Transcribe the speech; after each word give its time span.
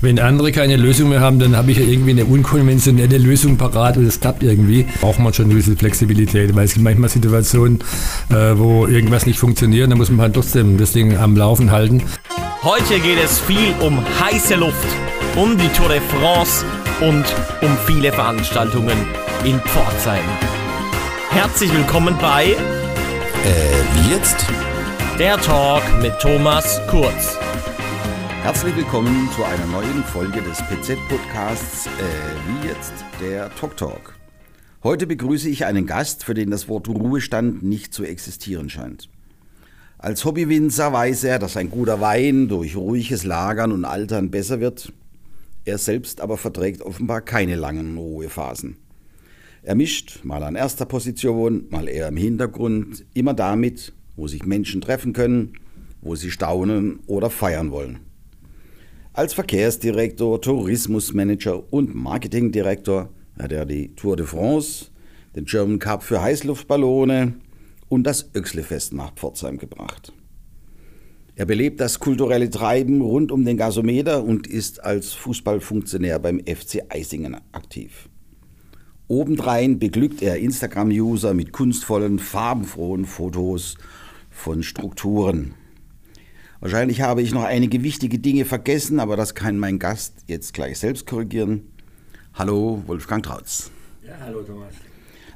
Wenn 0.00 0.18
andere 0.18 0.52
keine 0.52 0.76
Lösung 0.76 1.08
mehr 1.08 1.20
haben, 1.20 1.38
dann 1.38 1.56
habe 1.56 1.70
ich 1.70 1.78
ja 1.78 1.84
irgendwie 1.84 2.10
eine 2.10 2.24
unkonventionelle 2.26 3.18
Lösung 3.18 3.56
parat 3.56 3.96
und 3.96 4.06
es 4.06 4.20
klappt 4.20 4.42
irgendwie. 4.42 4.86
Braucht 5.00 5.18
man 5.18 5.32
schon 5.32 5.48
ein 5.48 5.54
bisschen 5.56 5.76
Flexibilität, 5.76 6.54
weil 6.54 6.66
es 6.66 6.74
gibt 6.74 6.84
manchmal 6.84 7.08
Situationen, 7.08 7.80
äh, 8.30 8.56
wo 8.56 8.86
irgendwas 8.86 9.26
nicht 9.26 9.38
funktioniert, 9.38 9.90
dann 9.90 9.98
muss 9.98 10.10
man 10.10 10.20
halt 10.20 10.34
trotzdem 10.34 10.76
das 10.76 10.92
Ding 10.92 11.16
am 11.16 11.36
Laufen 11.36 11.70
halten. 11.70 12.02
Heute 12.62 13.00
geht 13.00 13.18
es 13.24 13.38
viel 13.40 13.74
um 13.80 13.98
heiße 14.20 14.56
Luft, 14.56 14.86
um 15.36 15.56
die 15.56 15.68
Tour 15.68 15.88
de 15.88 16.00
France 16.00 16.64
und 17.00 17.24
um 17.62 17.76
viele 17.86 18.12
Veranstaltungen 18.12 18.96
in 19.44 19.58
Pforzheim. 19.60 20.24
Herzlich 21.30 21.72
willkommen 21.72 22.14
bei 22.20 22.46
Äh, 22.46 22.54
wie 23.94 24.14
jetzt? 24.14 24.46
Der 25.18 25.38
Talk 25.40 25.82
mit 26.02 26.18
Thomas 26.18 26.80
Kurz. 26.88 27.38
Herzlich 28.46 28.76
willkommen 28.76 29.28
zu 29.34 29.42
einer 29.42 29.66
neuen 29.66 30.04
Folge 30.04 30.40
des 30.40 30.58
PZ-Podcasts, 30.58 31.88
äh, 31.88 31.90
wie 32.46 32.68
jetzt, 32.68 32.92
der 33.20 33.52
Talk 33.56 33.76
Talk. 33.76 34.14
Heute 34.84 35.08
begrüße 35.08 35.48
ich 35.48 35.64
einen 35.64 35.84
Gast, 35.84 36.22
für 36.22 36.32
den 36.32 36.52
das 36.52 36.68
Wort 36.68 36.88
Ruhestand 36.88 37.64
nicht 37.64 37.92
zu 37.92 38.04
existieren 38.04 38.70
scheint. 38.70 39.08
Als 39.98 40.24
Hobbywinzer 40.24 40.92
weiß 40.92 41.24
er, 41.24 41.40
dass 41.40 41.56
ein 41.56 41.70
guter 41.70 42.00
Wein 42.00 42.46
durch 42.46 42.76
ruhiges 42.76 43.24
Lagern 43.24 43.72
und 43.72 43.84
Altern 43.84 44.30
besser 44.30 44.60
wird. 44.60 44.92
Er 45.64 45.78
selbst 45.78 46.20
aber 46.20 46.36
verträgt 46.36 46.82
offenbar 46.82 47.22
keine 47.22 47.56
langen 47.56 47.98
Ruhephasen. 47.98 48.76
Er 49.64 49.74
mischt, 49.74 50.20
mal 50.22 50.44
an 50.44 50.54
erster 50.54 50.84
Position, 50.86 51.64
mal 51.70 51.88
eher 51.88 52.06
im 52.06 52.16
Hintergrund, 52.16 53.04
immer 53.12 53.34
damit, 53.34 53.92
wo 54.14 54.28
sich 54.28 54.46
Menschen 54.46 54.82
treffen 54.82 55.14
können, 55.14 55.54
wo 56.00 56.14
sie 56.14 56.30
staunen 56.30 57.00
oder 57.08 57.28
feiern 57.28 57.72
wollen. 57.72 58.05
Als 59.16 59.32
Verkehrsdirektor, 59.32 60.42
Tourismusmanager 60.42 61.72
und 61.72 61.94
Marketingdirektor 61.94 63.08
hat 63.38 63.50
er 63.50 63.64
die 63.64 63.94
Tour 63.96 64.14
de 64.14 64.26
France, 64.26 64.90
den 65.34 65.46
German 65.46 65.78
Cup 65.78 66.02
für 66.02 66.20
Heißluftballone 66.20 67.32
und 67.88 68.02
das 68.02 68.28
Öxlefest 68.34 68.92
nach 68.92 69.14
Pforzheim 69.14 69.56
gebracht. 69.56 70.12
Er 71.34 71.46
belebt 71.46 71.80
das 71.80 71.98
kulturelle 71.98 72.50
Treiben 72.50 73.00
rund 73.00 73.32
um 73.32 73.46
den 73.46 73.56
Gasometer 73.56 74.22
und 74.22 74.46
ist 74.46 74.84
als 74.84 75.14
Fußballfunktionär 75.14 76.18
beim 76.18 76.40
FC 76.40 76.82
Eisingen 76.90 77.38
aktiv. 77.52 78.10
Obendrein 79.08 79.78
beglückt 79.78 80.20
er 80.20 80.36
Instagram-User 80.36 81.32
mit 81.32 81.52
kunstvollen, 81.52 82.18
farbenfrohen 82.18 83.06
Fotos 83.06 83.78
von 84.28 84.62
Strukturen. 84.62 85.54
Wahrscheinlich 86.66 87.00
habe 87.00 87.22
ich 87.22 87.32
noch 87.32 87.44
einige 87.44 87.84
wichtige 87.84 88.18
Dinge 88.18 88.44
vergessen, 88.44 88.98
aber 88.98 89.14
das 89.14 89.36
kann 89.36 89.56
mein 89.56 89.78
Gast 89.78 90.24
jetzt 90.26 90.52
gleich 90.52 90.80
selbst 90.80 91.06
korrigieren. 91.06 91.60
Hallo, 92.34 92.82
Wolfgang 92.88 93.22
Trautz. 93.22 93.70
Ja, 94.04 94.14
hallo 94.24 94.42
Thomas. 94.42 94.74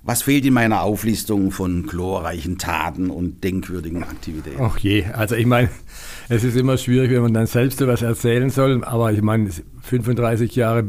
Was 0.02 0.22
fehlt 0.22 0.44
in 0.44 0.54
meiner 0.54 0.82
Auflistung 0.82 1.52
von 1.52 1.86
glorreichen 1.86 2.58
Taten 2.58 3.10
und 3.10 3.44
denkwürdigen 3.44 4.02
Aktivitäten? 4.02 4.60
Ach 4.60 4.76
je, 4.78 5.04
also 5.04 5.36
ich 5.36 5.46
meine, 5.46 5.68
es 6.28 6.42
ist 6.42 6.56
immer 6.56 6.76
schwierig, 6.76 7.12
wenn 7.12 7.22
man 7.22 7.34
dann 7.34 7.46
selbst 7.46 7.78
so 7.78 7.86
was 7.86 8.02
erzählen 8.02 8.50
soll, 8.50 8.82
aber 8.82 9.12
ich 9.12 9.22
meine, 9.22 9.50
35 9.82 10.56
Jahre 10.56 10.82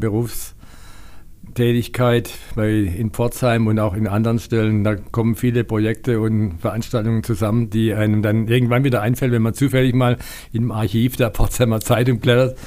Berufstätigkeit 1.51 2.31
bei, 2.55 2.71
in 2.71 3.11
Pforzheim 3.11 3.67
und 3.67 3.79
auch 3.79 3.93
in 3.93 4.07
anderen 4.07 4.39
Stellen, 4.39 4.83
da 4.83 4.95
kommen 4.95 5.35
viele 5.35 5.63
Projekte 5.63 6.19
und 6.19 6.59
Veranstaltungen 6.59 7.23
zusammen, 7.23 7.69
die 7.69 7.93
einem 7.93 8.21
dann 8.21 8.47
irgendwann 8.47 8.83
wieder 8.83 9.01
einfällt, 9.01 9.31
wenn 9.31 9.41
man 9.41 9.53
zufällig 9.53 9.93
mal 9.93 10.17
im 10.53 10.71
Archiv 10.71 11.17
der 11.17 11.31
Pforzheimer 11.31 11.81
Zeitung 11.81 12.19
blättert 12.19 12.57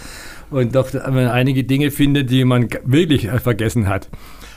und 0.50 0.74
doch 0.74 0.94
einige 0.94 1.64
Dinge 1.64 1.90
findet, 1.90 2.30
die 2.30 2.44
man 2.44 2.68
wirklich 2.84 3.28
vergessen 3.30 3.88
hat. 3.88 4.08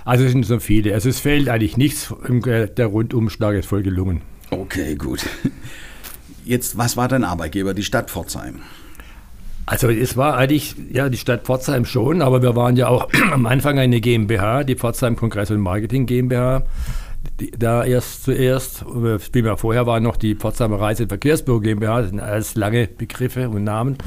Also 0.06 0.26
es 0.26 0.32
sind 0.32 0.46
so 0.46 0.60
viele. 0.60 0.94
Also 0.94 1.10
es 1.10 1.20
fehlt 1.20 1.50
eigentlich 1.50 1.78
nichts. 1.78 2.14
Der 2.30 2.86
Rundumschlag 2.86 3.56
ist 3.56 3.68
voll 3.68 3.84
gelungen. 3.84 4.22
Okay, 4.52 4.96
gut. 4.96 5.26
Jetzt, 6.46 6.78
was 6.78 6.96
war 6.96 7.10
dein 7.10 7.26
Arbeitgeber? 7.26 7.74
Die 7.74 7.84
Stadt 7.84 8.10
Pforzheim. 8.10 8.62
Also 9.68 9.90
es 9.90 10.16
war 10.16 10.38
eigentlich, 10.38 10.76
ja, 10.94 11.10
die 11.10 11.18
Stadt 11.18 11.44
Pforzheim 11.44 11.84
schon, 11.84 12.22
aber 12.22 12.42
wir 12.42 12.56
waren 12.56 12.78
ja 12.78 12.88
auch 12.88 13.10
am 13.32 13.46
Anfang 13.46 13.78
eine 13.78 14.00
GmbH, 14.00 14.64
die 14.64 14.76
Pforzheim 14.76 15.18
Kongress 15.18 15.52
und 15.52 15.60
Marketing 15.60 16.06
GmbH. 16.06 16.64
Da 17.58 17.84
erst 17.84 18.24
zuerst, 18.24 18.86
vielmehr 19.32 19.58
vorher 19.58 19.86
war 19.86 20.00
noch 20.00 20.16
die 20.16 20.36
Pforzheimer 20.36 20.80
Reise- 20.80 21.04
und 21.04 21.10
Verkehrsbüro 21.10 21.60
GmbH, 21.60 22.02
das 22.02 22.10
sind 22.12 22.22
alles 22.22 22.56
lange 22.56 22.88
Begriffe 22.88 23.50
und 23.50 23.66
Namen. 23.66 23.98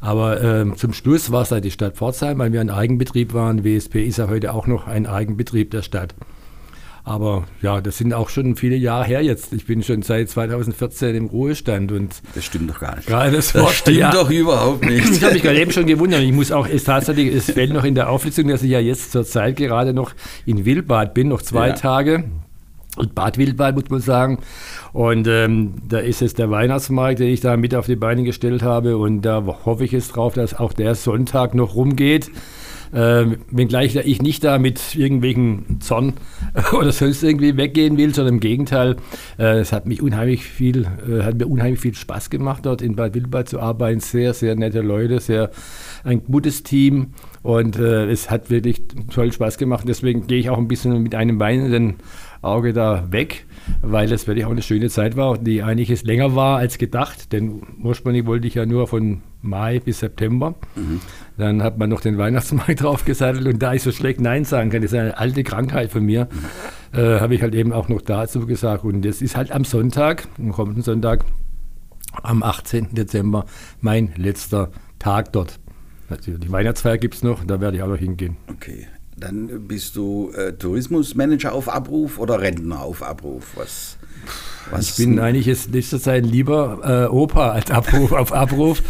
Aber 0.00 0.40
ähm, 0.40 0.76
zum 0.76 0.92
Schluss 0.92 1.32
war 1.32 1.42
es 1.42 1.50
halt 1.50 1.64
die 1.64 1.72
Stadt 1.72 1.96
Pforzheim, 1.96 2.38
weil 2.38 2.52
wir 2.52 2.60
ein 2.60 2.70
Eigenbetrieb 2.70 3.34
waren. 3.34 3.64
WSP 3.64 4.06
ist 4.06 4.18
ja 4.18 4.28
heute 4.28 4.54
auch 4.54 4.68
noch 4.68 4.86
ein 4.86 5.06
Eigenbetrieb 5.06 5.72
der 5.72 5.82
Stadt. 5.82 6.14
Aber 7.06 7.44
ja, 7.60 7.82
das 7.82 7.98
sind 7.98 8.14
auch 8.14 8.30
schon 8.30 8.56
viele 8.56 8.76
Jahre 8.76 9.04
her 9.04 9.22
jetzt. 9.22 9.52
Ich 9.52 9.66
bin 9.66 9.82
schon 9.82 10.00
seit 10.00 10.30
2014 10.30 11.14
im 11.14 11.26
Ruhestand 11.26 11.92
und 11.92 12.22
Das 12.34 12.46
stimmt 12.46 12.70
doch 12.70 12.80
gar 12.80 12.96
nicht. 12.96 13.06
gerade 13.06 13.30
das, 13.30 13.52
Das 13.52 13.62
Wort, 13.62 13.72
stimmt 13.74 13.98
ja, 13.98 14.10
doch 14.10 14.30
überhaupt 14.30 14.84
nicht. 14.88 15.10
ich 15.10 15.22
habe 15.22 15.34
mich 15.34 15.42
gerade 15.42 15.60
eben 15.60 15.70
schon 15.70 15.84
gewundert. 15.86 16.22
Ich 16.22 16.32
muss 16.32 16.50
auch, 16.50 16.66
es 16.66 16.84
tatsächlich, 16.84 17.34
es 17.34 17.50
fällt 17.50 17.74
noch 17.74 17.84
in 17.84 17.94
der 17.94 18.08
Auflistung, 18.08 18.48
dass 18.48 18.62
ich 18.62 18.70
ja 18.70 18.80
jetzt 18.80 19.12
zur 19.12 19.24
Zeit 19.26 19.56
gerade 19.56 19.92
noch 19.92 20.12
in 20.46 20.64
Wildbad 20.64 21.12
bin, 21.12 21.28
noch 21.28 21.42
zwei 21.42 21.68
Ja. 21.68 21.74
Tage. 21.74 22.24
Und 22.96 23.14
Bad 23.14 23.36
Wildbad 23.38 23.74
muss 23.74 23.90
man 23.90 24.00
sagen. 24.00 24.38
Und 24.92 25.26
ähm, 25.28 25.74
da 25.88 25.98
ist 25.98 26.20
jetzt 26.20 26.38
der 26.38 26.48
Weihnachtsmarkt, 26.50 27.18
den 27.18 27.28
ich 27.28 27.40
da 27.40 27.56
mit 27.58 27.74
auf 27.74 27.86
die 27.86 27.96
Beine 27.96 28.22
gestellt 28.22 28.62
habe. 28.62 28.96
Und 28.96 29.22
da 29.22 29.44
hoffe 29.64 29.84
ich 29.84 29.90
jetzt 29.92 30.14
drauf, 30.16 30.34
dass 30.34 30.54
auch 30.54 30.72
der 30.72 30.94
Sonntag 30.94 31.54
noch 31.54 31.74
rumgeht. 31.74 32.30
Ähm, 32.92 33.38
wenngleich 33.50 33.96
ich 33.96 34.22
nicht 34.22 34.44
da 34.44 34.58
mit 34.58 34.94
irgendwelchen 34.94 35.80
Zorn 35.80 36.14
oder 36.78 36.92
sonst 36.92 37.22
irgendwie 37.22 37.56
weggehen 37.56 37.96
will, 37.96 38.14
sondern 38.14 38.34
im 38.34 38.40
Gegenteil, 38.40 38.96
äh, 39.38 39.60
es 39.60 39.72
hat 39.72 39.86
mich 39.86 40.02
unheimlich 40.02 40.44
viel, 40.44 40.86
äh, 41.08 41.22
hat 41.22 41.38
mir 41.38 41.46
unheimlich 41.46 41.80
viel 41.80 41.94
Spaß 41.94 42.30
gemacht, 42.30 42.66
dort 42.66 42.82
in 42.82 42.96
Bad 42.96 43.14
Wildbad 43.14 43.48
zu 43.48 43.60
arbeiten. 43.60 44.00
Sehr, 44.00 44.34
sehr 44.34 44.54
nette 44.54 44.80
Leute, 44.80 45.20
sehr 45.20 45.50
ein 46.04 46.24
gutes 46.24 46.62
Team 46.62 47.08
und 47.42 47.78
äh, 47.78 48.10
es 48.10 48.30
hat 48.30 48.50
wirklich 48.50 48.82
toll 49.12 49.32
Spaß 49.32 49.58
gemacht. 49.58 49.84
Deswegen 49.86 50.26
gehe 50.26 50.38
ich 50.38 50.50
auch 50.50 50.58
ein 50.58 50.68
bisschen 50.68 51.02
mit 51.02 51.14
einem 51.14 51.40
weinenden 51.40 51.96
Auge 52.42 52.72
da 52.72 53.10
weg, 53.10 53.46
weil 53.82 54.12
es 54.12 54.26
wirklich 54.26 54.44
auch 54.44 54.50
eine 54.50 54.62
schöne 54.62 54.90
Zeit 54.90 55.16
war, 55.16 55.38
die 55.38 55.62
eigentlich 55.62 56.04
länger 56.04 56.34
war 56.36 56.58
als 56.58 56.78
gedacht. 56.78 57.32
Denn 57.32 57.62
ursprünglich 57.82 58.26
wollte 58.26 58.46
ich 58.46 58.54
ja 58.54 58.66
nur 58.66 58.86
von 58.86 59.22
Mai 59.44 59.78
bis 59.80 60.00
September. 60.00 60.54
Dann 61.36 61.62
hat 61.62 61.78
man 61.78 61.90
noch 61.90 62.00
den 62.00 62.18
Weihnachtsmarkt 62.18 62.80
draufgesattelt 62.82 63.46
und 63.46 63.62
da 63.62 63.74
ich 63.74 63.82
so 63.82 63.92
schlecht 63.92 64.20
Nein 64.20 64.44
sagen 64.44 64.70
kann, 64.70 64.82
das 64.82 64.92
ist 64.92 64.98
eine 64.98 65.18
alte 65.18 65.44
Krankheit 65.44 65.90
von 65.90 66.04
mir, 66.04 66.28
äh, 66.92 67.20
habe 67.20 67.34
ich 67.34 67.42
halt 67.42 67.54
eben 67.54 67.72
auch 67.72 67.88
noch 67.88 68.00
dazu 68.00 68.46
gesagt. 68.46 68.84
Und 68.84 69.02
das 69.02 69.22
ist 69.22 69.36
halt 69.36 69.52
am 69.52 69.64
Sonntag, 69.64 70.28
am 70.38 70.52
kommenden 70.52 70.82
Sonntag, 70.82 71.24
am 72.22 72.42
18. 72.42 72.94
Dezember, 72.94 73.46
mein 73.80 74.12
letzter 74.16 74.70
Tag 74.98 75.32
dort. 75.32 75.58
Also 76.08 76.32
die 76.32 76.52
Weihnachtsfeier 76.52 76.98
gibt 76.98 77.14
es 77.14 77.22
noch, 77.22 77.44
da 77.44 77.60
werde 77.60 77.76
ich 77.76 77.82
auch 77.82 77.88
noch 77.88 77.98
hingehen. 77.98 78.36
Okay. 78.48 78.86
Dann 79.16 79.68
bist 79.68 79.94
du 79.96 80.30
äh, 80.32 80.52
Tourismusmanager 80.54 81.52
auf 81.52 81.68
Abruf 81.68 82.18
oder 82.18 82.40
Rentner 82.40 82.80
auf 82.80 83.02
Abruf? 83.02 83.52
Was, 83.54 83.96
was 84.70 84.90
Ich 84.90 84.96
bin 84.96 85.18
eigentlich 85.20 85.46
jetzt 85.46 85.72
letzter 85.72 86.00
Zeit 86.00 86.26
lieber 86.26 87.06
äh, 87.08 87.14
Opa 87.14 87.50
als 87.50 87.70
Abruf, 87.70 88.12
auf 88.12 88.32
Abruf, 88.32 88.82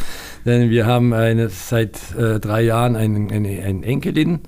denn 0.44 0.70
wir 0.70 0.86
haben 0.86 1.12
eine, 1.12 1.48
seit 1.48 1.98
äh, 2.16 2.40
drei 2.40 2.62
Jahren 2.62 2.96
einen, 2.96 3.30
eine, 3.30 3.62
eine 3.62 3.84
Enkelin, 3.84 4.40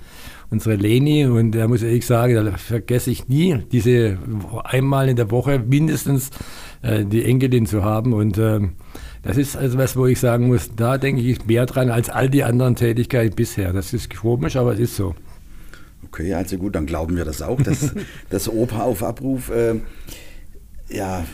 unsere 0.50 0.76
Leni, 0.76 1.26
und 1.26 1.52
da 1.52 1.66
muss 1.68 1.82
ich 1.82 1.88
ehrlich 1.88 2.06
sagen, 2.06 2.34
da 2.34 2.52
vergesse 2.52 3.10
ich 3.10 3.28
nie, 3.28 3.58
diese 3.72 4.18
einmal 4.64 5.08
in 5.08 5.16
der 5.16 5.30
Woche 5.30 5.58
mindestens 5.58 6.30
äh, 6.82 7.04
die 7.04 7.24
Enkelin 7.24 7.66
zu 7.66 7.84
haben 7.84 8.12
und 8.12 8.38
ähm, 8.38 8.72
das 9.22 9.36
ist 9.38 9.56
also 9.56 9.76
was, 9.76 9.96
wo 9.96 10.06
ich 10.06 10.20
sagen 10.20 10.46
muss, 10.46 10.70
da 10.76 10.98
denke 10.98 11.20
ich 11.20 11.44
mehr 11.46 11.66
dran 11.66 11.90
als 11.90 12.10
all 12.10 12.30
die 12.30 12.44
anderen 12.44 12.76
Tätigkeiten 12.76 13.34
bisher. 13.34 13.72
Das 13.72 13.92
ist 13.92 14.14
komisch, 14.14 14.54
aber 14.54 14.74
es 14.74 14.78
ist 14.78 14.94
so. 14.94 15.16
Okay, 16.04 16.32
also 16.32 16.56
gut, 16.56 16.76
dann 16.76 16.86
glauben 16.86 17.16
wir 17.16 17.24
das 17.24 17.42
auch, 17.42 17.60
dass 17.60 17.92
das 18.30 18.48
Opa 18.48 18.82
auf 18.82 19.02
Abruf. 19.02 19.50
Äh, 19.50 19.80
ja, 20.88 21.26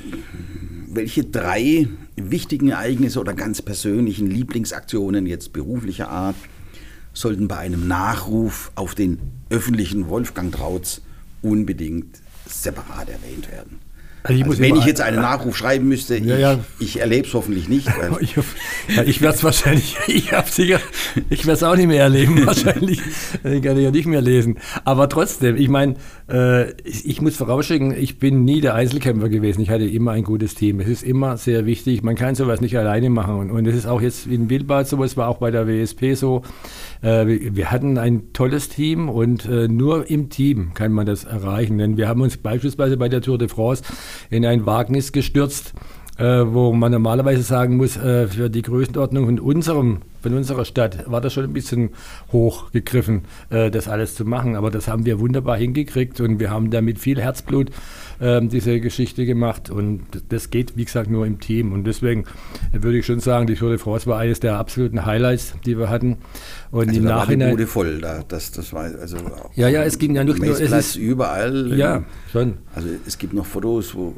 welche 0.88 1.24
drei 1.24 1.88
wichtigen 2.16 2.68
Ereignisse 2.68 3.20
oder 3.20 3.34
ganz 3.34 3.62
persönlichen 3.62 4.26
Lieblingsaktionen 4.30 5.26
jetzt 5.26 5.52
beruflicher 5.52 6.08
Art 6.08 6.36
sollten 7.12 7.48
bei 7.48 7.58
einem 7.58 7.88
Nachruf 7.88 8.72
auf 8.74 8.94
den 8.94 9.18
öffentlichen 9.50 10.08
Wolfgang 10.08 10.52
Trautz 10.54 11.02
unbedingt 11.42 12.20
separat 12.46 13.08
erwähnt 13.08 13.50
werden? 13.50 13.80
Also, 14.24 14.38
ich 14.38 14.46
also 14.46 14.62
wenn 14.62 14.76
ich 14.76 14.84
jetzt 14.84 15.00
einen 15.00 15.20
Nachruf 15.20 15.56
schreiben 15.56 15.88
müsste, 15.88 16.16
ja, 16.18 16.36
ja. 16.36 16.58
ich, 16.78 16.96
ich 16.96 17.00
erlebe 17.00 17.26
es 17.26 17.34
hoffentlich 17.34 17.68
nicht. 17.68 17.88
ich, 18.20 18.36
ich 19.06 19.20
werde 19.20 19.36
es 19.36 19.44
wahrscheinlich, 19.44 19.96
ich 20.06 20.30
sicher, 20.46 20.80
ich 21.28 21.44
werde 21.46 21.56
es 21.56 21.62
auch 21.62 21.76
nicht 21.76 21.88
mehr 21.88 22.02
erleben, 22.02 22.46
wahrscheinlich. 22.46 23.00
Ich 23.42 23.62
kann 23.62 23.78
ja 23.78 23.90
nicht 23.90 24.06
mehr 24.06 24.20
lesen. 24.20 24.58
Aber 24.84 25.08
trotzdem, 25.08 25.56
ich 25.56 25.68
meine, 25.68 25.96
äh, 26.30 26.70
ich, 26.82 27.08
ich, 27.08 27.20
muss 27.20 27.36
vorausschicken, 27.36 27.96
ich 27.96 28.18
bin 28.18 28.44
nie 28.44 28.60
der 28.60 28.74
Einzelkämpfer 28.74 29.28
gewesen. 29.28 29.60
Ich 29.60 29.70
hatte 29.70 29.84
immer 29.84 30.12
ein 30.12 30.24
gutes 30.24 30.54
Team. 30.54 30.80
Es 30.80 30.88
ist 30.88 31.02
immer 31.02 31.36
sehr 31.36 31.66
wichtig. 31.66 32.02
Man 32.02 32.14
kann 32.14 32.34
sowas 32.34 32.60
nicht 32.60 32.78
alleine 32.78 33.10
machen. 33.10 33.34
Und, 33.34 33.50
und 33.50 33.66
es 33.66 33.74
ist 33.74 33.86
auch 33.86 34.00
jetzt 34.00 34.26
in 34.26 34.48
Wildbad 34.48 34.86
so, 34.86 35.02
es 35.02 35.16
war 35.16 35.28
auch 35.28 35.38
bei 35.38 35.50
der 35.50 35.66
WSP 35.66 36.14
so. 36.14 36.42
Äh, 37.02 37.54
wir, 37.54 37.70
hatten 37.70 37.98
ein 37.98 38.32
tolles 38.32 38.68
Team 38.68 39.08
und 39.08 39.44
äh, 39.46 39.66
nur 39.66 40.08
im 40.08 40.30
Team 40.30 40.72
kann 40.74 40.92
man 40.92 41.04
das 41.04 41.24
erreichen. 41.24 41.78
Denn 41.78 41.96
wir 41.96 42.08
haben 42.08 42.20
uns 42.20 42.36
beispielsweise 42.36 42.96
bei 42.96 43.08
der 43.08 43.20
Tour 43.20 43.38
de 43.38 43.48
France 43.48 43.82
in 44.30 44.46
ein 44.46 44.66
Wagnis 44.66 45.12
gestürzt, 45.12 45.74
äh, 46.18 46.24
wo 46.24 46.72
man 46.72 46.92
normalerweise 46.92 47.42
sagen 47.42 47.76
muss, 47.76 47.96
für 47.96 48.48
die 48.48 48.62
Größenordnung 48.62 49.26
von 49.26 49.40
unserem 49.40 49.98
von 50.22 50.34
unserer 50.34 50.64
Stadt 50.64 51.10
war 51.10 51.20
das 51.20 51.32
schon 51.32 51.44
ein 51.44 51.52
bisschen 51.52 51.90
hochgegriffen, 52.30 53.22
äh, 53.50 53.70
das 53.70 53.88
alles 53.88 54.14
zu 54.14 54.24
machen. 54.24 54.56
Aber 54.56 54.70
das 54.70 54.88
haben 54.88 55.04
wir 55.04 55.20
wunderbar 55.20 55.56
hingekriegt 55.56 56.20
und 56.20 56.38
wir 56.40 56.50
haben 56.50 56.70
da 56.70 56.80
mit 56.80 56.98
viel 56.98 57.20
Herzblut 57.20 57.70
äh, 58.20 58.40
diese 58.42 58.80
Geschichte 58.80 59.26
gemacht. 59.26 59.70
Und 59.70 60.02
das 60.28 60.50
geht, 60.50 60.76
wie 60.76 60.84
gesagt, 60.84 61.10
nur 61.10 61.26
im 61.26 61.40
Team. 61.40 61.72
Und 61.72 61.84
deswegen 61.84 62.24
würde 62.72 62.98
ich 62.98 63.06
schon 63.06 63.20
sagen, 63.20 63.46
die 63.46 63.54
Tour 63.54 63.70
de 63.70 63.78
France 63.78 64.06
war 64.06 64.18
eines 64.18 64.40
der 64.40 64.58
absoluten 64.58 65.04
Highlights, 65.04 65.54
die 65.66 65.76
wir 65.76 65.90
hatten. 65.90 66.18
Und 66.70 66.88
also 66.88 67.00
im 67.00 67.04
Nachhinein. 67.04 67.48
War 67.48 67.56
die 67.56 67.62
Bude 67.64 67.66
voll, 67.66 68.00
da, 68.00 68.24
das, 68.26 68.52
das 68.52 68.72
war 68.72 68.84
also. 68.84 69.16
Ja, 69.54 69.68
ja, 69.68 69.82
es 69.82 69.98
ging 69.98 70.14
ja 70.14 70.24
nicht 70.24 70.38
nur. 70.38 70.58
Es 70.58 70.72
ist 70.72 70.96
überall. 70.96 71.76
Ja, 71.76 72.04
schon. 72.30 72.54
Also 72.74 72.88
es 73.06 73.18
gibt 73.18 73.34
noch 73.34 73.44
Fotos, 73.44 73.94
wo 73.94 74.14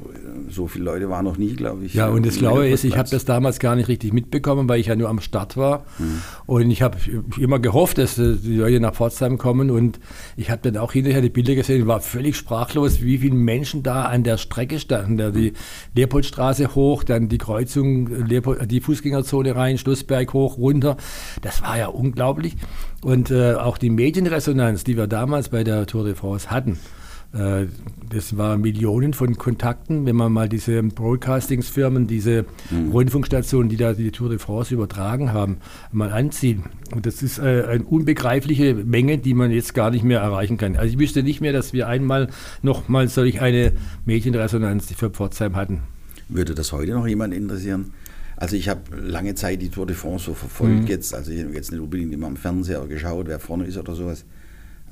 so 0.48 0.68
viele 0.68 0.84
Leute 0.84 1.08
waren 1.08 1.24
noch 1.24 1.38
nie, 1.38 1.54
glaube 1.54 1.84
ich. 1.84 1.94
Ja, 1.94 2.08
und 2.08 2.24
das 2.26 2.36
Schlaue 2.36 2.68
ist, 2.68 2.84
ich 2.84 2.96
habe 2.96 3.08
das 3.08 3.24
damals 3.24 3.58
gar 3.58 3.74
nicht 3.74 3.88
richtig 3.88 4.12
mitbekommen, 4.12 4.68
weil 4.68 4.80
ich 4.80 4.86
ja 4.86 4.96
nur 4.96 5.08
am 5.08 5.20
Start 5.20 5.56
war. 5.56 5.84
Mhm. 5.98 6.22
Und 6.46 6.70
ich 6.70 6.82
habe 6.82 6.98
immer 7.38 7.58
gehofft, 7.58 7.98
dass 7.98 8.16
die 8.16 8.56
Leute 8.56 8.80
nach 8.80 8.94
Pforzheim 8.94 9.38
kommen. 9.38 9.70
Und 9.70 10.00
ich 10.36 10.50
habe 10.50 10.62
dann 10.62 10.76
auch 10.80 10.92
hinterher 10.92 11.20
die 11.20 11.30
Bilder 11.30 11.54
gesehen, 11.54 11.86
war 11.86 12.00
völlig 12.00 12.36
sprachlos, 12.36 13.02
wie 13.02 13.18
viele 13.18 13.34
Menschen 13.34 13.82
da 13.82 14.04
an 14.04 14.22
der 14.22 14.36
Strecke 14.36 14.78
standen. 14.78 15.16
Da 15.16 15.30
die 15.30 15.52
Leopoldstraße 15.94 16.74
hoch, 16.74 17.04
dann 17.04 17.28
die 17.28 17.38
Kreuzung, 17.38 18.26
die 18.28 18.80
Fußgängerzone 18.80 19.54
rein, 19.54 19.78
Schlussberg 19.78 20.32
hoch, 20.32 20.58
runter. 20.58 20.96
Das 21.42 21.62
war 21.62 21.78
ja 21.78 21.86
unglaublich. 21.88 22.56
Und 23.02 23.30
äh, 23.30 23.54
auch 23.54 23.78
die 23.78 23.90
Medienresonanz, 23.90 24.84
die 24.84 24.96
wir 24.96 25.06
damals 25.06 25.50
bei 25.50 25.64
der 25.64 25.86
Tour 25.86 26.04
de 26.04 26.14
France 26.14 26.50
hatten, 26.50 26.78
das 27.34 28.36
waren 28.36 28.60
Millionen 28.60 29.12
von 29.12 29.36
Kontakten, 29.36 30.06
wenn 30.06 30.14
man 30.14 30.32
mal 30.32 30.48
diese 30.48 30.80
Broadcastingsfirmen, 30.82 32.06
diese 32.06 32.44
mhm. 32.70 32.92
Rundfunkstationen, 32.92 33.68
die 33.68 33.76
da 33.76 33.92
die 33.92 34.12
Tour 34.12 34.28
de 34.28 34.38
France 34.38 34.72
übertragen 34.72 35.32
haben, 35.32 35.56
mal 35.90 36.12
anzieht. 36.12 36.60
Und 36.94 37.06
das 37.06 37.22
ist 37.22 37.38
äh, 37.38 37.64
eine 37.68 37.82
unbegreifliche 37.84 38.74
Menge, 38.74 39.18
die 39.18 39.34
man 39.34 39.50
jetzt 39.50 39.74
gar 39.74 39.90
nicht 39.90 40.04
mehr 40.04 40.20
erreichen 40.20 40.58
kann. 40.58 40.76
Also 40.76 40.92
ich 40.92 40.98
wüsste 40.98 41.24
nicht 41.24 41.40
mehr, 41.40 41.52
dass 41.52 41.72
wir 41.72 41.88
einmal 41.88 42.28
noch 42.62 42.88
mal 42.88 43.08
solch 43.08 43.40
eine 43.40 43.72
Medienresonanz 44.04 44.92
für 44.92 45.10
Pforzheim 45.10 45.56
hatten. 45.56 45.80
Würde 46.28 46.54
das 46.54 46.72
heute 46.72 46.92
noch 46.92 47.06
jemand 47.06 47.34
interessieren? 47.34 47.92
Also 48.36 48.56
ich 48.56 48.68
habe 48.68 48.80
lange 48.96 49.34
Zeit 49.34 49.60
die 49.60 49.70
Tour 49.70 49.86
de 49.86 49.96
France 49.96 50.26
so 50.26 50.34
verfolgt 50.34 50.82
mhm. 50.82 50.86
jetzt, 50.86 51.14
also 51.14 51.32
jetzt 51.32 51.72
nicht 51.72 51.80
unbedingt 51.80 52.12
immer 52.12 52.28
am 52.28 52.36
Fernseher 52.36 52.86
geschaut, 52.86 53.26
wer 53.26 53.40
vorne 53.40 53.64
ist 53.64 53.76
oder 53.76 53.94
sowas. 53.94 54.24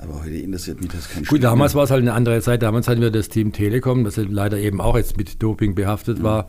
Aber 0.03 0.21
heute 0.23 0.35
interessiert 0.35 0.81
mich 0.81 0.91
das 0.91 1.09
kein 1.09 1.23
Gut, 1.23 1.43
damals 1.43 1.75
war 1.75 1.83
es 1.83 1.91
halt 1.91 2.01
eine 2.01 2.13
andere 2.13 2.41
Zeit. 2.41 2.61
Damals 2.61 2.87
hatten 2.87 3.01
wir 3.01 3.11
das 3.11 3.29
Team 3.29 3.53
Telekom, 3.53 4.03
das 4.03 4.17
leider 4.17 4.57
eben 4.57 4.81
auch 4.81 4.97
jetzt 4.97 5.17
mit 5.17 5.41
Doping 5.41 5.75
behaftet 5.75 6.19
mhm. 6.19 6.23
war. 6.23 6.47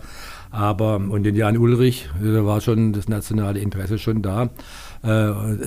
Aber 0.50 0.96
und 0.96 1.22
den 1.22 1.34
Jan 1.34 1.56
Ulrich, 1.56 2.08
da 2.22 2.44
war 2.44 2.60
schon 2.60 2.92
das 2.92 3.08
nationale 3.08 3.60
Interesse 3.60 3.98
schon 3.98 4.22
da. 4.22 4.50
Äh, 5.02 5.08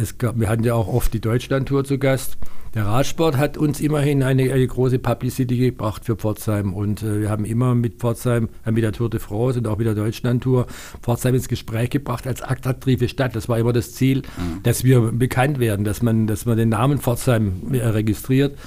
es 0.01 0.17
gab, 0.17 0.39
wir 0.39 0.49
hatten 0.49 0.63
ja 0.63 0.73
auch 0.73 0.87
oft 0.87 1.13
die 1.13 1.21
Deutschlandtour 1.21 1.83
zu 1.83 1.97
Gast. 1.97 2.37
Der 2.73 2.85
Radsport 2.85 3.37
hat 3.37 3.57
uns 3.57 3.79
immerhin 3.79 4.23
eine, 4.23 4.51
eine 4.51 4.67
große 4.67 4.99
Publicity 4.99 5.57
gebracht 5.57 6.05
für 6.05 6.15
Pforzheim 6.15 6.73
und 6.73 7.01
äh, 7.01 7.21
wir 7.21 7.29
haben 7.29 7.45
immer 7.45 7.75
mit 7.75 7.99
Pforzheim, 7.99 8.49
äh, 8.65 8.71
mit 8.71 8.83
der 8.83 8.91
Tour 8.91 9.09
de 9.09 9.19
France 9.19 9.59
und 9.59 9.67
auch 9.67 9.77
mit 9.77 9.87
der 9.87 9.95
Deutschlandtour 9.95 10.67
Pforzheim 11.01 11.35
ins 11.35 11.47
Gespräch 11.47 11.89
gebracht 11.89 12.27
als 12.27 12.41
attraktive 12.41 13.07
Stadt. 13.07 13.35
Das 13.35 13.49
war 13.49 13.57
immer 13.57 13.73
das 13.73 13.93
Ziel, 13.93 14.19
mhm. 14.19 14.63
dass 14.63 14.83
wir 14.83 15.11
bekannt 15.11 15.59
werden, 15.59 15.85
dass 15.85 16.01
man, 16.01 16.27
dass 16.27 16.45
man 16.45 16.57
den 16.57 16.69
Namen 16.69 16.99
Pforzheim 16.99 17.73
äh, 17.73 17.85
registriert 17.85 18.57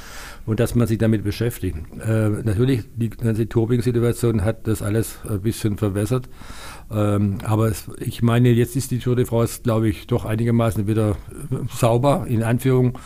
und 0.47 0.59
dass 0.61 0.75
man 0.75 0.87
sich 0.87 0.99
damit 0.99 1.23
beschäftigt. 1.23 1.77
Äh, 2.05 2.29
natürlich, 2.43 2.83
die 2.97 3.11
ganze 3.11 3.49
Turbing-Situation 3.49 4.43
hat 4.43 4.67
das 4.67 4.83
alles 4.83 5.19
ein 5.29 5.41
bisschen 5.43 5.77
verwässert. 5.77 6.29
Ähm, 6.91 7.39
aber 7.45 7.69
es, 7.69 7.89
ich 7.99 8.23
meine, 8.23 8.51
jetzt 8.51 8.75
ist 8.75 8.91
die 8.91 8.99
Tour 8.99 9.17
de 9.17 9.27
France, 9.27 9.61
glaube 9.63 9.89
ich, 9.89 10.07
doch 10.07 10.25
einigermaßen 10.25 10.87
wieder 10.87 11.17
sauber, 11.73 12.27
in 12.29 12.43
Anführung. 12.43 12.99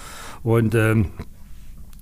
Und 0.45 0.75
ähm, 0.75 1.07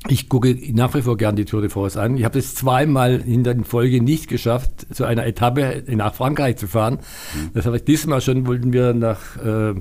ich 0.08 0.28
gucke 0.28 0.58
nach 0.72 0.92
wie 0.94 1.02
vor 1.02 1.16
gern 1.16 1.36
die 1.36 1.44
Tour 1.44 1.60
de 1.60 1.70
France 1.70 2.00
an. 2.00 2.16
Ich 2.16 2.24
habe 2.24 2.38
es 2.38 2.54
zweimal 2.56 3.20
in 3.20 3.44
der 3.44 3.62
Folge 3.64 4.02
nicht 4.02 4.28
geschafft, 4.28 4.86
zu 4.92 5.04
einer 5.04 5.24
Etappe 5.24 5.84
nach 5.86 6.14
Frankreich 6.14 6.56
zu 6.56 6.66
fahren. 6.66 6.94
Mhm. 7.34 7.50
Das 7.54 7.66
habe 7.66 7.76
ich 7.76 7.84
diesmal 7.84 8.20
schon, 8.20 8.46
wollten 8.46 8.72
wir 8.72 8.94
nach 8.94 9.36
äh, 9.36 9.74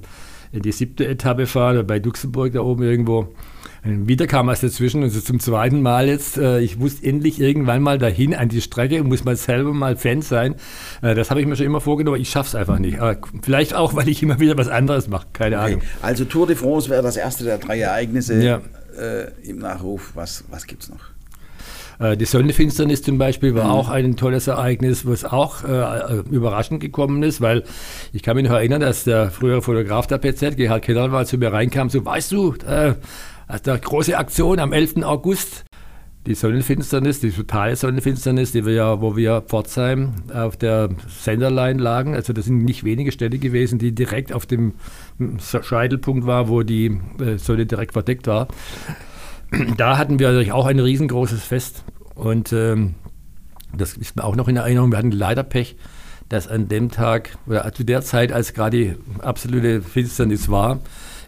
in 0.52 0.62
die 0.62 0.72
siebte 0.72 1.08
Etappe 1.08 1.48
fahren, 1.48 1.86
bei 1.88 1.98
Luxemburg 1.98 2.54
da 2.54 2.62
oben 2.62 2.84
irgendwo. 2.84 3.34
Wieder 3.84 4.28
kam 4.28 4.46
was 4.46 4.62
dazwischen, 4.62 5.02
also 5.02 5.20
zum 5.22 5.40
zweiten 5.40 5.82
Mal 5.82 6.08
jetzt. 6.08 6.38
Äh, 6.38 6.60
ich 6.60 6.78
muss 6.78 7.00
endlich 7.02 7.40
irgendwann 7.40 7.82
mal 7.82 7.98
dahin 7.98 8.36
an 8.36 8.48
die 8.48 8.62
Strecke 8.62 9.02
und 9.02 9.08
muss 9.08 9.24
mal 9.24 9.36
selber 9.36 9.74
mal 9.74 9.96
Fan 9.96 10.22
sein. 10.22 10.56
Äh, 11.02 11.16
das 11.16 11.32
habe 11.32 11.42
ich 11.42 11.48
mir 11.48 11.56
schon 11.56 11.66
immer 11.66 11.82
vorgenommen, 11.82 12.22
ich 12.22 12.30
schaffe 12.30 12.50
es 12.50 12.56
einfach 12.56 12.78
nicht. 12.78 13.00
Aber 13.00 13.18
vielleicht 13.42 13.74
auch, 13.74 13.96
weil 13.96 14.08
ich 14.08 14.22
immer 14.22 14.40
wieder 14.40 14.56
was 14.56 14.68
anderes 14.68 15.08
mache, 15.08 15.26
keine 15.34 15.58
okay. 15.58 15.66
Ahnung. 15.66 15.82
Also 16.04 16.26
Tour 16.26 16.46
de 16.46 16.56
France 16.56 16.92
wäre 16.92 17.02
das 17.02 17.18
erste 17.18 17.44
der 17.44 17.58
drei 17.58 17.80
Ereignisse 17.80 18.44
ja. 18.44 18.62
äh, 19.00 19.32
im 19.42 19.58
Nachruf. 19.58 20.12
Was, 20.14 20.44
was 20.52 20.68
gibt 20.68 20.84
es 20.84 20.90
noch? 20.90 21.00
Äh, 22.02 22.18
die 22.18 22.26
Sonnenfinsternis 22.26 23.02
zum 23.02 23.18
Beispiel 23.18 23.56
war 23.56 23.66
mhm. 23.66 23.72
auch 23.72 23.90
ein 23.90 24.16
tolles 24.16 24.48
Ereignis, 24.48 25.08
was 25.08 25.24
auch 25.24 25.64
äh, 25.64 26.20
überraschend 26.30 26.82
gekommen 26.82 27.24
ist, 27.24 27.42
weil 27.42 27.64
ich 28.14 28.24
kann 28.24 28.36
mich 28.36 28.46
noch 28.46 28.56
erinnern, 28.56 28.82
dass 28.82 29.06
der 29.06 29.32
frühere 29.32 29.62
Fotograf 29.62 30.06
der 30.08 30.18
PZ, 30.18 30.58
Gerhard 30.58 30.84
Keller, 30.84 31.08
mal 31.08 31.26
zu 31.26 31.38
mir 31.38 31.54
reinkam, 31.54 31.90
so, 31.90 32.04
weißt 32.04 32.32
du, 32.32 32.54
äh, 32.68 32.94
also 33.52 33.64
der 33.66 33.80
große 33.80 34.18
Aktion 34.18 34.60
am 34.60 34.72
11. 34.72 35.04
August, 35.04 35.66
die 36.26 36.36
Sonnenfinsternis, 36.36 37.20
die 37.20 37.32
totale 37.32 37.76
Sonnenfinsternis, 37.76 38.54
die 38.54 38.66
wir 38.66 38.74
ja, 38.74 39.02
wo 39.02 39.18
wir 39.18 39.42
Pforzheim 39.42 40.14
auf 40.34 40.56
der 40.56 40.90
Senderline 41.10 41.82
lagen. 41.82 42.16
Also 42.16 42.32
das 42.32 42.46
sind 42.46 42.64
nicht 42.64 42.86
wenige 42.86 43.12
Städte 43.12 43.40
gewesen, 43.40 43.78
die 43.78 43.94
direkt 43.94 44.32
auf 44.32 44.46
dem 44.46 44.76
Scheitelpunkt 45.40 46.26
war, 46.26 46.48
wo 46.48 46.64
die 46.64 46.98
äh, 47.20 47.38
Sonne 47.38 47.66
direkt 47.66 47.94
verdeckt 47.94 48.28
war. 48.28 48.48
Da 49.76 49.98
hatten 49.98 50.18
wir 50.18 50.30
natürlich 50.30 50.54
auch 50.54 50.66
ein 50.66 50.80
riesengroßes 50.80 51.44
Fest. 51.44 51.84
Und 52.16 52.54
ähm, 52.54 52.96
das 53.76 53.98
ist 53.98 54.16
mir 54.16 54.24
auch 54.24 54.38
noch 54.38 54.48
in 54.48 54.56
Erinnerung. 54.56 54.92
Wir 54.92 54.98
hatten 54.98 55.12
leider 55.12 55.44
Pech, 55.44 55.76
dass 56.30 56.48
an 56.48 56.70
dem 56.70 56.90
Tag 56.90 57.38
oder 57.48 57.70
zu 57.74 57.84
der 57.84 58.02
Zeit, 58.02 58.32
als 58.32 58.54
gerade 58.54 58.78
die 58.78 58.96
absolute 59.20 59.82
Finsternis 59.82 60.48
war, 60.48 60.80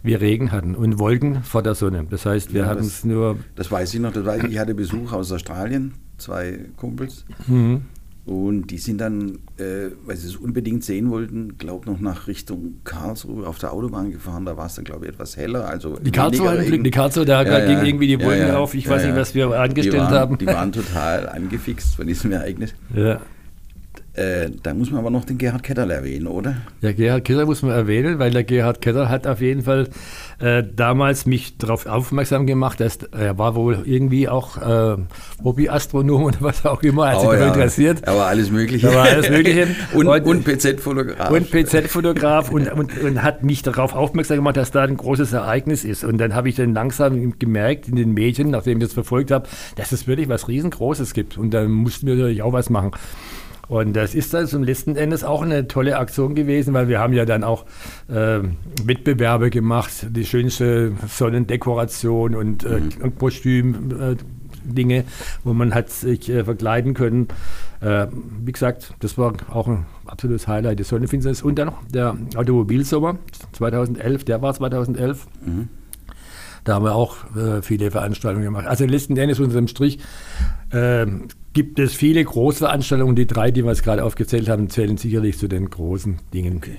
wir 0.03 0.21
Regen 0.21 0.51
hatten 0.51 0.75
und 0.75 0.99
Wolken 0.99 1.43
vor 1.43 1.63
der 1.63 1.75
Sonne. 1.75 2.05
Das 2.09 2.25
heißt, 2.25 2.53
wir 2.53 2.61
ja, 2.61 2.67
hatten 2.67 2.83
es 2.83 3.03
nur. 3.03 3.37
Das 3.55 3.71
weiß 3.71 3.93
ich 3.93 3.99
noch, 3.99 4.13
weiß 4.13 4.43
ich. 4.49 4.59
hatte 4.59 4.75
Besuch 4.75 5.13
aus 5.13 5.31
Australien, 5.31 5.93
zwei 6.17 6.59
Kumpels. 6.77 7.25
Mhm. 7.47 7.83
Und 8.25 8.67
die 8.67 8.77
sind 8.77 8.99
dann, 8.99 9.39
äh, 9.57 9.89
weil 10.05 10.15
sie 10.15 10.27
es 10.27 10.37
unbedingt 10.37 10.85
sehen 10.85 11.09
wollten, 11.09 11.57
glaube 11.57 11.91
noch 11.91 11.99
nach 11.99 12.27
Richtung 12.27 12.75
Karlsruhe 12.85 13.45
auf 13.45 13.59
der 13.59 13.73
Autobahn 13.73 14.11
gefahren. 14.11 14.45
Da 14.45 14.55
war 14.55 14.67
es 14.67 14.75
dann, 14.75 14.85
glaube 14.85 15.05
ich, 15.05 15.11
etwas 15.11 15.35
heller. 15.35 15.67
Also 15.67 15.97
die 15.97 16.11
Karlsruhe, 16.11 16.57
die 16.61 16.91
Karlsruhe, 16.91 17.25
da 17.25 17.43
ja, 17.43 17.65
ging 17.65 17.77
ja, 17.77 17.83
irgendwie 17.83 18.07
die 18.07 18.21
Wolken 18.23 18.47
ja, 18.47 18.57
auf. 18.57 18.75
Ich 18.75 18.87
weiß 18.87 19.05
nicht, 19.05 19.15
was 19.17 19.35
wir 19.35 19.51
angestellt 19.51 19.95
die 19.95 19.99
waren, 19.99 20.13
haben. 20.13 20.37
Die 20.37 20.45
waren 20.45 20.71
total 20.71 21.27
angefixt 21.27 21.95
von 21.95 22.07
diesem 22.07 22.31
Ereignis. 22.33 22.73
Ja. 22.95 23.19
Äh, 24.15 24.51
da 24.61 24.75
muss 24.75 24.91
man 24.91 24.99
aber 24.99 25.09
noch 25.09 25.25
den 25.25 25.39
Gerhard 25.39 25.63
Ketter 25.63 25.89
erwähnen, 25.89 26.27
oder? 26.27 26.57
Ja, 26.81 26.91
Gerhard 26.91 27.25
Ketter 27.25 27.47
muss 27.47 27.63
man 27.63 27.71
erwähnen, 27.71 28.19
weil 28.19 28.29
der 28.29 28.43
Gerhard 28.43 28.79
Ketter 28.79 29.09
hat 29.09 29.25
auf 29.25 29.41
jeden 29.41 29.63
Fall 29.63 29.89
äh, 30.39 30.61
damals 30.63 31.25
mich 31.25 31.57
darauf 31.57 31.87
aufmerksam 31.87 32.45
gemacht, 32.45 32.79
dass 32.79 32.99
er 33.11 33.39
war 33.39 33.55
wohl 33.55 33.81
irgendwie 33.85 34.29
auch 34.29 34.57
äh, 34.57 34.97
Hobbyastronom 35.43 36.25
oder 36.25 36.37
was 36.41 36.63
auch 36.63 36.83
immer, 36.83 37.09
hat 37.09 37.25
oh, 37.25 37.31
sich 37.31 37.39
ja. 37.39 37.47
interessiert. 37.47 38.03
Er 38.03 38.15
war 38.15 38.27
alles 38.27 38.51
Mögliche. 38.51 38.87
Er 38.87 38.95
war 38.95 39.05
alles 39.05 39.31
Mögliche. 39.31 39.67
und, 39.95 40.07
und, 40.07 40.25
und 40.25 40.43
PZ-Fotograf. 40.43 41.31
Und 41.31 41.49
PZ-Fotograf 41.49 42.51
und, 42.51 42.71
und, 42.71 42.95
und, 42.99 43.23
hat 43.23 43.41
mich 43.41 43.63
darauf 43.63 43.95
aufmerksam 43.95 44.37
gemacht, 44.37 44.57
dass 44.57 44.69
da 44.69 44.83
ein 44.83 44.95
großes 44.95 45.33
Ereignis 45.33 45.83
ist. 45.83 46.03
Und 46.03 46.19
dann 46.19 46.35
habe 46.35 46.49
ich 46.49 46.55
dann 46.55 46.75
langsam 46.75 47.39
gemerkt 47.39 47.87
in 47.87 47.95
den 47.95 48.13
Medien, 48.13 48.51
nachdem 48.51 48.77
ich 48.77 48.83
das 48.83 48.93
verfolgt 48.93 49.31
habe, 49.31 49.47
dass 49.75 49.91
es 49.91 50.05
wirklich 50.05 50.29
was 50.29 50.47
Riesengroßes 50.47 51.15
gibt. 51.15 51.35
Und 51.39 51.51
dann 51.51 51.71
mussten 51.71 52.05
wir 52.05 52.13
natürlich 52.13 52.43
auch 52.43 52.53
was 52.53 52.69
machen. 52.69 52.91
Und 53.73 53.93
das 53.93 54.13
ist 54.13 54.31
dann 54.35 54.45
zum 54.45 54.61
letzten 54.61 54.95
Endes 54.95 55.23
auch 55.23 55.41
eine 55.41 55.67
tolle 55.67 55.97
Aktion 55.97 56.35
gewesen, 56.35 56.75
weil 56.75 56.89
wir 56.89 56.99
haben 56.99 57.11
ja 57.13 57.25
dann 57.25 57.43
auch 57.43 57.65
äh, 58.07 58.41
Wettbewerbe 58.83 59.49
gemacht, 59.49 60.05
die 60.11 60.25
schönste 60.25 60.91
Sonnendekoration 61.07 62.35
und, 62.35 62.63
äh, 62.65 62.81
mhm. 62.81 63.17
Kostüm. 63.17 63.89
Äh, 63.99 64.15
Dinge, 64.65 65.03
wo 65.43 65.53
man 65.53 65.73
hat 65.73 65.89
sich 65.89 66.29
äh, 66.29 66.45
verkleiden 66.45 66.93
können. 66.93 67.27
Äh, 67.81 68.07
wie 68.45 68.53
gesagt, 68.53 68.93
das 69.01 69.17
war 69.17 69.33
auch 69.49 69.67
ein 69.67 69.85
absolutes 70.05 70.47
Highlight 70.47 70.79
des 70.79 70.87
Sonnenfinsternis. 70.87 71.41
Und 71.41 71.59
dann 71.59 71.67
noch 71.67 71.83
der 71.93 72.15
Automobilsommer 72.37 73.17
2011, 73.51 74.23
der 74.23 74.41
war 74.41 74.53
2011. 74.53 75.27
Mhm. 75.45 75.67
Da 76.63 76.75
haben 76.75 76.85
wir 76.85 76.95
auch 76.95 77.17
äh, 77.35 77.61
viele 77.61 77.91
Veranstaltungen 77.91 78.45
gemacht. 78.45 78.67
Also 78.67 78.85
letzten 78.85 79.17
Endes 79.17 79.41
unterm 79.41 79.67
Strich 79.67 79.99
äh, 80.71 81.07
gibt 81.53 81.79
es 81.79 81.93
viele 81.93 82.23
Großveranstaltungen. 82.23 83.15
Die 83.15 83.27
drei, 83.27 83.51
die 83.51 83.63
wir 83.63 83.71
jetzt 83.71 83.83
gerade 83.83 84.03
aufgezählt 84.03 84.49
haben, 84.49 84.69
zählen 84.69 84.97
sicherlich 84.97 85.37
zu 85.37 85.47
den 85.47 85.69
großen 85.69 86.19
Dingen. 86.33 86.57
Okay. 86.57 86.77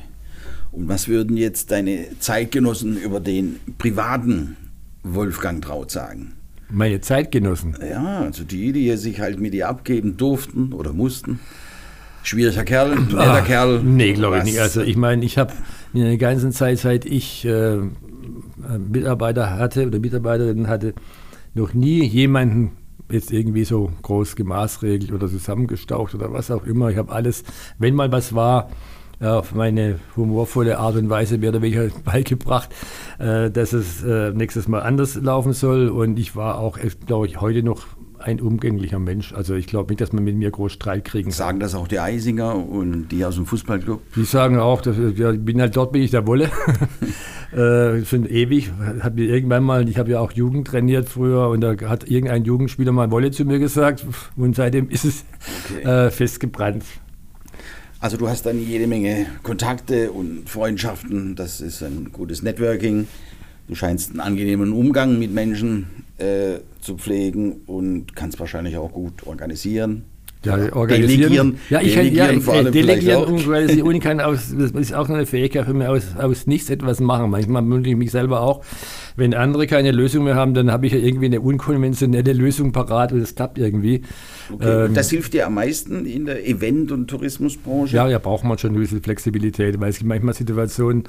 Und 0.72 0.88
was 0.88 1.08
würden 1.08 1.36
jetzt 1.36 1.70
deine 1.70 2.06
Zeitgenossen 2.18 3.00
über 3.00 3.20
den 3.20 3.60
privaten 3.78 4.56
Wolfgang 5.04 5.62
Traut 5.62 5.90
sagen? 5.90 6.32
Meine 6.70 7.00
Zeitgenossen? 7.00 7.76
Ja, 7.88 8.22
also 8.22 8.42
die, 8.42 8.72
die 8.72 8.96
sich 8.96 9.20
halt 9.20 9.38
mit 9.38 9.54
dir 9.54 9.68
abgeben 9.68 10.16
durften 10.16 10.72
oder 10.72 10.92
mussten. 10.92 11.38
Schwieriger 12.24 12.64
Kerl, 12.64 12.96
netter 12.96 13.18
Ach, 13.18 13.46
Kerl. 13.46 13.82
Nee, 13.82 14.14
glaube 14.14 14.38
ich 14.38 14.44
nicht. 14.44 14.58
Also 14.58 14.80
ich 14.80 14.96
meine, 14.96 15.24
ich 15.24 15.38
habe 15.38 15.52
in 15.92 16.00
der 16.00 16.16
ganzen 16.16 16.52
Zeit, 16.52 16.78
seit 16.78 17.04
ich 17.04 17.44
äh, 17.44 17.76
Mitarbeiter 18.90 19.50
hatte 19.50 19.86
oder 19.86 19.98
Mitarbeiterinnen 19.98 20.66
hatte, 20.66 20.94
noch 21.52 21.74
nie 21.74 22.02
jemanden 22.02 22.72
jetzt 23.10 23.32
irgendwie 23.32 23.64
so 23.64 23.90
groß 24.02 24.36
gemaßregelt 24.36 25.12
oder 25.12 25.28
zusammengestaucht 25.28 26.14
oder 26.14 26.32
was 26.32 26.50
auch 26.50 26.64
immer. 26.64 26.90
Ich 26.90 26.96
habe 26.96 27.12
alles, 27.12 27.44
wenn 27.78 27.94
mal 27.94 28.10
was 28.12 28.34
war, 28.34 28.68
auf 29.20 29.54
meine 29.54 30.00
humorvolle 30.16 30.78
Art 30.78 30.96
und 30.96 31.08
Weise 31.08 31.38
mehr 31.38 31.50
oder 31.50 31.62
weniger 31.62 31.88
beigebracht, 32.04 32.70
äh, 33.18 33.50
dass 33.50 33.72
es 33.72 34.02
äh, 34.02 34.32
nächstes 34.32 34.68
Mal 34.68 34.80
anders 34.80 35.14
laufen 35.14 35.52
soll. 35.52 35.88
Und 35.88 36.18
ich 36.18 36.36
war 36.36 36.58
auch, 36.58 36.78
glaube 37.06 37.26
ich, 37.26 37.40
heute 37.40 37.62
noch 37.62 37.86
ein 38.24 38.40
umgänglicher 38.40 38.98
Mensch. 38.98 39.32
Also 39.32 39.54
ich 39.54 39.66
glaube 39.66 39.90
nicht, 39.90 40.00
dass 40.00 40.12
man 40.12 40.24
mit 40.24 40.36
mir 40.36 40.50
groß 40.50 40.72
Streit 40.72 41.04
kriegen 41.04 41.30
kann. 41.30 41.36
Sagen 41.36 41.60
das 41.60 41.74
auch 41.74 41.86
die 41.86 42.00
Eisinger 42.00 42.56
und 42.56 43.08
die 43.08 43.24
aus 43.24 43.36
dem 43.36 43.46
Fußballclub? 43.46 44.00
Die 44.16 44.24
sagen 44.24 44.58
auch, 44.58 44.80
dass, 44.80 44.96
ja, 45.16 45.32
bin 45.32 45.60
halt 45.60 45.76
dort 45.76 45.92
bin 45.92 46.02
ich 46.02 46.10
der 46.10 46.26
Wolle. 46.26 46.50
äh, 47.52 48.00
sind 48.00 48.30
ewig. 48.30 48.72
Hat 49.00 49.14
mir 49.14 49.24
irgendwann 49.24 49.62
mal, 49.62 49.88
ich 49.88 49.98
habe 49.98 50.10
ja 50.10 50.20
auch 50.20 50.32
Jugend 50.32 50.66
trainiert 50.66 51.08
früher 51.08 51.48
und 51.48 51.60
da 51.60 51.76
hat 51.88 52.08
irgendein 52.08 52.44
Jugendspieler 52.44 52.92
mal 52.92 53.10
Wolle 53.10 53.30
zu 53.30 53.44
mir 53.44 53.58
gesagt 53.58 54.06
und 54.36 54.56
seitdem 54.56 54.88
ist 54.88 55.04
es 55.04 55.24
okay. 55.70 56.06
äh, 56.06 56.10
festgebrannt. 56.10 56.84
Also 58.00 58.16
du 58.16 58.28
hast 58.28 58.44
dann 58.44 58.58
jede 58.58 58.86
Menge 58.86 59.26
Kontakte 59.42 60.12
und 60.12 60.48
Freundschaften, 60.48 61.36
das 61.36 61.60
ist 61.60 61.82
ein 61.82 62.10
gutes 62.12 62.42
Networking. 62.42 63.06
Du 63.66 63.74
scheinst 63.74 64.10
einen 64.10 64.20
angenehmen 64.20 64.72
Umgang 64.72 65.18
mit 65.18 65.32
Menschen 65.32 65.86
äh, 66.18 66.58
zu 66.80 66.96
pflegen 66.96 67.62
und 67.66 68.14
kannst 68.14 68.38
wahrscheinlich 68.38 68.76
auch 68.76 68.92
gut 68.92 69.26
organisieren. 69.26 70.04
Ja, 70.44 70.74
organisieren. 70.74 71.20
Delegieren, 71.20 71.58
ja, 71.70 71.80
ich 71.80 71.94
delegieren, 71.94 72.26
kann, 72.26 72.34
ja, 72.36 72.40
vor 72.40 72.70
delegieren 72.70 73.24
und 73.24 73.46
organisieren 73.46 74.00
kann 74.00 74.20
aus, 74.20 74.54
das 74.56 74.70
ist 74.72 74.94
auch 74.94 75.08
eine 75.08 75.26
Fähigkeit 75.26 75.66
für 75.66 75.74
mich, 75.74 75.86
aus, 75.86 76.16
aus 76.16 76.46
nichts 76.46 76.70
etwas 76.70 77.00
machen. 77.00 77.30
Manchmal 77.30 77.66
wünsche 77.68 77.90
ich 77.90 77.96
mich 77.96 78.10
selber 78.10 78.40
auch, 78.40 78.62
wenn 79.16 79.34
andere 79.34 79.66
keine 79.66 79.92
Lösung 79.92 80.24
mehr 80.24 80.34
haben, 80.34 80.54
dann 80.54 80.70
habe 80.70 80.86
ich 80.86 80.92
ja 80.92 80.98
irgendwie 80.98 81.26
eine 81.26 81.40
unkonventionelle 81.40 82.32
Lösung 82.32 82.72
parat 82.72 83.12
und 83.12 83.20
das 83.20 83.34
klappt 83.34 83.58
irgendwie. 83.58 84.02
Okay. 84.52 84.86
Ähm, 84.86 84.94
das 84.94 85.10
hilft 85.10 85.34
dir 85.34 85.46
am 85.46 85.54
meisten 85.54 86.04
in 86.04 86.26
der 86.26 86.46
Event- 86.46 86.90
und 86.90 87.08
Tourismusbranche? 87.08 87.94
Ja, 87.94 88.08
ja, 88.08 88.18
braucht 88.18 88.44
man 88.44 88.58
schon 88.58 88.74
ein 88.74 88.80
bisschen 88.80 89.02
Flexibilität, 89.02 89.80
weil 89.80 89.90
es 89.90 89.98
gibt 89.98 90.08
manchmal 90.08 90.34
Situationen, 90.34 91.04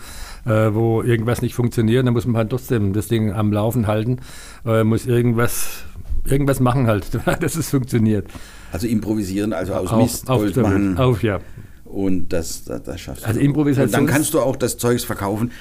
äh, 0.45 0.73
wo 0.73 1.01
irgendwas 1.01 1.41
nicht 1.41 1.55
funktioniert, 1.55 2.05
dann 2.05 2.13
muss 2.13 2.25
man 2.25 2.37
halt 2.37 2.49
trotzdem 2.49 2.93
das 2.93 3.07
Ding 3.07 3.31
am 3.31 3.51
Laufen 3.51 3.87
halten, 3.87 4.17
äh, 4.65 4.83
muss 4.83 5.07
irgendwas, 5.07 5.83
irgendwas 6.25 6.59
machen 6.59 6.87
halt, 6.87 7.05
dass 7.39 7.55
es 7.55 7.69
funktioniert. 7.69 8.27
Also 8.71 8.87
improvisieren, 8.87 9.53
also 9.53 9.73
aus 9.73 9.91
auf, 9.91 10.01
Mist 10.01 10.29
auf, 10.29 10.39
Gold 10.39 10.57
machen. 10.57 10.97
Auf, 10.97 11.23
ja. 11.23 11.39
Und 11.85 12.33
das, 12.33 12.65
das, 12.65 12.83
das 12.83 12.99
schaffst 12.99 13.23
du. 13.23 13.27
Also 13.27 13.39
Improvisation. 13.39 13.85
Und 13.85 13.93
dann 13.93 14.13
kannst 14.13 14.33
du 14.33 14.41
auch 14.41 14.55
das 14.55 14.77
Zeugs 14.77 15.03
verkaufen. 15.03 15.51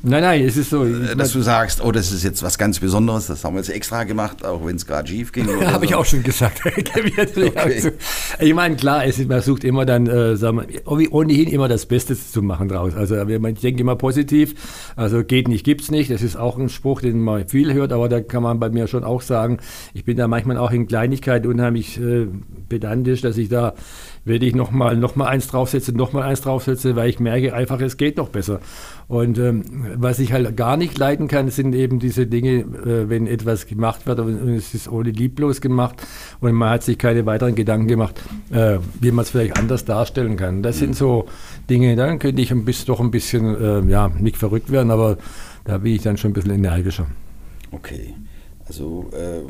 Nein, 0.00 0.22
nein, 0.22 0.44
es 0.44 0.56
ist 0.56 0.70
so. 0.70 0.84
Äh, 0.84 1.16
dass 1.16 1.32
du 1.32 1.40
sagst, 1.42 1.82
oh, 1.84 1.90
das 1.90 2.12
ist 2.12 2.22
jetzt 2.22 2.42
was 2.44 2.56
ganz 2.56 2.78
Besonderes, 2.78 3.26
das 3.26 3.44
haben 3.44 3.54
wir 3.54 3.60
jetzt 3.60 3.70
extra 3.70 4.04
gemacht, 4.04 4.44
auch 4.44 4.64
wenn 4.64 4.76
es 4.76 4.86
gerade 4.86 5.08
schief 5.08 5.32
ging. 5.32 5.48
Ja, 5.58 5.72
habe 5.72 5.86
so. 5.86 5.90
ich 5.90 5.94
auch 5.96 6.04
schon 6.04 6.22
gesagt. 6.22 6.60
okay. 6.66 7.92
Ich 8.38 8.54
meine, 8.54 8.76
klar, 8.76 9.04
es 9.04 9.18
ist, 9.18 9.28
man 9.28 9.40
sucht 9.40 9.64
immer 9.64 9.84
dann, 9.86 10.06
äh, 10.06 10.36
sagen 10.36 10.62
wir, 10.68 11.12
ohnehin 11.12 11.48
immer 11.48 11.68
das 11.68 11.86
Beste 11.86 12.16
zu 12.16 12.42
machen 12.42 12.68
draus. 12.68 12.94
Also 12.94 13.16
ich 13.16 13.60
denke 13.60 13.80
immer 13.80 13.96
positiv, 13.96 14.54
also 14.94 15.24
geht 15.24 15.48
nicht, 15.48 15.64
gibt's 15.64 15.90
nicht. 15.90 16.10
Das 16.10 16.22
ist 16.22 16.36
auch 16.36 16.58
ein 16.58 16.68
Spruch, 16.68 17.00
den 17.00 17.20
man 17.20 17.48
viel 17.48 17.72
hört, 17.72 17.92
aber 17.92 18.08
da 18.08 18.20
kann 18.20 18.42
man 18.42 18.60
bei 18.60 18.70
mir 18.70 18.86
schon 18.86 19.02
auch 19.02 19.22
sagen, 19.22 19.58
ich 19.94 20.04
bin 20.04 20.16
da 20.16 20.28
manchmal 20.28 20.58
auch 20.58 20.70
in 20.70 20.86
Kleinigkeiten 20.86 21.48
unheimlich 21.48 22.00
äh, 22.00 22.28
pedantisch, 22.68 23.22
dass 23.22 23.36
ich 23.36 23.48
da 23.48 23.74
werde 24.28 24.46
ich 24.46 24.54
nochmal 24.54 24.96
noch 24.96 25.16
mal 25.16 25.26
eins 25.26 25.48
draufsetze, 25.48 25.92
nochmal 25.92 26.24
eins 26.24 26.42
draufsetze, 26.42 26.96
weil 26.96 27.10
ich 27.10 27.18
merke 27.18 27.54
einfach, 27.54 27.80
es 27.80 27.96
geht 27.96 28.16
noch 28.16 28.28
besser. 28.28 28.60
Und 29.08 29.38
ähm, 29.38 29.64
was 29.96 30.18
ich 30.18 30.32
halt 30.32 30.56
gar 30.56 30.76
nicht 30.76 30.98
leiden 30.98 31.28
kann, 31.28 31.48
sind 31.48 31.74
eben 31.74 31.98
diese 31.98 32.26
Dinge, 32.26 32.60
äh, 32.60 33.08
wenn 33.08 33.26
etwas 33.26 33.66
gemacht 33.66 34.06
wird 34.06 34.20
und 34.20 34.48
es 34.50 34.74
ist 34.74 34.88
ohne 34.88 35.10
lieblos 35.10 35.60
gemacht 35.60 36.06
und 36.40 36.52
man 36.52 36.70
hat 36.70 36.82
sich 36.82 36.98
keine 36.98 37.26
weiteren 37.26 37.54
Gedanken 37.54 37.88
gemacht, 37.88 38.20
äh, 38.50 38.78
wie 39.00 39.10
man 39.10 39.22
es 39.22 39.30
vielleicht 39.30 39.58
anders 39.58 39.84
darstellen 39.84 40.36
kann. 40.36 40.62
Das 40.62 40.78
sind 40.78 40.94
so 40.94 41.26
Dinge, 41.70 41.96
dann 41.96 42.18
könnte 42.18 42.42
ich 42.42 42.50
ein 42.50 42.64
bisschen, 42.64 42.86
doch 42.86 43.00
ein 43.00 43.10
bisschen, 43.10 43.56
äh, 43.56 43.90
ja, 43.90 44.08
nicht 44.18 44.36
verrückt 44.36 44.70
werden, 44.70 44.90
aber 44.90 45.18
da 45.64 45.78
bin 45.78 45.94
ich 45.94 46.02
dann 46.02 46.16
schon 46.16 46.30
ein 46.30 46.34
bisschen 46.34 46.52
energischer. 46.52 47.06
Okay. 47.72 48.14
Also 48.68 49.08
äh, 49.12 49.40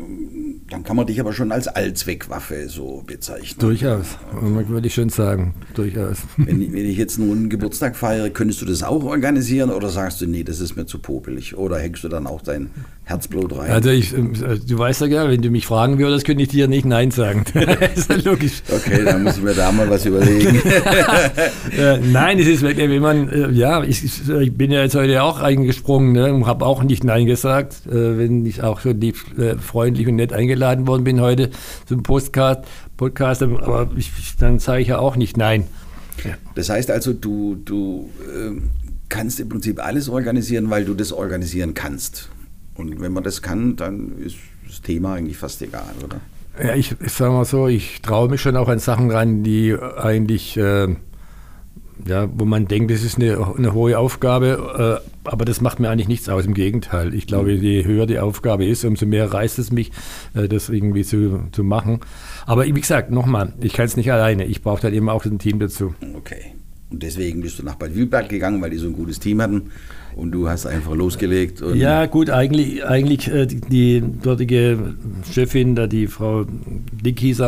dann 0.71 0.85
kann 0.85 0.95
man 0.95 1.07
dich 1.07 1.19
aber 1.19 1.33
schon 1.33 1.51
als 1.51 1.67
Allzweckwaffe 1.67 2.69
so 2.69 3.03
bezeichnen. 3.05 3.59
Durchaus, 3.59 4.07
würde 4.33 4.87
ich 4.87 4.95
schon 4.95 5.09
sagen, 5.09 5.55
durchaus. 5.75 6.19
Wenn, 6.37 6.73
wenn, 6.73 6.85
ich 6.85 6.97
jetzt 6.97 7.19
einen 7.19 7.29
runden 7.29 7.49
Geburtstag 7.49 7.97
feiere, 7.97 8.31
könntest 8.31 8.63
du 8.63 8.67
das 8.67 8.83
auch 8.83 9.03
organisieren 9.05 9.71
oder 9.71 9.89
sagst 9.89 10.21
du, 10.21 10.27
nee, 10.27 10.45
das 10.45 10.61
ist 10.61 10.77
mir 10.77 10.87
zu 10.87 10.99
popelig? 10.99 11.57
Oder 11.57 11.79
hängst 11.79 12.05
du 12.05 12.09
dann 12.09 12.27
auch 12.27 12.43
dein 12.43 12.71
Herzblut 13.05 13.57
rein? 13.57 13.71
Also 13.71 13.91
ich, 13.91 14.15
ähm, 14.15 14.35
du 14.35 14.79
weißt 14.79 15.01
ja, 15.03 15.29
wenn 15.29 15.43
du 15.43 15.51
mich 15.51 15.67
fragen 15.67 15.99
würdest, 15.99 16.25
könnte 16.25 16.43
ich 16.43 16.49
dir 16.49 16.69
nicht 16.69 16.85
Nein 16.85 17.11
sagen. 17.11 17.45
das 17.55 17.97
ist 17.97 18.11
ja 18.11 18.17
logisch. 18.17 18.63
Okay, 18.71 19.03
dann 19.05 19.25
muss 19.25 19.39
ich 19.39 19.43
mir 19.43 19.55
da 19.55 19.73
mal 19.73 19.91
was 19.91 20.07
überlegen. 20.07 20.57
äh, 21.77 21.99
nein, 21.99 22.39
es 22.39 22.47
ist 22.47 22.63
wirklich, 22.63 22.89
wenn 22.89 23.03
man, 23.03 23.29
äh, 23.29 23.51
ja, 23.51 23.83
ich, 23.83 24.05
ich, 24.05 24.53
bin 24.53 24.71
ja 24.71 24.83
jetzt 24.83 24.95
heute 24.95 25.23
auch 25.23 25.41
eingesprungen 25.41 26.13
ne, 26.13 26.33
und 26.33 26.47
habe 26.47 26.65
auch 26.65 26.83
nicht 26.83 27.03
Nein 27.03 27.27
gesagt, 27.27 27.87
äh, 27.87 28.19
wenn 28.19 28.47
ich 28.47 28.63
auch 28.63 28.81
so 28.81 28.93
die 28.93 29.08
lieb, 29.09 29.39
äh, 29.39 29.57
freundlich 29.57 30.07
und 30.07 30.17
nett 30.17 30.33
eingeladen 30.33 30.87
worden 30.87 31.05
bin 31.05 31.21
heute 31.21 31.51
zum 31.87 32.03
Postcard, 32.03 32.67
Podcast, 32.97 33.43
aber 33.43 33.91
ich, 33.97 34.11
dann 34.39 34.59
sage 34.59 34.83
ich 34.83 34.89
ja 34.89 34.99
auch 34.99 35.17
nicht 35.17 35.37
nein. 35.37 35.65
Ja. 36.25 36.35
Das 36.55 36.69
heißt 36.69 36.91
also, 36.91 37.13
du, 37.13 37.57
du 37.65 38.11
äh, 38.27 38.61
kannst 39.09 39.41
im 39.41 39.49
Prinzip 39.49 39.85
alles 39.85 40.09
organisieren, 40.09 40.71
weil 40.71 40.85
du 40.85 40.95
das 40.95 41.13
organisieren 41.13 41.75
kannst. 41.75 42.29
Und 42.75 43.01
wenn 43.01 43.13
man 43.13 43.25
das 43.25 43.43
kann, 43.43 43.77
dann 43.77 44.19
ist 44.19 44.37
das 44.67 44.83
Thema 44.83 45.15
eigentlich 45.15 45.37
fast 45.37 45.63
egal, 45.63 45.95
oder? 46.05 46.21
Ja, 46.63 46.75
ich, 46.75 46.95
ich 47.01 47.13
sage 47.13 47.33
mal 47.33 47.45
so, 47.45 47.69
ich 47.69 48.03
traue 48.03 48.29
mich 48.29 48.41
schon 48.41 48.57
auch 48.57 48.69
an 48.69 48.81
Sachen 48.81 49.11
ran, 49.11 49.45
die 49.45 49.77
eigentlich 49.77 50.57
äh, 50.57 50.89
ja, 52.07 52.29
wo 52.33 52.45
man 52.45 52.67
denkt, 52.67 52.91
das 52.91 53.03
ist 53.03 53.17
eine, 53.17 53.55
eine 53.57 53.73
hohe 53.73 53.99
Aufgabe, 53.99 55.03
äh, 55.03 55.29
aber 55.29 55.45
das 55.45 55.61
macht 55.61 55.81
mir 55.81 55.91
eigentlich 55.91 56.09
nichts 56.09 56.29
aus. 56.29 56.47
Im 56.47 56.55
Gegenteil. 56.55 57.15
Ich 57.15 57.27
glaube, 57.27 57.53
mhm. 57.53 57.63
je 57.63 57.85
höher 57.85 58.07
die 58.07 58.19
Aufgabe 58.19 58.65
ist, 58.65 58.85
umso 58.85 59.07
mehr 59.07 59.33
reißt 59.33 59.59
es 59.59 59.71
mich, 59.73 59.93
äh, 60.35 60.49
das 60.49 60.69
irgendwie 60.69 61.05
zu, 61.05 61.41
zu 61.53 61.65
machen. 61.65 62.01
Aber 62.47 62.65
wie 62.65 62.73
gesagt, 62.73 63.11
nochmal, 63.11 63.53
ich 63.61 63.73
kann 63.73 63.87
es 63.87 63.97
nicht 63.97 64.13
alleine. 64.13 64.45
Ich 64.45 64.63
brauche 64.63 64.83
dann 64.83 64.95
eben 64.95 65.09
auch 65.09 65.25
ein 65.25 65.39
Team 65.39 65.59
dazu. 65.59 65.95
Okay. 66.17 66.55
Und 66.91 67.03
deswegen 67.03 67.43
bist 67.43 67.59
du 67.59 67.65
nach 67.65 67.75
Bad 67.75 67.95
Wildberg 67.95 68.29
gegangen, 68.31 68.63
weil 68.63 68.71
die 68.71 68.79
so 68.79 68.87
ein 68.87 68.95
gutes 68.95 69.21
Team 69.21 69.43
hatten 69.43 69.71
und 70.17 70.33
du 70.33 70.49
hast 70.49 70.67
einfach 70.67 70.95
losgelegt. 70.95 71.63
ja, 71.75 72.07
gut, 72.07 72.31
eigentlich, 72.31 72.85
eigentlich 72.85 73.29
äh, 73.29 73.47
die, 73.47 74.03
dortige 74.23 74.95
Chefin, 75.31 75.75
da 75.75 75.87
die 75.87 76.07
Frau 76.07 76.45
Dick 76.93 77.21
hieß 77.21 77.43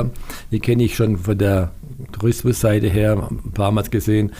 die 0.52 0.60
kenne 0.60 0.84
ich 0.84 0.94
schon 0.94 1.16
von 1.16 1.38
der 1.38 1.72
Tourismusseite 2.20 2.88
her 2.88 3.28
ein 3.30 3.52
paar 3.52 3.72
Mal 3.72 3.82
gesehen. 3.84 4.32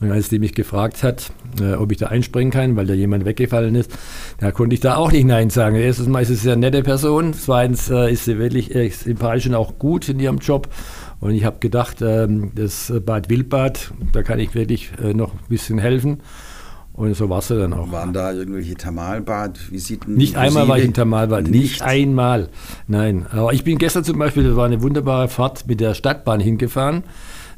Und 0.00 0.10
als 0.10 0.28
die 0.28 0.38
mich 0.38 0.54
gefragt 0.54 1.02
hat, 1.02 1.30
äh, 1.60 1.74
ob 1.74 1.92
ich 1.92 1.98
da 1.98 2.06
einspringen 2.06 2.52
kann, 2.52 2.76
weil 2.76 2.86
da 2.86 2.94
jemand 2.94 3.24
weggefallen 3.24 3.74
ist, 3.74 3.92
da 4.38 4.50
konnte 4.50 4.74
ich 4.74 4.80
da 4.80 4.96
auch 4.96 5.12
nicht 5.12 5.24
Nein 5.24 5.50
sagen. 5.50 5.76
Erstens 5.76 6.08
mal 6.08 6.22
ist 6.22 6.28
sie 6.28 6.50
eine 6.50 6.60
nette 6.60 6.82
Person, 6.82 7.32
zweitens 7.32 7.90
äh, 7.90 8.12
ist 8.12 8.24
sie 8.24 8.38
wirklich 8.38 8.74
äh, 8.74 8.88
sympathisch 8.88 9.46
und 9.46 9.54
auch 9.54 9.78
gut 9.78 10.08
in 10.08 10.18
ihrem 10.18 10.38
Job. 10.38 10.68
Und 11.20 11.30
ich 11.30 11.44
habe 11.44 11.58
gedacht, 11.60 12.02
ähm, 12.02 12.50
das 12.54 12.92
Bad 13.04 13.30
Wildbad, 13.30 13.92
da 14.12 14.22
kann 14.22 14.40
ich 14.40 14.54
wirklich 14.54 14.90
äh, 15.02 15.14
noch 15.14 15.32
ein 15.32 15.48
bisschen 15.48 15.78
helfen. 15.78 16.20
Und 16.94 17.12
so 17.16 17.28
war 17.28 17.40
es 17.40 17.48
dann 17.48 17.72
auch. 17.72 17.90
Waren 17.90 18.12
da 18.12 18.32
irgendwelche 18.32 18.76
Thermalbadvisiten? 18.76 20.14
Nicht 20.14 20.36
einmal 20.36 20.68
war 20.68 20.78
ich 20.78 20.84
in 20.84 20.94
Thermalbad, 20.94 21.42
nicht? 21.42 21.52
nicht 21.52 21.82
einmal. 21.82 22.48
Nein, 22.86 23.26
aber 23.32 23.52
ich 23.52 23.64
bin 23.64 23.78
gestern 23.78 24.04
zum 24.04 24.16
Beispiel, 24.18 24.44
das 24.44 24.54
war 24.54 24.66
eine 24.66 24.80
wunderbare 24.80 25.28
Fahrt 25.28 25.66
mit 25.66 25.80
der 25.80 25.94
Stadtbahn 25.94 26.38
hingefahren. 26.38 27.02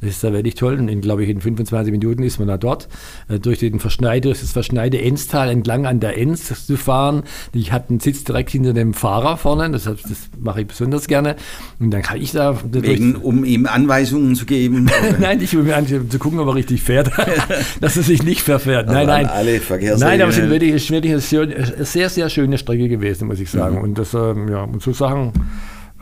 Das 0.01 0.11
ist 0.11 0.25
da 0.25 0.33
wirklich 0.33 0.55
toll. 0.55 0.79
Und 0.79 0.89
in, 0.89 1.01
glaube 1.01 1.25
ich, 1.25 1.31
in 1.31 1.41
25 1.41 1.91
Minuten 1.91 2.23
ist 2.23 2.39
man 2.39 2.49
da 2.49 2.57
dort. 2.57 2.89
Äh, 3.29 3.39
durch, 3.39 3.59
den 3.59 3.81
Verschneide, 3.81 4.29
durch 4.29 4.41
das 4.41 4.53
verschneide 4.53 5.01
Enztal 5.01 5.51
entlang 5.51 5.87
an 5.87 6.01
der 6.01 6.19
Enz 6.19 6.67
zu 6.67 6.77
fahren. 6.77 7.23
Ich 7.53 7.73
habe 7.73 7.91
einen 7.91 8.01
Sitz 8.01 8.25
direkt 8.25 8.51
hinter 8.51 8.73
dem 8.73 8.95
Fahrer 8.95 9.37
vorne, 9.37 9.71
das, 9.71 9.85
das 9.85 10.31
mache 10.39 10.63
ich 10.63 10.67
besonders 10.67 11.07
gerne. 11.07 11.37
Und 11.79 11.91
dann 11.91 12.03
kann 12.03 12.21
ich 12.21 12.33
da. 12.33 12.59
Wegen, 12.71 13.17
um 13.17 13.45
ihm 13.45 13.67
Anweisungen 13.67 14.35
zu 14.35 14.47
geben? 14.47 14.91
nein, 15.21 15.39
nicht 15.39 15.57
um 15.57 15.67
zu 16.11 16.19
gucken, 16.19 16.39
ob 16.39 16.49
er 16.49 16.55
richtig 16.55 16.83
fährt, 16.83 17.11
dass 17.81 17.97
er 17.97 18.03
sich 18.03 18.23
nicht 18.23 18.43
verfährt. 18.43 18.87
Nein, 18.87 19.07
nein. 19.07 19.27
Alle 19.27 19.61
nein, 19.99 20.21
aber 20.21 20.31
es 20.31 20.39
ist 20.39 20.51
wirklich, 20.51 20.73
ist 20.73 20.91
wirklich 20.91 21.13
eine 21.13 21.85
sehr, 21.85 22.09
sehr 22.09 22.31
schöne 22.31 22.59
Strecke 22.59 22.89
gewesen, 22.89 23.29
muss 23.29 23.41
ich 23.41 23.51
sagen. 23.51 23.77
Mhm. 23.77 23.83
Und 23.83 23.99
das, 23.99 24.15
ähm, 24.15 24.49
ja, 24.49 24.63
und 24.63 24.83
so 24.83 24.93
Sachen, 24.93 25.33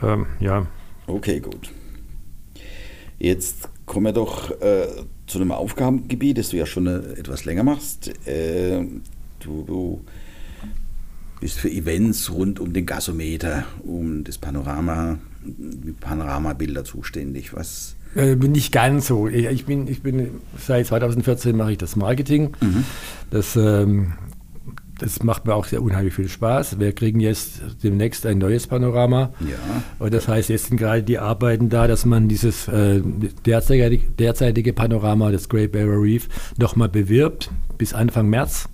ähm, 0.03 0.25
ja. 0.39 0.65
Okay, 1.07 1.39
gut. 1.39 1.71
Jetzt 3.19 3.69
kommen 3.85 4.05
wir 4.05 4.13
doch 4.13 4.51
äh, 4.61 4.87
zu 5.27 5.39
einem 5.39 5.51
Aufgabengebiet, 5.51 6.37
das 6.37 6.49
du 6.49 6.57
ja 6.57 6.65
schon 6.65 6.87
äh, 6.87 6.99
etwas 7.19 7.45
länger 7.45 7.63
machst. 7.63 8.09
Äh, 8.27 8.85
du, 9.39 9.63
du, 9.63 10.01
bist 11.41 11.59
für 11.59 11.69
Events 11.69 12.31
rund 12.31 12.59
um 12.59 12.73
den 12.73 12.85
Gasometer, 12.85 13.65
um 13.83 14.23
das 14.23 14.37
Panorama, 14.37 15.19
die 15.43 15.91
Panoramabilder 15.91 16.83
zuständig. 16.83 17.53
Was? 17.53 17.95
Äh, 18.15 18.35
bin 18.35 18.53
nicht 18.53 18.71
ganz 18.71 19.07
so. 19.07 19.27
Ich 19.27 19.65
bin, 19.65 19.87
ich 19.87 20.01
bin 20.01 20.41
seit 20.57 20.87
2014 20.87 21.55
mache 21.55 21.73
ich 21.73 21.77
das 21.77 21.95
Marketing. 21.95 22.55
Mhm. 22.61 22.83
Das 23.29 23.55
ähm, 23.57 24.13
das 24.99 25.23
macht 25.23 25.45
mir 25.45 25.53
auch 25.53 25.65
sehr 25.65 25.81
unheimlich 25.81 26.13
viel 26.13 26.29
Spaß. 26.29 26.79
Wir 26.79 26.93
kriegen 26.93 27.19
jetzt 27.19 27.61
demnächst 27.83 28.25
ein 28.25 28.37
neues 28.37 28.67
Panorama. 28.67 29.33
Ja. 29.41 29.57
Und 29.99 30.13
das 30.13 30.27
heißt, 30.27 30.49
jetzt 30.49 30.67
sind 30.67 30.77
gerade 30.77 31.03
die 31.03 31.19
Arbeiten 31.19 31.69
da, 31.69 31.87
dass 31.87 32.05
man 32.05 32.27
dieses 32.27 32.67
äh, 32.67 33.01
derzeitige, 33.45 34.07
derzeitige 34.11 34.73
Panorama, 34.73 35.31
das 35.31 35.49
Great 35.49 35.71
Barrier 35.71 36.01
Reef, 36.01 36.29
nochmal 36.57 36.89
bewirbt 36.89 37.51
bis 37.77 37.93
Anfang 37.93 38.29
März. 38.29 38.69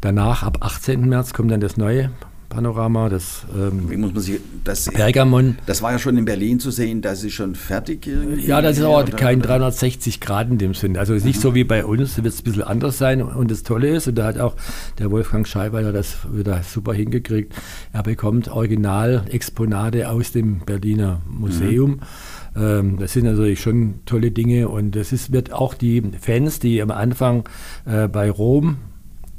Danach, 0.00 0.42
ab 0.42 0.58
18. 0.60 1.08
März, 1.08 1.32
kommt 1.32 1.50
dann 1.50 1.60
das 1.60 1.76
neue 1.76 2.10
Panorama, 2.50 3.08
das 3.08 3.46
ähm, 3.56 3.88
Wie 3.88 3.96
muss 3.96 4.12
man 4.12 4.22
sich, 4.22 4.40
das, 4.64 4.86
Pergamon. 4.86 5.56
Das 5.66 5.80
war 5.82 5.92
ja 5.92 5.98
schon 5.98 6.18
in 6.18 6.24
Berlin 6.24 6.58
zu 6.58 6.70
sehen, 6.70 7.00
das 7.00 7.24
ist 7.24 7.32
schon 7.32 7.54
fertig. 7.54 8.10
Ja, 8.44 8.60
das 8.60 8.76
ist 8.76 8.84
aber 8.84 9.04
kein 9.04 9.40
360 9.40 10.20
Grad 10.20 10.50
in 10.50 10.58
dem 10.58 10.74
Sinn. 10.74 10.98
Also 10.98 11.14
es 11.14 11.20
ist 11.20 11.26
nicht 11.26 11.40
so 11.40 11.54
wie 11.54 11.64
bei 11.64 11.84
uns, 11.84 12.16
da 12.16 12.24
wird 12.24 12.34
es 12.34 12.40
ein 12.40 12.44
bisschen 12.44 12.64
anders 12.64 12.98
sein. 12.98 13.22
Und 13.22 13.50
das 13.50 13.62
Tolle 13.62 13.88
ist, 13.88 14.08
und 14.08 14.16
da 14.16 14.26
hat 14.26 14.38
auch 14.38 14.56
der 14.98 15.10
Wolfgang 15.12 15.46
Scheiber 15.46 15.80
das 15.92 16.18
wieder 16.30 16.62
super 16.64 16.92
hingekriegt, 16.92 17.54
er 17.92 18.02
bekommt 18.02 18.48
Original-Exponate 18.48 20.10
aus 20.10 20.32
dem 20.32 20.58
Berliner 20.58 21.22
Museum. 21.28 21.90
Mhm. 21.90 22.00
Ähm, 22.56 22.98
das 22.98 23.12
sind 23.12 23.26
natürlich 23.26 23.60
schon 23.60 24.00
tolle 24.06 24.32
Dinge 24.32 24.68
und 24.68 24.96
das 24.96 25.12
ist, 25.12 25.32
wird 25.32 25.52
auch 25.52 25.74
die 25.74 26.02
Fans, 26.20 26.58
die 26.58 26.82
am 26.82 26.90
Anfang 26.90 27.48
äh, 27.86 28.08
bei 28.08 28.28
Rom 28.28 28.78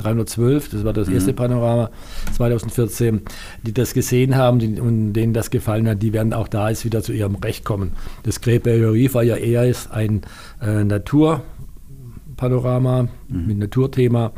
312, 0.01 0.69
das 0.69 0.83
war 0.83 0.93
das 0.93 1.07
mhm. 1.07 1.15
erste 1.15 1.33
Panorama 1.33 1.89
2014, 2.35 3.21
die 3.63 3.73
das 3.73 3.93
gesehen 3.93 4.35
haben 4.35 4.59
die, 4.59 4.79
und 4.79 5.13
denen 5.13 5.33
das 5.33 5.49
gefallen 5.49 5.87
hat, 5.87 6.01
die 6.01 6.13
werden 6.13 6.33
auch 6.33 6.47
da 6.47 6.69
jetzt 6.69 6.85
wieder 6.85 7.03
zu 7.03 7.13
ihrem 7.13 7.35
Recht 7.35 7.65
kommen. 7.65 7.91
Das 8.23 8.39
Barrier 8.39 8.91
Reef 8.91 9.13
war 9.13 9.23
ja 9.23 9.35
eher 9.35 9.71
ein 9.91 10.21
äh, 10.61 10.83
Naturpanorama 10.83 13.07
mhm. 13.27 13.47
mit 13.47 13.57
Naturthema. 13.57 14.31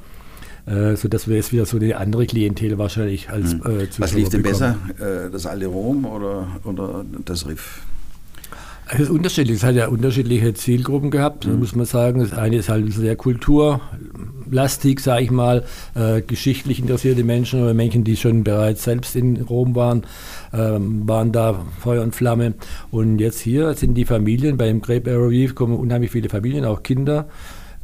Äh, 0.65 0.95
sodass 0.95 1.27
wir 1.27 1.35
jetzt 1.35 1.51
wieder 1.51 1.65
so 1.65 1.75
eine 1.75 1.97
andere 1.97 2.25
Klientel 2.25 2.77
wahrscheinlich 2.77 3.29
als 3.29 3.55
mhm. 3.55 3.63
äh, 3.65 3.85
Was 3.97 4.13
lief 4.13 4.29
denn 4.29 4.43
besser, 4.43 4.77
äh, 4.97 5.29
das 5.29 5.45
alte 5.45 5.65
Rom 5.65 6.05
oder, 6.05 6.47
oder 6.63 7.03
das 7.25 7.45
Riff? 7.45 7.81
Es 8.89 8.99
ist 8.99 9.09
unterschiedlich. 9.09 9.57
Es 9.57 9.63
hat 9.63 9.75
ja 9.75 9.87
unterschiedliche 9.87 10.53
Zielgruppen 10.53 11.11
gehabt, 11.11 11.45
mhm. 11.45 11.59
muss 11.59 11.75
man 11.75 11.85
sagen. 11.85 12.19
Das 12.19 12.33
eine 12.33 12.57
ist 12.57 12.69
halt 12.69 12.91
sehr 12.93 13.15
kulturlastig, 13.15 14.99
sage 14.99 15.23
ich 15.23 15.31
mal, 15.31 15.63
äh, 15.95 16.21
geschichtlich 16.21 16.79
interessierte 16.79 17.23
Menschen 17.23 17.63
oder 17.63 17.73
Menschen, 17.73 18.03
die 18.03 18.17
schon 18.17 18.43
bereits 18.43 18.83
selbst 18.83 19.15
in 19.15 19.41
Rom 19.41 19.75
waren, 19.75 20.03
äh, 20.51 20.57
waren 20.57 21.31
da 21.31 21.65
Feuer 21.79 22.03
und 22.03 22.13
Flamme. 22.13 22.55
Und 22.91 23.19
jetzt 23.19 23.39
hier 23.39 23.73
sind 23.73 23.95
die 23.95 24.05
Familien, 24.05 24.57
beim 24.57 24.81
Grape 24.81 25.11
Arrow 25.11 25.29
Reef 25.29 25.55
kommen 25.55 25.75
unheimlich 25.75 26.11
viele 26.11 26.29
Familien, 26.29 26.65
auch 26.65 26.83
Kinder 26.83 27.27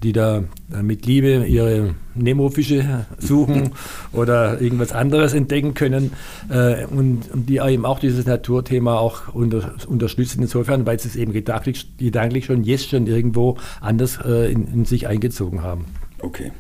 die 0.04 0.14
da 0.14 0.44
mit 0.82 1.06
Liebe 1.06 1.46
ihre 1.46 1.96
Nemo-Fische 2.16 3.06
suchen 3.18 3.72
oder 4.14 4.62
irgendwas 4.62 4.92
anderes 4.92 5.34
entdecken 5.34 5.74
können 5.74 6.12
äh, 6.50 6.86
und, 6.86 7.24
die 7.34 7.58
eben 7.58 7.86
auch 7.86 8.00
dieses 8.00 8.26
Naturthema 8.26 8.98
auch 8.98 9.34
unter, 9.34 9.74
unterstützen 9.88 10.42
insofern, 10.42 10.86
weil 10.86 11.00
sie 11.00 11.10
es 11.10 11.16
eben 11.16 11.34
gedanklich, 11.34 11.98
gedanklich 11.98 12.46
schon 12.46 12.64
jetzt 12.64 12.90
schon 12.90 13.08
irgendwo 13.08 13.58
anders 13.82 14.20
äh, 14.24 14.52
in, 14.52 14.68
in 14.74 14.86
sich 14.86 15.08
eingezogen 15.08 15.64
haben. 15.64 15.86
Okay. 16.20 16.52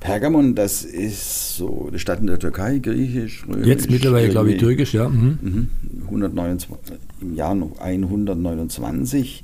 Pergamon, 0.00 0.54
das 0.54 0.84
ist 0.84 1.56
so 1.56 1.86
eine 1.88 1.98
Stadt 1.98 2.20
in 2.20 2.26
der 2.26 2.38
Türkei, 2.38 2.78
griechisch, 2.78 3.44
römisch. 3.48 3.66
Jetzt 3.66 3.90
mittlerweile, 3.90 4.28
glaube 4.28 4.52
ich, 4.52 4.58
türkisch, 4.58 4.92
ja. 4.92 5.08
Mhm. 5.08 5.68
129, 6.04 6.68
mhm. 6.70 6.76
Im 7.20 7.34
Jahr 7.34 7.52
129 7.52 9.42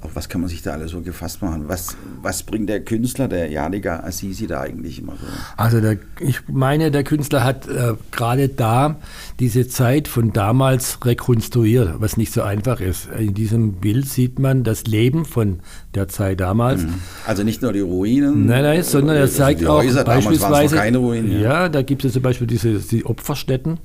auf 0.00 0.14
was 0.14 0.28
kann 0.28 0.40
man 0.40 0.48
sich 0.48 0.62
da 0.62 0.72
alles 0.72 0.92
so 0.92 1.00
gefasst 1.00 1.42
machen? 1.42 1.64
Was, 1.66 1.96
was 2.22 2.44
bringt 2.44 2.68
der 2.68 2.84
Künstler, 2.84 3.26
der 3.26 3.50
Jadiga 3.50 4.00
Assisi, 4.00 4.46
da 4.46 4.60
eigentlich 4.60 5.00
immer 5.00 5.14
so? 5.14 5.26
Also 5.56 5.80
der, 5.80 5.96
ich 6.20 6.40
meine, 6.46 6.92
der 6.92 7.02
Künstler 7.02 7.42
hat 7.42 7.66
äh, 7.66 7.94
gerade 8.12 8.48
da 8.48 8.96
diese 9.40 9.66
Zeit 9.66 10.06
von 10.06 10.32
damals 10.32 11.04
rekonstruiert, 11.04 11.96
was 11.98 12.16
nicht 12.16 12.32
so 12.32 12.42
einfach 12.42 12.80
ist. 12.80 13.08
In 13.18 13.34
diesem 13.34 13.74
Bild 13.74 14.08
sieht 14.08 14.38
man 14.38 14.62
das 14.62 14.84
Leben 14.84 15.24
von 15.24 15.60
der 15.94 16.06
Zeit 16.06 16.38
damals. 16.38 16.82
Mhm. 16.82 16.94
Also 17.26 17.42
nicht 17.42 17.62
nur 17.62 17.72
die 17.72 17.80
Ruinen? 17.80 18.46
Nein, 18.46 18.62
nein, 18.62 18.84
sondern 18.84 19.16
er 19.16 19.22
also 19.22 19.36
zeigt 19.36 19.66
auch 19.66 19.82
Häuser, 19.82 20.04
beispielsweise... 20.04 20.76
keine 20.76 20.98
Ruinen, 20.98 21.32
ja. 21.32 21.40
ja, 21.40 21.68
da 21.68 21.82
gibt 21.82 22.04
es 22.04 22.12
zum 22.12 22.22
Beispiel 22.22 22.46
diese 22.46 22.78
die 22.78 23.04
Opferstätten. 23.04 23.80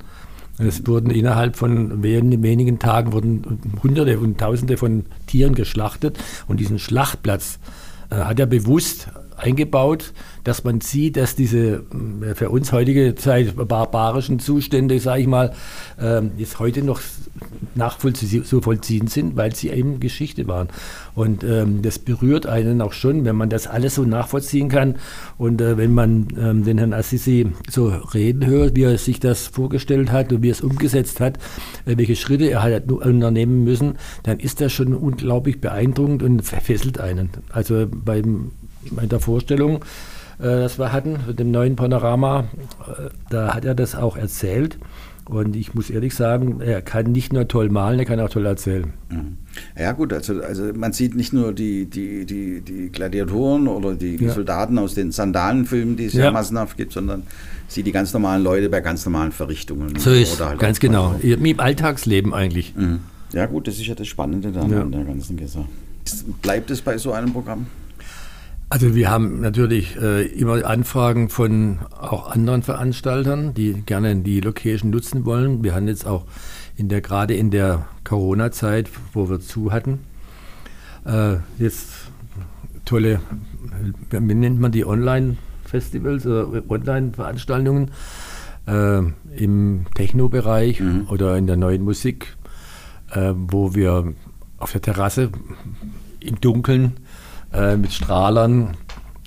Es 0.58 0.86
wurden 0.86 1.10
innerhalb 1.10 1.56
von 1.56 2.02
wenigen 2.02 2.78
Tagen 2.78 3.12
wurden 3.12 3.60
Hunderte 3.82 4.18
und 4.18 4.38
Tausende 4.38 4.76
von 4.76 5.04
Tieren 5.26 5.54
geschlachtet. 5.54 6.18
Und 6.46 6.60
diesen 6.60 6.78
Schlachtplatz 6.78 7.58
äh, 8.10 8.16
hat 8.16 8.38
er 8.38 8.46
bewusst 8.46 9.08
eingebaut, 9.36 10.12
dass 10.44 10.64
man 10.64 10.80
sieht, 10.80 11.16
dass 11.16 11.34
diese 11.36 11.84
äh, 12.22 12.34
für 12.34 12.50
uns 12.50 12.72
heutige 12.72 13.14
Zeit 13.14 13.54
barbarischen 13.56 14.38
Zustände, 14.38 14.98
sage 15.00 15.22
ich 15.22 15.26
mal, 15.26 15.54
äh, 16.00 16.22
jetzt 16.36 16.58
heute 16.58 16.82
noch 16.82 17.00
nachvollziehen 17.74 19.06
sind, 19.08 19.36
weil 19.36 19.54
sie 19.54 19.70
eben 19.70 20.00
Geschichte 20.00 20.46
waren. 20.46 20.68
Und 21.14 21.44
ähm, 21.44 21.82
das 21.82 21.98
berührt 21.98 22.46
einen 22.46 22.80
auch 22.80 22.92
schon, 22.92 23.24
wenn 23.24 23.36
man 23.36 23.48
das 23.48 23.66
alles 23.66 23.96
so 23.96 24.04
nachvollziehen 24.04 24.68
kann. 24.68 24.96
Und 25.38 25.60
äh, 25.60 25.76
wenn 25.76 25.94
man 25.94 26.28
ähm, 26.38 26.64
den 26.64 26.78
Herrn 26.78 26.92
Assisi 26.92 27.46
so 27.68 27.88
reden 27.88 28.46
hört, 28.46 28.76
wie 28.76 28.82
er 28.82 28.98
sich 28.98 29.20
das 29.20 29.46
vorgestellt 29.46 30.12
hat 30.12 30.32
und 30.32 30.42
wie 30.42 30.50
er 30.50 30.52
es 30.52 30.60
umgesetzt 30.60 31.20
hat, 31.20 31.38
äh, 31.86 31.96
welche 31.96 32.16
Schritte 32.16 32.44
er 32.44 32.62
hat 32.62 32.90
unternehmen 32.90 33.64
müssen, 33.64 33.94
dann 34.22 34.38
ist 34.38 34.60
das 34.60 34.72
schon 34.72 34.94
unglaublich 34.94 35.60
beeindruckend 35.60 36.22
und 36.22 36.42
fesselt 36.42 36.98
einen. 37.00 37.30
Also 37.50 37.86
beim, 37.90 38.52
bei 38.90 39.06
der 39.06 39.20
Vorstellung, 39.20 39.84
äh, 40.38 40.44
das 40.44 40.78
wir 40.78 40.92
hatten, 40.92 41.18
mit 41.26 41.38
dem 41.38 41.50
neuen 41.50 41.76
Panorama, 41.76 42.44
äh, 42.86 43.10
da 43.30 43.54
hat 43.54 43.64
er 43.64 43.74
das 43.74 43.94
auch 43.94 44.16
erzählt. 44.16 44.78
Und 45.26 45.56
ich 45.56 45.74
muss 45.74 45.88
ehrlich 45.88 46.14
sagen, 46.14 46.60
er 46.60 46.82
kann 46.82 47.10
nicht 47.12 47.32
nur 47.32 47.48
toll 47.48 47.70
malen, 47.70 47.98
er 47.98 48.04
kann 48.04 48.20
auch 48.20 48.28
toll 48.28 48.44
erzählen. 48.44 48.92
Mhm. 49.08 49.38
Ja 49.78 49.92
gut, 49.92 50.12
also, 50.12 50.42
also 50.42 50.64
man 50.74 50.92
sieht 50.92 51.14
nicht 51.14 51.32
nur 51.32 51.54
die, 51.54 51.86
die, 51.86 52.26
die, 52.26 52.60
die 52.60 52.90
Gladiatoren 52.90 53.66
oder 53.66 53.94
die, 53.94 54.18
die 54.18 54.26
ja. 54.26 54.32
Soldaten 54.32 54.78
aus 54.78 54.94
den 54.94 55.12
Sandalenfilmen, 55.12 55.96
die 55.96 56.06
es 56.06 56.12
ja. 56.12 56.24
ja 56.24 56.30
massenhaft 56.30 56.76
gibt, 56.76 56.92
sondern 56.92 57.22
sieht 57.68 57.86
die 57.86 57.92
ganz 57.92 58.12
normalen 58.12 58.42
Leute 58.42 58.68
bei 58.68 58.82
ganz 58.82 59.06
normalen 59.06 59.32
Verrichtungen. 59.32 59.96
So 59.96 60.10
ist, 60.10 60.44
halt 60.44 60.58
ganz 60.58 60.78
genau. 60.78 61.14
Im 61.22 61.58
Alltagsleben 61.58 62.34
eigentlich. 62.34 62.74
Mhm. 62.76 63.00
Ja 63.32 63.46
gut, 63.46 63.66
das 63.66 63.76
ist 63.76 63.86
ja 63.86 63.94
das 63.94 64.06
Spannende 64.06 64.52
da 64.52 64.66
ja. 64.66 64.82
an 64.82 64.92
der 64.92 65.04
ganzen 65.04 65.38
Sache. 65.46 65.66
Bleibt 66.42 66.70
es 66.70 66.82
bei 66.82 66.98
so 66.98 67.12
einem 67.12 67.32
Programm? 67.32 67.66
Also 68.74 68.96
wir 68.96 69.08
haben 69.08 69.40
natürlich 69.40 69.94
äh, 70.02 70.26
immer 70.26 70.66
Anfragen 70.66 71.28
von 71.28 71.78
auch 71.96 72.32
anderen 72.32 72.64
Veranstaltern, 72.64 73.54
die 73.54 73.72
gerne 73.72 74.16
die 74.16 74.40
Location 74.40 74.90
nutzen 74.90 75.24
wollen. 75.24 75.62
Wir 75.62 75.76
haben 75.76 75.86
jetzt 75.86 76.04
auch 76.08 76.24
in 76.76 76.88
der 76.88 77.00
gerade 77.00 77.34
in 77.34 77.52
der 77.52 77.86
Corona-Zeit, 78.02 78.90
wo 79.12 79.30
wir 79.30 79.38
zu 79.38 79.70
hatten, 79.70 80.00
äh, 81.06 81.36
jetzt 81.56 81.92
tolle, 82.84 83.20
wie 84.10 84.34
nennt 84.34 84.58
man 84.58 84.72
die 84.72 84.84
Online-Festivals 84.84 86.26
oder 86.26 86.64
Online-Veranstaltungen 86.68 87.92
äh, 88.66 89.02
im 89.36 89.86
Techno-Bereich 89.94 90.80
mhm. 90.80 91.06
oder 91.10 91.36
in 91.36 91.46
der 91.46 91.56
neuen 91.56 91.82
Musik, 91.82 92.36
äh, 93.12 93.34
wo 93.36 93.76
wir 93.76 94.14
auf 94.58 94.72
der 94.72 94.82
Terrasse 94.82 95.30
im 96.18 96.40
Dunkeln 96.40 96.94
äh, 97.54 97.76
mit 97.76 97.92
Strahlern, 97.92 98.76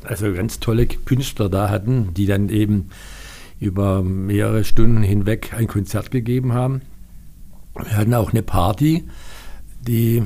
also 0.03 0.33
ganz 0.33 0.59
tolle 0.59 0.85
Künstler 0.85 1.49
da 1.49 1.69
hatten, 1.69 2.13
die 2.13 2.25
dann 2.25 2.49
eben 2.49 2.89
über 3.59 4.03
mehrere 4.03 4.63
Stunden 4.63 5.01
hinweg 5.01 5.53
ein 5.55 5.67
Konzert 5.67 6.11
gegeben 6.11 6.53
haben. 6.53 6.81
Wir 7.75 7.97
hatten 7.97 8.13
auch 8.13 8.31
eine 8.31 8.43
Party, 8.43 9.07
die 9.81 10.23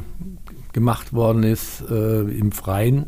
gemacht 0.74 1.14
worden 1.14 1.44
ist 1.44 1.84
äh, 1.90 2.22
im 2.22 2.52
Freien. 2.52 3.08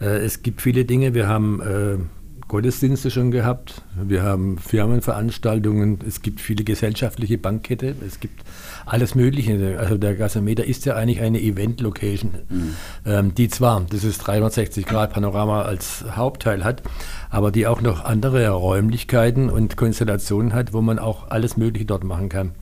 Äh, 0.00 0.18
es 0.24 0.42
gibt 0.42 0.62
viele 0.62 0.84
Dinge. 0.84 1.14
Wir 1.14 1.28
haben 1.28 1.60
äh, 1.60 1.98
Gottesdienste 2.48 3.10
schon 3.10 3.32
gehabt. 3.32 3.82
Wir 4.00 4.22
haben 4.22 4.58
Firmenveranstaltungen. 4.58 5.98
Es 6.06 6.22
gibt 6.22 6.40
viele 6.40 6.62
gesellschaftliche 6.62 7.38
Bankette. 7.38 7.96
Es 8.06 8.20
gibt 8.20 8.44
alles 8.84 9.16
Mögliche. 9.16 9.78
Also 9.80 9.96
der 9.96 10.14
Gasometer 10.14 10.64
ist 10.64 10.84
ja 10.84 10.94
eigentlich 10.94 11.20
eine 11.20 11.40
Event-Location, 11.40 12.30
mhm. 12.48 12.76
ähm, 13.04 13.34
die 13.34 13.48
zwar 13.48 13.80
dieses 13.90 14.20
360-Grad-Panorama 14.20 15.62
als 15.62 16.04
Hauptteil 16.14 16.62
hat, 16.62 16.82
aber 17.30 17.50
die 17.50 17.66
auch 17.66 17.80
noch 17.80 18.04
andere 18.04 18.48
Räumlichkeiten 18.50 19.50
und 19.50 19.76
Konstellationen 19.76 20.52
hat, 20.52 20.72
wo 20.72 20.80
man 20.82 21.00
auch 21.00 21.30
alles 21.30 21.56
Mögliche 21.56 21.86
dort 21.86 22.04
machen 22.04 22.28
kann. 22.28 22.52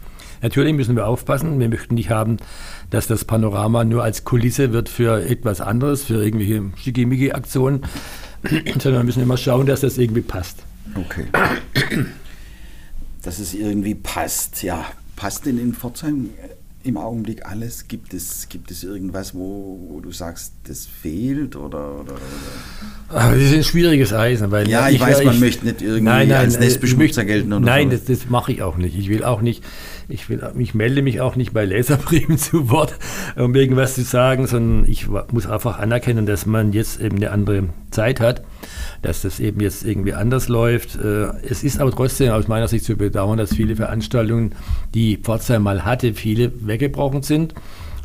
Natürlich 0.41 0.75
müssen 0.75 0.97
wir 0.97 1.07
aufpassen. 1.07 1.59
Wir 1.59 1.69
möchten 1.69 1.95
nicht 1.95 2.11
haben, 2.11 2.39
dass 2.91 3.07
das 3.07 3.25
Panorama 3.25 3.85
nur 3.85 4.03
als 4.03 4.25
Kulisse 4.25 4.73
wird 4.73 4.89
für 4.89 5.27
etwas 5.27 5.61
anderes, 5.61 6.05
für 6.05 6.23
irgendwelche 6.23 6.63
Schickimicki-Aktionen. 6.77 7.83
sondern 8.81 9.01
wir 9.01 9.05
müssen 9.05 9.23
immer 9.23 9.37
schauen, 9.37 9.67
dass 9.67 9.81
das 9.81 9.99
irgendwie 9.99 10.21
passt. 10.21 10.59
Okay. 10.95 11.27
Dass 13.23 13.39
es 13.39 13.55
irgendwie 13.55 13.95
passt, 13.95 14.63
ja. 14.63 14.87
Passt 15.17 15.47
denn 15.47 15.59
in 15.59 15.73
Pforzheim 15.75 16.31
im 16.85 16.97
Augenblick 16.97 17.47
alles? 17.47 17.89
Gibt 17.89 18.15
es, 18.15 18.49
gibt 18.49 18.71
es 18.71 18.85
irgendwas, 18.85 19.35
wo, 19.35 19.79
wo 19.89 20.01
du 20.01 20.13
sagst, 20.13 20.53
das 20.69 20.87
fehlt 20.87 21.57
oder, 21.57 22.01
oder, 22.01 22.13
oder? 22.13 22.21
Ach, 23.09 23.33
das 23.33 23.43
ist 23.43 23.55
ein 23.55 23.65
schwieriges 23.65 24.13
Eisen. 24.13 24.51
Weil 24.51 24.69
ja, 24.69 24.89
ich, 24.89 24.97
ich 24.97 25.01
weiß, 25.01 25.25
man 25.25 25.35
ich, 25.35 25.41
möchte 25.41 25.65
nicht 25.65 25.83
irgendwie 25.83 26.03
nein, 26.03 26.29
nein, 26.29 26.39
als 26.39 26.59
Nestbeschmutzer 26.59 27.25
gelten. 27.25 27.53
Oder 27.53 27.65
nein, 27.65 27.91
so. 27.91 27.97
das, 27.97 28.05
das 28.05 28.31
mache 28.31 28.53
ich 28.53 28.63
auch 28.63 28.77
nicht. 28.77 28.97
Ich 28.97 29.09
will 29.09 29.25
auch 29.25 29.41
nicht, 29.41 29.65
ich, 30.09 30.29
will, 30.29 30.43
ich 30.59 30.75
melde 30.75 31.03
mich 31.03 31.21
auch 31.21 31.37
nicht 31.37 31.53
bei 31.53 31.65
Leserbriefen 31.65 32.39
zu 32.39 32.71
Wort, 32.71 32.95
um 33.37 33.55
irgendwas 33.55 33.95
zu 33.95 34.03
sagen, 34.03 34.47
sondern 34.47 34.89
ich 34.89 35.09
muss 35.09 35.47
einfach 35.47 35.79
anerkennen, 35.79 36.27
dass 36.27 36.47
man 36.47 36.73
jetzt 36.73 37.01
eben 37.01 37.17
eine 37.17 37.31
andere 37.31 37.69
Zeit 37.91 38.21
hat 38.21 38.43
dass 39.03 39.23
das 39.23 39.41
eben 39.41 39.61
jetzt 39.61 39.85
irgendwie 39.85 40.15
anders 40.15 40.49
läuft. 40.49 40.97
Äh, 40.97 41.27
es 41.43 41.63
ist 41.63 41.81
aber 41.81 41.91
trotzdem 41.91 42.33
aus 42.33 42.49
meiner 42.49 42.69
Sicht 42.69 42.85
zu 42.85 42.97
bedauern, 42.97 43.39
dass 43.39 43.55
viele 43.55 43.77
Veranstaltungen, 43.77 44.55
die 44.95 45.17
Pforzheim 45.17 45.63
mal 45.63 45.85
hatte, 45.85 46.15
viele 46.15 46.53
weggebrochen 46.67 47.23
sind, 47.23 47.55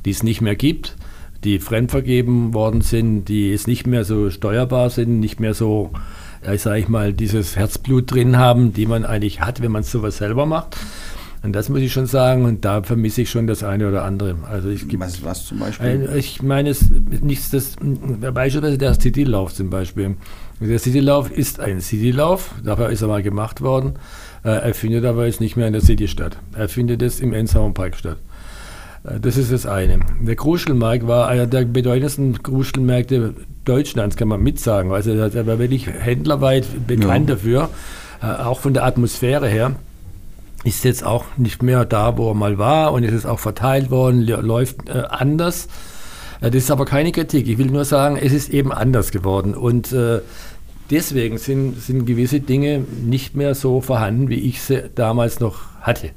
die 0.05 0.11
es 0.11 0.23
nicht 0.23 0.41
mehr 0.41 0.55
gibt, 0.55 0.95
die 1.43 1.59
fremdvergeben 1.59 2.53
worden 2.53 2.81
sind, 2.81 3.25
die 3.25 3.53
es 3.53 3.67
nicht 3.67 3.87
mehr 3.87 4.03
so 4.03 4.29
steuerbar 4.29 4.89
sind, 4.89 5.19
nicht 5.19 5.39
mehr 5.39 5.53
so, 5.53 5.91
ja, 6.45 6.57
sage 6.57 6.79
ich 6.79 6.87
mal, 6.87 7.13
dieses 7.13 7.55
Herzblut 7.55 8.11
drin 8.11 8.37
haben, 8.37 8.73
die 8.73 8.85
man 8.85 9.05
eigentlich 9.05 9.41
hat, 9.41 9.61
wenn 9.61 9.71
man 9.71 9.83
sowas 9.83 10.17
selber 10.17 10.45
macht. 10.45 10.77
Und 11.41 11.53
das 11.53 11.69
muss 11.69 11.79
ich 11.79 11.93
schon 11.93 12.05
sagen, 12.05 12.43
und 12.43 12.65
da 12.65 12.83
vermisse 12.83 13.21
ich 13.21 13.29
schon 13.29 13.47
das 13.47 13.63
eine 13.63 13.87
oder 13.87 14.03
andere. 14.03 14.35
Also 14.49 14.69
ich 14.69 14.85
was, 14.99 15.23
was 15.23 15.45
zum 15.45 15.59
Beispiel? 15.59 16.09
ich 16.15 16.41
meine, 16.41 16.69
es 16.69 16.89
nichts, 16.89 17.49
das, 17.49 17.75
beispielsweise 17.79 18.77
der 18.77 18.93
Citylauf 18.99 19.53
zum 19.53 19.69
Beispiel. 19.69 20.15
Der 20.59 20.79
Citylauf 20.79 21.31
ist 21.31 21.61
ein 21.61 21.79
Citylauf, 21.79 22.53
dafür 22.63 22.89
ist 22.89 23.01
er 23.01 23.07
mal 23.07 23.23
gemacht 23.23 23.61
worden. 23.61 23.93
Äh, 24.43 24.49
er 24.49 24.73
findet 24.73 25.05
aber 25.05 25.25
jetzt 25.25 25.39
nicht 25.39 25.55
mehr 25.55 25.67
in 25.67 25.73
der 25.73 25.81
City 25.81 26.09
statt. 26.09 26.37
Er 26.53 26.67
findet 26.67 27.01
es 27.01 27.21
im 27.21 27.31
Ensauer 27.31 27.73
Park 27.73 27.95
statt. 27.95 28.17
Äh, 29.05 29.21
das 29.21 29.37
ist 29.37 29.53
das 29.53 29.65
eine. 29.65 29.99
Der 30.21 30.35
Kruschelmarkt 30.35 31.07
war 31.07 31.29
einer 31.29 31.47
der 31.47 31.63
bedeutendsten 31.63 32.43
Kruschelmärkte 32.43 33.33
Deutschlands, 33.63 34.17
kann 34.17 34.27
man 34.27 34.41
mitsagen. 34.41 34.91
Also 34.91 35.11
er 35.11 35.47
war 35.47 35.59
wirklich 35.59 35.87
händlerweit 35.87 36.65
bekannt 36.85 37.29
ja. 37.29 37.35
dafür, 37.35 37.69
äh, 38.21 38.25
auch 38.25 38.59
von 38.59 38.73
der 38.73 38.83
Atmosphäre 38.83 39.47
her 39.47 39.75
ist 40.63 40.83
jetzt 40.83 41.05
auch 41.05 41.25
nicht 41.37 41.63
mehr 41.63 41.85
da, 41.85 42.17
wo 42.17 42.29
er 42.31 42.35
mal 42.35 42.57
war 42.57 42.91
und 42.93 43.03
es 43.03 43.13
ist 43.13 43.25
auch 43.25 43.39
verteilt 43.39 43.91
worden, 43.91 44.25
läuft 44.25 44.89
äh, 44.89 45.03
anders. 45.09 45.67
Äh, 46.41 46.51
das 46.51 46.63
ist 46.63 46.71
aber 46.71 46.85
keine 46.85 47.11
Kritik. 47.11 47.47
Ich 47.47 47.57
will 47.57 47.67
nur 47.67 47.85
sagen, 47.85 48.17
es 48.17 48.33
ist 48.33 48.49
eben 48.49 48.71
anders 48.71 49.11
geworden 49.11 49.55
und 49.55 49.91
äh, 49.93 50.19
deswegen 50.89 51.37
sind, 51.37 51.81
sind 51.81 52.05
gewisse 52.05 52.39
Dinge 52.39 52.83
nicht 53.03 53.35
mehr 53.35 53.55
so 53.55 53.81
vorhanden, 53.81 54.29
wie 54.29 54.39
ich 54.39 54.61
sie 54.61 54.89
damals 54.95 55.39
noch 55.39 55.59
hatte. 55.81 56.11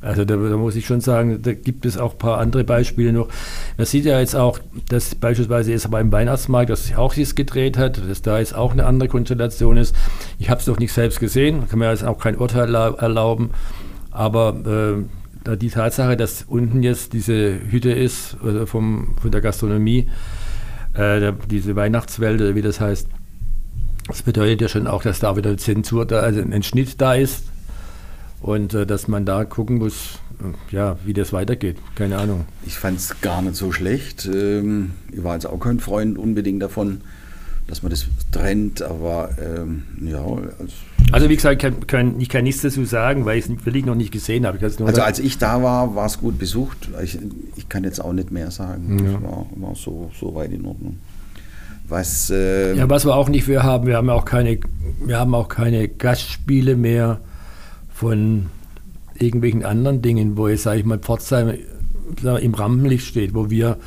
Also 0.00 0.24
da, 0.24 0.36
da, 0.36 0.56
muss 0.56 0.76
ich 0.76 0.86
schon 0.86 1.00
sagen, 1.00 1.42
da 1.42 1.52
gibt 1.52 1.84
es 1.84 1.98
auch 1.98 2.12
ein 2.12 2.18
paar 2.18 2.38
andere 2.38 2.62
Beispiele 2.62 3.12
noch. 3.12 3.28
Man 3.76 3.86
sieht 3.86 4.04
ja 4.04 4.20
jetzt 4.20 4.36
auch, 4.36 4.60
dass 4.88 5.16
beispielsweise 5.16 5.72
jetzt 5.72 5.90
beim 5.90 6.12
Weihnachtsmarkt, 6.12 6.70
dass 6.70 6.84
sich 6.84 6.96
auch 6.96 7.14
jetzt 7.14 7.34
gedreht 7.34 7.76
hat, 7.76 8.00
dass 8.08 8.22
da 8.22 8.38
jetzt 8.38 8.54
auch 8.54 8.72
eine 8.72 8.86
andere 8.86 9.08
Konstellation 9.08 9.76
ist. 9.76 9.96
Ich 10.38 10.50
habe 10.50 10.60
es 10.60 10.66
noch 10.68 10.78
nicht 10.78 10.92
selbst 10.92 11.18
gesehen, 11.18 11.68
kann 11.68 11.80
mir 11.80 11.90
jetzt 11.90 12.04
auch 12.04 12.18
kein 12.18 12.36
Urteil 12.36 12.72
erlauben. 12.74 13.50
Aber 14.12 15.04
äh, 15.46 15.56
die 15.56 15.70
Tatsache, 15.70 16.16
dass 16.16 16.44
unten 16.46 16.82
jetzt 16.84 17.12
diese 17.12 17.58
Hütte 17.68 17.90
ist, 17.90 18.36
also 18.44 18.66
vom, 18.66 19.16
von 19.20 19.32
der 19.32 19.40
Gastronomie, 19.40 20.08
äh, 20.94 21.32
diese 21.50 21.74
Weihnachtswelt, 21.74 22.54
wie 22.54 22.62
das 22.62 22.80
heißt, 22.80 23.08
das 24.06 24.22
bedeutet 24.22 24.60
ja 24.60 24.68
schon 24.68 24.86
auch, 24.86 25.02
dass 25.02 25.18
da 25.18 25.36
wieder 25.36 25.56
Zensur 25.56 26.06
da, 26.06 26.20
also 26.20 26.40
ein 26.40 26.62
Schnitt 26.62 27.00
da 27.00 27.14
ist 27.14 27.47
und 28.40 28.74
äh, 28.74 28.86
dass 28.86 29.08
man 29.08 29.24
da 29.24 29.44
gucken 29.44 29.78
muss, 29.78 30.18
äh, 30.40 30.74
ja, 30.74 30.96
wie 31.04 31.12
das 31.12 31.32
weitergeht. 31.32 31.76
Keine 31.94 32.18
Ahnung. 32.18 32.44
Ich 32.66 32.78
fand 32.78 32.98
es 32.98 33.20
gar 33.20 33.42
nicht 33.42 33.56
so 33.56 33.72
schlecht. 33.72 34.28
Ähm, 34.32 34.92
ich 35.12 35.22
war 35.24 35.34
jetzt 35.34 35.46
auch 35.46 35.58
kein 35.58 35.80
Freund 35.80 36.18
unbedingt 36.18 36.62
davon, 36.62 37.00
dass 37.66 37.82
man 37.82 37.90
das 37.90 38.06
trennt, 38.32 38.82
aber 38.82 39.30
ähm, 39.38 39.82
ja. 40.00 40.24
Also, 40.24 40.74
also, 41.10 41.28
wie 41.28 41.36
gesagt, 41.36 41.62
kann, 41.62 41.86
kann, 41.86 42.20
ich 42.20 42.28
kann 42.28 42.44
nichts 42.44 42.62
dazu 42.62 42.84
sagen, 42.84 43.24
weil 43.24 43.38
ich 43.38 43.48
es 43.48 43.64
wirklich 43.64 43.84
noch 43.84 43.94
nicht 43.94 44.12
gesehen 44.12 44.46
habe. 44.46 44.58
also 44.60 45.02
als 45.02 45.18
ich 45.18 45.38
da 45.38 45.62
war, 45.62 45.94
war 45.94 46.06
es 46.06 46.18
gut 46.18 46.38
besucht. 46.38 46.88
Ich, 47.02 47.18
ich, 47.56 47.68
kann 47.68 47.84
jetzt 47.84 48.02
auch 48.02 48.12
nicht 48.12 48.30
mehr 48.30 48.50
sagen. 48.50 48.98
Ja. 48.98 49.16
Es 49.16 49.22
war, 49.22 49.46
war 49.56 49.74
so, 49.74 50.10
so 50.18 50.34
weit 50.34 50.52
in 50.52 50.66
Ordnung. 50.66 50.98
Was, 51.88 52.28
äh, 52.28 52.74
ja, 52.74 52.88
was 52.90 53.06
wir 53.06 53.14
auch 53.14 53.30
nicht 53.30 53.44
für 53.44 53.62
haben, 53.62 53.86
wir 53.86 53.96
haben 53.96 54.10
auch 54.10 54.26
keine, 54.26 54.58
wir 55.04 55.18
haben 55.18 55.34
auch 55.34 55.48
keine 55.48 55.88
Gastspiele 55.88 56.76
mehr 56.76 57.20
von 57.98 58.46
irgendwelchen 59.18 59.64
anderen 59.64 60.02
Dingen, 60.02 60.36
wo 60.36 60.46
jetzt, 60.46 60.62
sage 60.62 60.78
ich 60.78 60.86
mal, 60.86 61.00
Pforzheim 61.00 61.54
im 62.40 62.54
Rampenlicht 62.54 63.04
steht, 63.04 63.34
wo 63.34 63.50
wir 63.50 63.78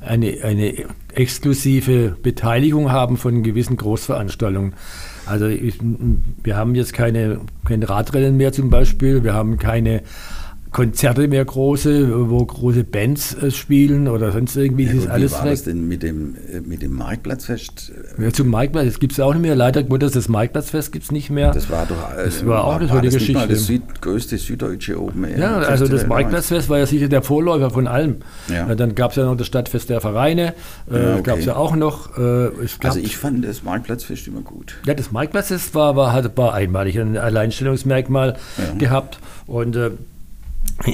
eine, 0.00 0.38
eine 0.42 0.86
exklusive 1.12 2.16
Beteiligung 2.22 2.90
haben 2.90 3.18
von 3.18 3.42
gewissen 3.42 3.76
Großveranstaltungen. 3.76 4.72
Also 5.26 5.48
ich, 5.48 5.78
wir 6.42 6.56
haben 6.56 6.74
jetzt 6.74 6.94
keine, 6.94 7.40
kein 7.66 7.82
Radrennen 7.82 8.38
mehr 8.38 8.52
zum 8.52 8.70
Beispiel, 8.70 9.22
wir 9.22 9.34
haben 9.34 9.58
keine 9.58 10.02
Konzerte 10.70 11.28
mehr 11.28 11.44
große, 11.44 12.30
wo 12.30 12.44
große 12.44 12.84
Bands 12.84 13.34
äh, 13.34 13.50
spielen 13.50 14.06
oder 14.06 14.32
sonst 14.32 14.56
irgendwie. 14.56 14.84
Ja, 14.84 14.92
ist 14.92 15.06
wie 15.06 15.08
alles 15.08 15.32
war 15.32 15.46
das 15.46 15.64
denn 15.64 15.88
mit 15.88 16.02
dem, 16.02 16.34
äh, 16.52 16.60
mit 16.60 16.82
dem 16.82 16.94
Marktplatzfest? 16.94 17.92
Ja, 18.18 18.32
zum 18.32 18.48
Marktplatz, 18.48 18.86
das 18.86 19.00
gibt 19.00 19.12
es 19.12 19.20
auch 19.20 19.32
nicht 19.32 19.42
mehr. 19.42 19.56
Leider 19.56 19.82
Gottes, 19.82 20.12
das 20.12 20.28
Marktplatzfest 20.28 20.92
gibt 20.92 21.04
es 21.04 21.10
nicht 21.10 21.30
mehr. 21.30 21.52
Das 21.52 21.70
war 21.70 21.86
doch 21.86 21.96
das 22.14 22.44
war 22.46 22.64
auch 22.64 22.76
eine 22.76 22.88
tolle 22.88 23.10
Geschichte. 23.10 23.34
Das, 23.34 23.48
das 23.48 23.66
Süd, 23.66 23.82
größte 24.02 24.36
süddeutsche 24.36 25.00
Open 25.00 25.24
Air. 25.24 25.38
Ja, 25.38 25.56
also 25.58 25.88
das 25.88 26.06
Marktplatzfest 26.06 26.68
war 26.68 26.78
ja 26.78 26.86
sicher 26.86 27.08
der 27.08 27.22
Vorläufer 27.22 27.70
von 27.70 27.86
allem. 27.86 28.16
Ja. 28.48 28.74
Dann 28.74 28.94
gab 28.94 29.12
es 29.12 29.16
ja 29.16 29.24
noch 29.24 29.36
das 29.36 29.46
Stadtfest 29.46 29.88
der 29.88 30.00
Vereine, 30.00 30.54
äh, 30.90 31.02
ja, 31.02 31.12
okay. 31.14 31.22
gab 31.22 31.38
es 31.38 31.44
ja 31.46 31.56
auch 31.56 31.76
noch. 31.76 32.18
Äh, 32.18 32.50
also 32.82 32.98
ich 32.98 33.16
fand 33.16 33.44
das 33.44 33.62
Marktplatzfest 33.62 34.26
immer 34.26 34.42
gut. 34.42 34.74
Ja, 34.86 34.94
das 34.94 35.12
Marktplatzfest 35.12 35.74
war, 35.74 35.96
war, 35.96 36.12
hat, 36.12 36.36
war 36.36 36.52
einmalig, 36.54 36.98
ein 36.98 37.16
Alleinstellungsmerkmal 37.16 38.36
gehabt 38.78 39.18
und 39.46 39.76
äh, 39.76 39.90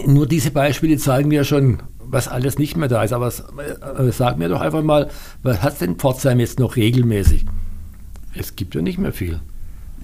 nur 0.06 0.26
diese 0.26 0.50
Beispiele 0.50 0.96
zeigen 0.96 1.28
mir 1.28 1.44
schon, 1.44 1.82
was 1.98 2.28
alles 2.28 2.58
nicht 2.58 2.76
mehr 2.76 2.88
da 2.88 3.02
ist. 3.02 3.12
Aber 3.12 3.28
äh, 3.28 4.12
sag 4.12 4.38
mir 4.38 4.48
doch 4.48 4.60
einfach 4.60 4.82
mal, 4.82 5.10
was 5.42 5.62
hat 5.62 5.80
denn 5.80 5.96
Pforzheim 5.96 6.40
jetzt 6.40 6.58
noch 6.58 6.76
regelmäßig? 6.76 7.44
Es 8.34 8.56
gibt 8.56 8.74
ja 8.74 8.82
nicht 8.82 8.98
mehr 8.98 9.12
viel. 9.12 9.40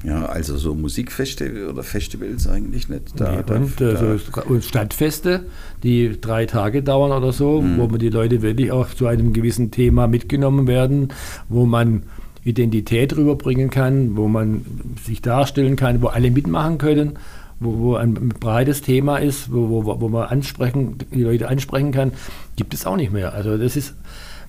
Ja, 0.02 0.26
also 0.26 0.56
so 0.56 0.74
Musikfeste 0.74 1.68
oder 1.68 1.82
Festivals 1.82 2.48
eigentlich 2.48 2.88
nicht. 2.88 3.20
Da, 3.20 3.32
nee, 3.32 3.42
dann, 3.44 3.72
da, 3.76 3.92
da. 3.92 4.42
und 4.42 4.64
Stadtfeste, 4.64 5.44
die 5.82 6.18
drei 6.18 6.46
Tage 6.46 6.82
dauern 6.82 7.12
oder 7.12 7.32
so, 7.32 7.60
mhm. 7.60 7.78
wo 7.78 7.86
man 7.86 7.98
die 7.98 8.08
Leute 8.08 8.40
wirklich 8.40 8.72
auch 8.72 8.88
zu 8.88 9.06
einem 9.06 9.34
gewissen 9.34 9.70
Thema 9.70 10.06
mitgenommen 10.06 10.66
werden, 10.66 11.08
wo 11.50 11.66
man 11.66 12.04
Identität 12.44 13.14
rüberbringen 13.14 13.68
kann, 13.68 14.16
wo 14.16 14.26
man 14.26 14.64
sich 15.04 15.20
darstellen 15.20 15.76
kann, 15.76 16.00
wo 16.00 16.06
alle 16.06 16.30
mitmachen 16.30 16.78
können 16.78 17.18
wo, 17.60 17.78
wo 17.78 17.94
ein 17.94 18.14
breites 18.14 18.82
Thema 18.82 19.18
ist, 19.18 19.52
wo, 19.52 19.68
wo, 19.68 20.00
wo 20.00 20.08
man 20.08 20.28
ansprechen, 20.28 20.96
die 21.12 21.22
Leute 21.22 21.48
ansprechen 21.48 21.92
kann, 21.92 22.12
gibt 22.56 22.74
es 22.74 22.86
auch 22.86 22.96
nicht 22.96 23.12
mehr. 23.12 23.34
Also 23.34 23.56
das 23.56 23.76
ist 23.76 23.94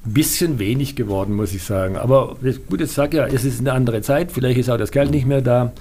ein 0.05 0.13
bisschen 0.13 0.57
wenig 0.57 0.95
geworden, 0.95 1.35
muss 1.35 1.53
ich 1.53 1.63
sagen. 1.63 1.97
Aber 1.97 2.37
gut, 2.69 2.81
ich 2.81 2.91
sage 2.91 3.17
ja, 3.17 3.27
es 3.27 3.45
ist 3.45 3.59
eine 3.59 3.73
andere 3.73 4.01
Zeit, 4.01 4.31
vielleicht 4.31 4.57
ist 4.57 4.69
auch 4.69 4.77
das 4.77 4.91
Geld 4.91 5.11
nicht 5.11 5.27
mehr 5.27 5.41
da, 5.41 5.73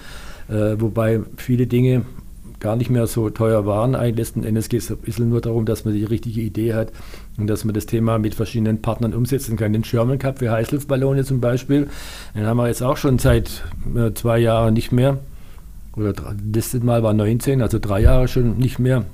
äh, 0.49 0.79
wobei 0.79 1.21
viele 1.37 1.67
Dinge 1.67 2.05
gar 2.59 2.77
nicht 2.77 2.91
mehr 2.91 3.07
so 3.07 3.31
teuer 3.31 3.65
waren. 3.65 3.95
Eigentlich 3.95 4.17
letzten 4.17 4.45
Endes 4.45 4.69
geht 4.69 4.83
es 4.83 4.91
ein 4.91 4.99
bisschen 4.99 5.31
nur 5.31 5.41
darum, 5.41 5.65
dass 5.65 5.87
man 5.87 5.95
die 5.95 6.05
richtige 6.05 6.43
Idee 6.43 6.75
hat 6.75 6.93
und 7.39 7.47
dass 7.47 7.65
man 7.65 7.75
das 7.75 7.87
Thema 7.87 8.19
mit 8.19 8.35
verschiedenen 8.35 8.83
Partnern 8.83 9.15
umsetzen 9.15 9.57
kann. 9.57 9.73
Den 9.73 9.83
Sherman 9.83 10.19
Cup 10.19 10.41
für 10.41 10.51
Heißluftballone 10.51 11.25
zum 11.25 11.41
Beispiel, 11.41 11.89
den 12.35 12.45
haben 12.45 12.59
wir 12.59 12.67
jetzt 12.67 12.83
auch 12.83 12.99
schon 12.99 13.19
seit 13.19 13.65
äh, 13.97 14.13
zwei 14.13 14.39
Jahren 14.39 14.75
nicht 14.75 14.93
mehr 14.93 15.19
oder 15.97 16.13
das 16.13 16.35
letzte 16.53 16.81
Mal 16.81 17.03
war 17.03 17.13
19, 17.13 17.63
also 17.63 17.79
drei 17.79 18.01
Jahre 18.01 18.29
schon 18.29 18.59
nicht 18.59 18.79
mehr. 18.79 19.05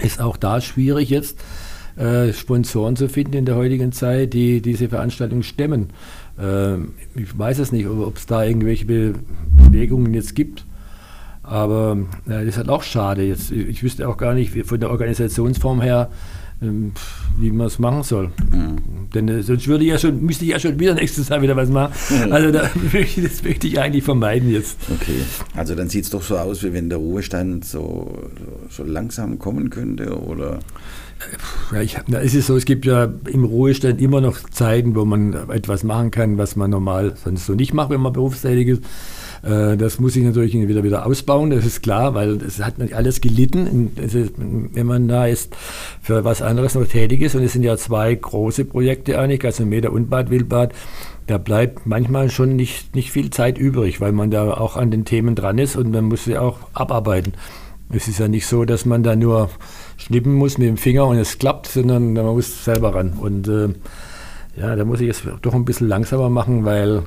Ist 0.00 0.20
auch 0.20 0.36
da 0.36 0.60
schwierig 0.60 1.10
jetzt. 1.10 1.38
äh, 1.96 2.32
Sponsoren 2.32 2.96
zu 2.96 3.08
finden 3.08 3.34
in 3.34 3.44
der 3.44 3.56
heutigen 3.56 3.92
Zeit, 3.92 4.32
die 4.32 4.62
diese 4.62 4.88
Veranstaltung 4.88 5.42
stemmen. 5.42 5.90
Ähm, 6.40 6.94
ich 7.14 7.36
weiß 7.36 7.58
es 7.58 7.72
nicht, 7.72 7.86
ob 7.86 8.16
es 8.16 8.26
da 8.26 8.44
irgendwelche 8.44 8.86
Bewegungen 8.86 10.14
jetzt 10.14 10.34
gibt. 10.34 10.64
Aber 11.42 11.96
ja, 12.26 12.38
das 12.38 12.44
ist 12.44 12.56
halt 12.58 12.68
auch 12.68 12.82
schade. 12.82 13.22
Jetzt, 13.24 13.50
ich 13.50 13.82
wüsste 13.82 14.08
auch 14.08 14.16
gar 14.16 14.34
nicht, 14.34 14.52
von 14.66 14.78
der 14.80 14.90
Organisationsform 14.90 15.80
her, 15.80 16.10
wie 16.60 17.50
man 17.50 17.66
es 17.66 17.78
machen 17.78 18.02
soll. 18.02 18.30
Mhm. 18.52 18.76
Denn 19.14 19.28
äh, 19.28 19.42
sonst 19.42 19.66
würde 19.66 19.84
ich 19.84 19.90
ja 19.90 19.98
schon, 19.98 20.22
müsste 20.22 20.44
ich 20.44 20.50
ja 20.50 20.58
schon 20.58 20.78
wieder 20.78 20.94
nächstes 20.94 21.28
Jahr 21.30 21.40
wieder 21.40 21.56
was 21.56 21.70
machen. 21.70 21.92
Mhm. 22.10 22.32
Also 22.32 22.50
da, 22.50 22.62
das 22.92 23.42
möchte 23.42 23.66
ich 23.66 23.80
eigentlich 23.80 24.04
vermeiden 24.04 24.50
jetzt. 24.50 24.76
Okay, 24.90 25.22
also 25.56 25.74
dann 25.74 25.88
sieht 25.88 26.04
es 26.04 26.10
doch 26.10 26.22
so 26.22 26.36
aus, 26.36 26.62
wie 26.62 26.72
wenn 26.72 26.90
der 26.90 26.98
Ruhestand 26.98 27.64
so, 27.64 28.18
so, 28.68 28.84
so 28.84 28.90
langsam 28.90 29.38
kommen 29.38 29.70
könnte, 29.70 30.20
oder? 30.20 30.60
Ja, 31.72 31.80
ich, 31.80 31.96
na, 32.06 32.20
es 32.20 32.34
ist 32.34 32.46
so, 32.46 32.56
es 32.56 32.64
gibt 32.64 32.84
ja 32.86 33.12
im 33.30 33.44
Ruhestand 33.44 34.00
immer 34.00 34.20
noch 34.20 34.38
Zeiten, 34.50 34.94
wo 34.94 35.04
man 35.04 35.32
etwas 35.50 35.84
machen 35.84 36.10
kann, 36.10 36.38
was 36.38 36.56
man 36.56 36.70
normal 36.70 37.14
sonst 37.22 37.46
so 37.46 37.54
nicht 37.54 37.74
macht, 37.74 37.90
wenn 37.90 38.00
man 38.00 38.12
berufstätig 38.12 38.68
ist. 38.68 38.82
Äh, 39.42 39.76
das 39.76 39.98
muss 39.98 40.16
ich 40.16 40.24
natürlich 40.24 40.54
wieder, 40.54 40.84
wieder 40.84 41.06
ausbauen, 41.06 41.50
das 41.50 41.64
ist 41.64 41.82
klar, 41.82 42.14
weil 42.14 42.42
es 42.42 42.62
hat 42.62 42.74
alles 42.92 43.20
gelitten, 43.20 43.90
wenn 43.96 44.86
man 44.86 45.08
da 45.08 45.26
jetzt 45.26 45.54
für 46.02 46.24
was 46.24 46.42
anderes 46.42 46.74
noch 46.74 46.86
tätig 46.86 47.22
ist. 47.22 47.34
Und 47.34 47.42
es 47.42 47.52
sind 47.52 47.62
ja 47.62 47.76
zwei 47.76 48.14
große 48.14 48.64
Projekte 48.64 49.18
eigentlich, 49.18 49.44
also 49.44 49.64
Meter 49.64 49.92
und 49.92 50.10
Bad 50.10 50.30
Wildbad. 50.30 50.72
Da 51.26 51.38
bleibt 51.38 51.86
manchmal 51.86 52.28
schon 52.30 52.56
nicht, 52.56 52.94
nicht 52.94 53.12
viel 53.12 53.30
Zeit 53.30 53.56
übrig, 53.56 54.00
weil 54.00 54.12
man 54.12 54.30
da 54.30 54.52
auch 54.52 54.76
an 54.76 54.90
den 54.90 55.04
Themen 55.04 55.34
dran 55.34 55.58
ist 55.58 55.76
und 55.76 55.92
man 55.92 56.06
muss 56.06 56.24
sie 56.24 56.36
auch 56.36 56.58
abarbeiten. 56.74 57.34
Es 57.92 58.08
ist 58.08 58.20
ja 58.20 58.28
nicht 58.28 58.46
so, 58.46 58.64
dass 58.64 58.84
man 58.84 59.02
da 59.02 59.16
nur 59.16 59.50
schnippen 59.96 60.34
muss 60.34 60.58
mit 60.58 60.68
dem 60.68 60.76
Finger 60.76 61.06
und 61.06 61.18
es 61.18 61.38
klappt, 61.38 61.66
sondern 61.66 62.12
man 62.12 62.26
muss 62.26 62.64
selber 62.64 62.94
ran. 62.94 63.14
Und 63.20 63.48
äh, 63.48 63.68
ja, 64.56 64.76
da 64.76 64.84
muss 64.84 65.00
ich 65.00 65.08
es 65.08 65.22
doch 65.42 65.54
ein 65.54 65.64
bisschen 65.64 65.88
langsamer 65.88 66.30
machen, 66.30 66.64
weil 66.64 67.02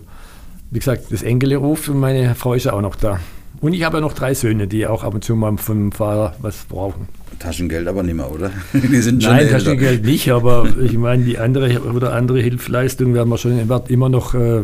wie 0.74 0.80
gesagt, 0.80 1.06
das 1.12 1.22
Enkel 1.22 1.54
ruft 1.56 1.88
und 1.88 2.00
meine 2.00 2.34
Frau 2.34 2.56
ist 2.56 2.66
ja 2.66 2.74
auch 2.74 2.82
noch 2.82 2.96
da. 2.96 3.20
Und 3.62 3.74
ich 3.74 3.84
habe 3.84 3.98
ja 3.98 4.02
noch 4.02 4.14
drei 4.14 4.34
Söhne, 4.34 4.68
die 4.68 4.88
auch 4.88 5.04
ab 5.04 5.14
und 5.14 5.24
zu 5.24 5.36
mal 5.36 5.56
vom 5.58 5.92
Fahrer 5.92 6.34
was 6.42 6.66
brauchen. 6.68 7.08
Taschengeld 7.40 7.88
aber 7.88 8.04
nicht 8.04 8.16
mehr, 8.16 8.30
oder? 8.32 8.52
Die 8.74 8.98
sind 8.98 9.24
schon 9.24 9.34
Nein, 9.34 9.46
älter. 9.46 9.60
Taschengeld 9.60 10.04
nicht, 10.04 10.30
aber 10.32 10.68
ich 10.82 10.98
meine, 10.98 11.24
die 11.24 11.38
andere 11.38 11.80
oder 11.82 12.14
andere 12.14 12.42
Hilfsleistung 12.42 13.14
werden 13.14 13.30
wir 13.30 13.38
schon 13.38 13.60
immer 13.88 14.10
noch 14.10 14.34
äh, 14.34 14.64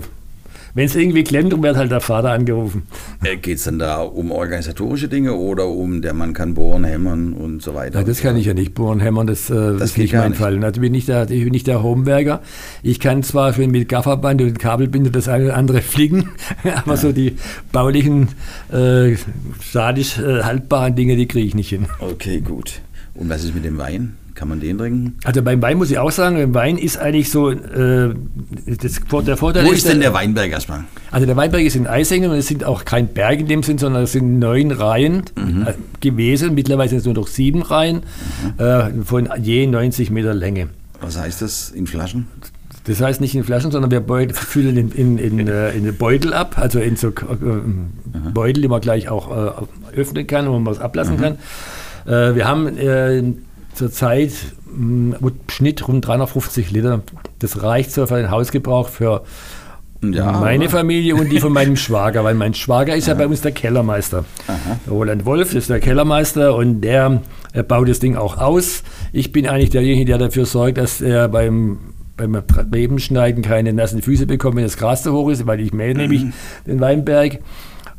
wenn 0.74 0.86
es 0.86 0.96
irgendwie 0.96 1.24
klemmt, 1.24 1.62
wird 1.62 1.78
halt 1.78 1.92
der 1.92 2.02
Vater 2.02 2.32
angerufen. 2.32 2.84
Äh, 3.24 3.38
Geht 3.38 3.58
es 3.58 3.64
dann 3.64 3.80
da 3.80 4.02
um 4.02 4.32
organisatorische 4.32 5.08
Dinge 5.08 5.34
oder 5.34 5.68
um 5.68 6.02
der 6.02 6.14
Mann 6.14 6.34
kann 6.34 6.54
bohren, 6.54 6.84
hämmern 6.84 7.34
und 7.34 7.62
so 7.62 7.74
weiter? 7.74 8.00
Ja, 8.00 8.06
das 8.06 8.22
kann 8.22 8.38
ich 8.38 8.46
ja 8.46 8.54
nicht 8.54 8.74
bohren, 8.74 9.00
hämmern, 9.00 9.28
das, 9.28 9.50
äh, 9.50 9.54
das 9.54 9.92
ist 9.92 9.98
nicht 9.98 10.14
mein 10.14 10.32
nicht. 10.32 10.40
Fall. 10.40 10.64
Also 10.64 10.82
bin 10.82 10.94
ich, 10.94 11.06
der, 11.06 11.30
ich 11.30 11.44
bin 11.44 11.52
nicht 11.52 11.68
der 11.68 11.84
Homewerker. 11.84 12.42
Ich 12.84 13.00
kann 13.00 13.24
zwar 13.24 13.54
für 13.54 13.68
mit 13.68 13.90
Gafferband 13.90 14.42
und 14.42 14.60
Kabelbinder 14.60 15.10
das 15.10 15.28
eine 15.28 15.46
oder 15.46 15.58
andere 15.58 15.82
fliegen, 15.82 16.30
aber 16.64 16.92
ja. 16.92 16.98
so 16.98 17.12
die 17.12 17.36
baulichen, 17.72 18.30
äh, 18.72 19.16
statisch 19.62 20.20
äh, 20.20 20.44
haltbaren 20.44 20.96
Dinge, 20.96 21.16
die 21.16 21.28
kriege 21.28 21.48
ich 21.48 21.56
nicht 21.56 21.70
hin. 21.70 21.88
Okay, 22.00 22.42
gut. 22.42 22.82
Und 23.16 23.30
was 23.30 23.44
ist 23.44 23.56
mit 23.56 23.66
dem 23.66 23.78
Wein? 23.78 24.16
Kann 24.40 24.48
man 24.48 24.62
den 24.62 24.78
trinken? 24.78 25.18
Also 25.26 25.42
beim 25.42 25.62
Wein 25.62 25.78
muss 25.78 25.92
ich 25.92 25.98
auch 25.98 26.12
sagen, 26.12 26.38
beim 26.38 26.54
Wein 26.54 26.78
ist 26.78 26.98
eigentlich 26.98 27.30
so, 27.30 27.50
äh, 27.50 28.16
das, 28.66 29.02
der 29.26 29.36
Vorteil 29.36 29.66
Wo 29.66 29.72
ist, 29.74 29.86
denn 29.86 30.00
der 30.00 30.14
Weinberg 30.14 30.50
erstmal? 30.50 30.86
Also 31.12 31.26
der 31.26 31.36
Weinberg 31.36 31.64
ist 31.64 31.76
in 31.76 31.88
Eisingen 31.88 32.32
und 32.32 32.38
es 32.38 32.48
sind 32.48 32.64
auch 32.64 32.86
kein 32.86 33.10
Berg 33.10 33.42
in 33.42 33.48
dem 33.48 33.64
Sinn, 33.64 33.78
sondern 33.78 34.04
es 34.04 34.14
sind 34.14 34.40
neun 34.40 34.72
Reihen 34.72 35.24
mhm. 35.36 35.68
äh, 35.68 35.74
gewesen. 36.00 36.56
Mittlerweile 36.56 36.88
sind 36.88 37.00
es 37.00 37.06
nur 37.06 37.16
noch 37.16 37.28
sieben 37.28 37.64
Reihen 37.64 38.04
mhm. 38.58 38.64
äh, 38.64 39.04
von 39.04 39.28
je 39.42 39.68
90 39.68 40.10
Meter 40.10 40.34
Länge. 40.34 40.70
Was 41.02 41.20
heißt 41.20 41.42
das 41.42 41.72
in 41.72 41.86
Flaschen? 41.86 42.28
Das 42.86 43.02
heißt 43.02 43.20
nicht 43.20 43.36
in 43.36 43.44
Flaschen, 43.44 43.72
sondern 43.72 43.92
wir 43.92 44.30
füllen 44.34 44.78
in, 44.78 44.92
in, 44.94 45.18
in, 45.18 45.48
äh, 45.50 45.72
in 45.72 45.98
Beutel 45.98 46.34
ab, 46.34 46.58
also 46.58 46.80
in 46.80 46.96
so 46.96 47.10
äh, 47.10 47.12
Beutel, 48.34 48.62
die 48.62 48.70
man 48.70 48.80
gleich 48.80 49.10
auch 49.10 49.68
öffnen 49.94 50.26
kann, 50.28 50.48
wo 50.48 50.54
man 50.54 50.66
was 50.66 50.80
ablassen 50.80 51.18
mhm. 51.18 51.22
kann. 51.22 51.38
Wir 52.06 52.48
haben 52.48 52.70
zurzeit 53.80 54.32
mm, 54.76 55.14
Schnitt 55.48 55.88
rund 55.88 56.06
350 56.06 56.70
Liter. 56.72 57.02
Das 57.40 57.64
reicht 57.64 57.92
so 57.92 58.06
für 58.06 58.18
den 58.18 58.30
Hausgebrauch 58.30 58.90
für 58.90 59.24
ja, 60.02 60.32
meine 60.34 60.70
Familie 60.70 61.16
und 61.16 61.30
die 61.30 61.40
von 61.40 61.52
meinem 61.52 61.76
Schwager, 61.78 62.24
weil 62.24 62.36
mein 62.36 62.54
Schwager 62.54 62.96
ist 62.96 63.08
ja, 63.08 63.14
bei 63.16 63.26
uns 63.26 63.42
der 63.42 63.52
Kellermeister. 63.52 64.26
Aha. 64.48 64.80
Roland 64.90 65.26
Wolf 65.26 65.54
ist 65.56 65.70
der 65.70 65.80
Kellermeister 65.80 66.56
und 66.56 66.82
der 66.82 67.22
baut 67.68 67.90
das 67.90 68.00
Ding 68.00 68.16
auch 68.16 68.38
aus. 68.38 68.84
Ich 69.12 69.32
bin 69.32 69.48
eigentlich 69.48 69.72
derjenige, 69.72 70.06
der 70.06 70.18
dafür 70.18 70.46
sorgt, 70.46 70.78
dass 70.78 71.02
er 71.02 71.28
beim 71.28 71.80
beim 72.18 72.36
Rebenschneiden 72.36 73.44
keine 73.44 73.72
nassen 73.72 74.02
Füße 74.02 74.26
bekommt, 74.26 74.58
wenn 74.58 74.64
das 74.64 74.76
Gras 74.76 75.04
zu 75.04 75.14
hoch 75.14 75.30
ist, 75.30 75.48
weil 75.48 75.62
ich 75.62 75.72
mähe 75.72 75.94
mhm. 75.94 76.02
nämlich 76.02 76.26
den 76.68 76.82
Weinberg 76.82 77.40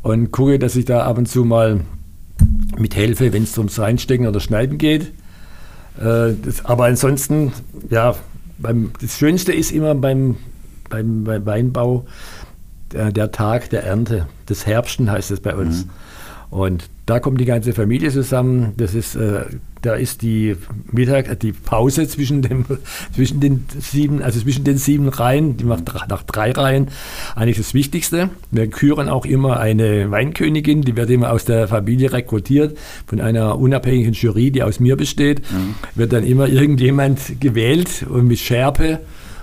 und 0.03 0.31
gucke, 0.31 0.59
dass 0.59 0.75
ich 0.75 0.85
da 0.85 1.05
ab 1.05 1.17
und 1.17 1.27
zu 1.27 1.43
mal 1.43 1.79
mithelfe, 2.77 3.33
wenn 3.33 3.43
es 3.43 3.57
ums 3.57 3.79
Reinstecken 3.79 4.27
oder 4.27 4.39
Schneiden 4.39 4.77
geht. 4.77 5.11
Äh, 5.99 6.33
das, 6.43 6.65
aber 6.65 6.85
ansonsten, 6.85 7.51
ja, 7.89 8.15
beim, 8.57 8.91
das 9.01 9.17
Schönste 9.17 9.53
ist 9.53 9.71
immer 9.71 9.95
beim, 9.95 10.37
beim, 10.89 11.23
beim 11.23 11.45
Weinbau 11.45 12.05
der, 12.91 13.11
der, 13.11 13.31
Tag 13.31 13.69
der 13.69 13.83
Ernte. 13.83 14.27
Das 14.45 14.65
Herbsten 14.65 15.11
heißt 15.11 15.31
es 15.31 15.39
bei 15.39 15.55
uns. 15.55 15.85
Mhm. 15.85 15.89
Und 16.51 16.89
da 17.05 17.19
kommt 17.19 17.39
die 17.39 17.45
ganze 17.45 17.73
Familie 17.73 18.11
zusammen. 18.11 18.73
Das 18.77 18.93
ist, 18.93 19.15
äh, 19.15 19.45
da 19.81 19.95
ist 19.95 20.21
die 20.21 20.55
Mittag, 20.91 21.27
äh, 21.27 21.35
die 21.35 21.51
Pause 21.51 22.07
zwischen, 22.07 22.41
dem, 22.41 22.65
zwischen 23.15 23.39
den 23.39 23.65
sieben, 23.79 24.21
also 24.21 24.39
zwischen 24.39 24.63
den 24.63 24.77
sieben 24.77 25.09
Reihen, 25.09 25.57
die 25.57 25.63
macht 25.63 25.83
nach 26.09 26.23
drei 26.23 26.51
Reihen 26.51 26.89
eigentlich 27.35 27.57
das 27.57 27.73
Wichtigste. 27.73 28.29
Wir 28.51 28.67
küren 28.67 29.09
auch 29.09 29.25
immer 29.25 29.59
eine 29.59 30.11
Weinkönigin, 30.11 30.81
die 30.81 30.95
wird 30.95 31.09
immer 31.09 31.31
aus 31.31 31.45
der 31.45 31.67
Familie 31.67 32.13
rekrutiert 32.13 32.77
von 33.07 33.19
einer 33.19 33.57
unabhängigen 33.57 34.13
Jury, 34.13 34.51
die 34.51 34.63
aus 34.63 34.79
mir 34.79 34.95
besteht. 34.95 35.41
Mhm. 35.51 35.75
Wird 35.95 36.13
dann 36.13 36.23
immer 36.23 36.47
irgendjemand 36.47 37.39
gewählt 37.39 38.05
und 38.07 38.27
mit 38.27 38.39
Schärpe 38.39 38.99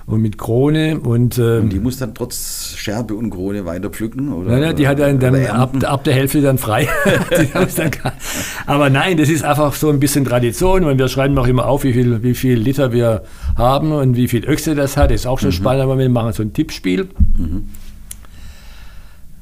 und 0.09 0.23
mit 0.23 0.38
Krone. 0.38 0.99
Und, 1.01 1.38
ähm, 1.38 1.64
und 1.64 1.73
die 1.73 1.79
muss 1.79 1.99
dann 1.99 2.14
trotz 2.14 2.75
Scherbe 2.77 3.14
und 3.14 3.31
Krone 3.31 3.66
weiter 3.66 3.90
pflücken? 3.90 4.33
Oder, 4.33 4.53
nein, 4.53 4.61
nein, 4.61 4.77
die 4.77 4.88
hat 4.88 4.99
dann, 4.99 5.21
dann 5.21 5.47
ab, 5.47 5.77
ab, 5.85 6.05
der 6.05 6.14
Hälfte 6.14 6.40
dann 6.40 6.57
frei. 6.57 6.88
aber 8.66 8.90
nein, 8.90 9.18
das 9.18 9.29
ist 9.29 9.44
einfach 9.44 9.75
so 9.75 9.90
ein 9.90 10.01
bisschen 10.01 10.25
Tradition 10.25 10.85
und 10.85 10.99
wir 10.99 11.09
schreiben 11.09 11.37
auch 11.38 11.47
immer 11.47 11.66
auf, 11.66 11.85
wie 11.85 11.92
viel, 11.92 12.23
wie 12.23 12.35
viel 12.35 12.59
Liter 12.59 12.92
wir 12.92 13.23
haben 13.57 13.92
und 13.92 14.16
wie 14.16 14.29
viel 14.29 14.47
Öchse 14.47 14.75
das 14.75 14.97
hat. 14.97 15.11
Das 15.11 15.21
ist 15.21 15.27
auch 15.27 15.38
schon 15.38 15.51
mhm. 15.51 15.55
spannend, 15.55 15.83
aber 15.83 15.99
wir 15.99 16.09
machen 16.09 16.33
so 16.33 16.42
ein 16.42 16.55
Tippspiel. 16.55 17.09
Mhm. 17.37 17.68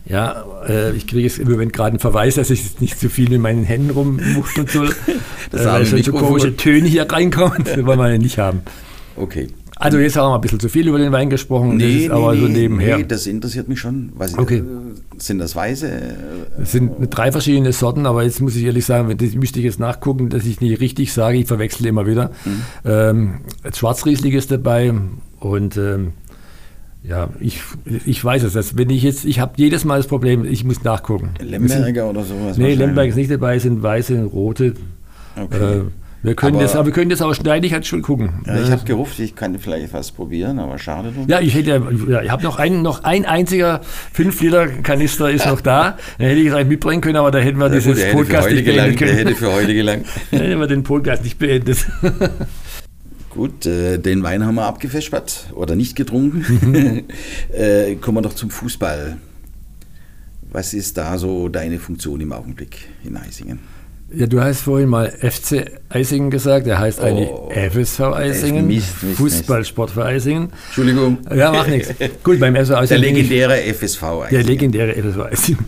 Ja, 0.05 0.45
äh, 0.69 0.93
ich 0.97 1.07
kriege 1.07 1.23
jetzt 1.23 1.39
im 1.39 1.51
Moment 1.51 1.73
gerade 1.73 1.91
einen 1.91 1.99
Verweis, 1.99 2.37
dass 2.37 2.51
ich 2.51 2.81
nicht 2.81 2.99
zu 2.99 3.09
viel 3.09 3.33
in 3.33 3.41
meinen 3.41 3.65
Händen 3.65 3.91
rummuchten 3.91 4.67
soll. 4.67 4.95
das 5.51 5.63
äh, 5.63 5.67
weil 5.67 5.87
schon 5.87 6.03
so 6.03 6.13
komische 6.13 6.57
Töne 6.57 6.89
hier 6.89 7.11
reinkommen. 7.11 7.65
Das 7.65 7.85
wollen 7.85 7.99
wir 7.99 8.19
nicht 8.19 8.39
haben. 8.39 8.63
Okay. 9.17 9.49
Also 9.79 9.99
jetzt 9.99 10.17
haben 10.17 10.31
wir 10.31 10.35
ein 10.37 10.41
bisschen 10.41 10.59
zu 10.59 10.71
viel 10.71 10.89
über 10.89 10.99
den 10.99 11.13
Wein 11.13 11.29
gesprochen, 11.29 11.77
nee, 11.77 12.07
nee, 12.07 12.09
aber 12.09 12.35
so 12.35 12.49
nebenher. 12.49 12.97
Nee, 12.97 13.05
das 13.05 13.27
interessiert 13.27 13.69
mich 13.69 13.79
schon. 13.79 14.11
Was 14.17 14.37
okay. 14.39 14.63
Sind 15.19 15.39
das 15.39 15.55
Weiße? 15.55 15.91
Es 16.63 16.73
sind 16.73 16.93
drei 17.11 17.31
verschiedene 17.31 17.73
Sorten, 17.75 18.07
aber 18.07 18.23
jetzt 18.23 18.41
muss 18.41 18.57
ich 18.57 18.65
ehrlich 18.65 18.87
sagen, 18.87 19.15
das 19.19 19.35
müsste 19.35 19.59
ich 19.59 19.67
jetzt 19.67 19.79
nachgucken, 19.79 20.31
dass 20.31 20.47
ich 20.47 20.63
nicht 20.63 20.81
richtig 20.81 21.13
sage, 21.13 21.37
ich 21.37 21.47
verwechsel 21.47 21.85
immer 21.87 22.07
wieder. 22.07 22.31
Mhm. 22.47 22.63
Ähm, 22.87 23.35
Schwarzriesling 23.75 24.33
ist 24.33 24.51
dabei 24.51 24.95
und 25.41 25.77
ähm, 25.77 26.13
ja, 27.03 27.29
ich, 27.39 27.61
ich 28.07 28.25
weiß 28.25 28.45
es. 28.45 28.55
Dass 28.55 28.79
wenn 28.79 28.89
ich 28.89 29.03
jetzt, 29.03 29.27
ich 29.27 29.41
habe 29.41 29.53
jedes 29.57 29.85
Mal 29.85 29.99
das 29.99 30.07
Problem, 30.07 30.47
ich 30.47 30.65
muss 30.65 30.83
nachgucken. 30.85 31.31
Lemberger 31.39 32.09
oder 32.09 32.25
sowas? 32.25 32.57
Nee, 32.57 32.75
Lemberger 32.75 33.11
ist 33.11 33.17
nicht 33.17 33.31
dabei, 33.31 33.57
es 33.57 33.65
sind 33.65 33.83
weiße 33.83 34.15
und 34.15 34.27
rote. 34.27 34.75
Okay. 35.37 35.81
Äh, 35.81 35.83
wir 36.27 36.35
können, 36.35 36.57
aber, 36.57 36.65
das, 36.65 36.75
aber 36.75 36.87
wir 36.87 36.93
können 36.93 37.09
das 37.09 37.23
auch 37.23 37.35
schneidig 37.35 37.73
halt 37.73 37.87
schon 37.87 38.03
gucken. 38.03 38.31
Ja, 38.47 38.61
ich 38.61 38.69
habe 38.73 38.85
gerufen, 38.85 39.23
ich 39.23 39.37
kann 39.37 39.57
vielleicht 39.61 39.93
was 39.93 40.11
probieren, 40.11 40.59
aber 40.59 40.77
schade 40.77 41.13
drum. 41.13 41.27
Ja, 41.29 41.41
ich 41.41 41.55
hätte 41.55 41.81
ja, 42.09 42.21
ich 42.21 42.31
habe 42.33 42.43
noch 42.43 42.59
einen, 42.59 42.83
noch 42.83 43.05
ein 43.05 43.25
einziger 43.25 43.81
5 44.13 44.41
Liter 44.41 44.67
Kanister 44.67 45.31
ist 45.31 45.47
noch 45.47 45.61
da. 45.61 45.97
Den 46.19 46.27
hätte 46.27 46.41
ich 46.41 46.49
gleich 46.49 46.67
mitbringen 46.67 47.01
können, 47.01 47.15
aber 47.15 47.31
da 47.31 47.39
hätten 47.39 47.59
wir 47.59 47.69
ja, 47.69 47.75
dieses 47.77 48.05
gut, 48.07 48.13
Podcast 48.13 48.51
nicht 48.51 48.65
beenden 48.65 48.97
können. 48.97 49.17
Der 49.17 49.25
hätte 49.25 49.37
für 49.37 49.53
heute 49.53 49.73
gelangt. 49.73 50.07
da 50.33 50.39
hätten 50.39 50.59
wir 50.59 50.67
den 50.67 50.83
Podcast 50.83 51.23
nicht 51.23 51.39
beendet. 51.39 51.87
Gut, 53.31 53.65
äh, 53.67 53.99
den 53.99 54.23
Wein 54.25 54.45
haben 54.45 54.57
wir 54.57 54.65
abgefespert 54.65 55.53
oder 55.55 55.77
nicht 55.77 55.95
getrunken. 55.95 57.05
äh, 57.53 57.95
kommen 57.97 58.17
wir 58.17 58.23
doch 58.23 58.35
zum 58.35 58.51
Fußball. 58.51 59.19
Was 60.51 60.75
ist 60.75 60.99
da 60.99 61.19
so 61.19 61.49
deine 61.49 61.79
Funktion 61.79 62.21
im 62.21 62.33
Augenblick 62.33 62.89
in 63.05 63.17
Eisingen? 63.17 63.61
Ja, 64.15 64.27
du 64.27 64.41
hast 64.41 64.61
vorhin 64.61 64.89
mal 64.89 65.11
FC 65.11 65.65
Eisingen 65.89 66.31
gesagt, 66.31 66.67
der 66.67 66.79
heißt 66.79 67.01
eigentlich 67.01 67.29
oh, 67.29 67.51
FSV 67.51 68.01
Eisingen, 68.01 68.69
Mist, 68.69 69.03
Mist, 69.03 69.17
Fußballsport 69.17 69.91
für 69.91 70.05
Eisingen. 70.05 70.51
Entschuldigung. 70.67 71.19
Ja, 71.35 71.51
macht 71.53 71.69
nichts. 71.69 71.93
Gut, 72.23 72.39
beim 72.39 72.55
FSV 72.55 72.71
Eisingen. 72.73 73.03
Der 73.03 73.13
legendäre 73.13 73.75
FSV 73.75 74.03
Eisingen. 74.03 74.31
Der 74.31 74.43
legendäre 74.45 74.95
FSV 74.95 75.19
Eisingen. 75.19 75.65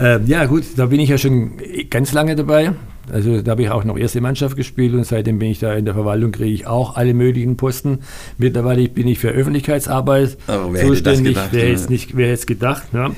Äh, 0.00 0.20
ja, 0.24 0.46
gut, 0.46 0.64
da 0.76 0.86
bin 0.86 1.00
ich 1.00 1.10
ja 1.10 1.18
schon 1.18 1.52
ganz 1.90 2.12
lange 2.12 2.34
dabei. 2.34 2.72
Also 3.12 3.42
da 3.42 3.50
habe 3.50 3.62
ich 3.62 3.70
auch 3.70 3.84
noch 3.84 3.98
erste 3.98 4.22
Mannschaft 4.22 4.56
gespielt 4.56 4.94
und 4.94 5.04
seitdem 5.04 5.38
bin 5.38 5.50
ich 5.50 5.58
da 5.58 5.74
in 5.74 5.84
der 5.84 5.92
Verwaltung, 5.92 6.32
kriege 6.32 6.54
ich 6.54 6.66
auch 6.66 6.96
alle 6.96 7.12
möglichen 7.12 7.58
Posten. 7.58 7.98
Mittlerweile 8.38 8.88
bin 8.88 9.06
ich 9.06 9.18
für 9.18 9.28
Öffentlichkeitsarbeit 9.28 10.38
Aber 10.46 10.72
wer 10.72 10.86
zuständig. 10.86 11.36
Hätte 11.36 11.74
das 11.74 11.88
gedacht, 11.88 12.08
wer 12.12 12.18
wer 12.18 12.28
jetzt 12.28 12.46
gedacht. 12.46 12.84
Ja. 12.92 13.10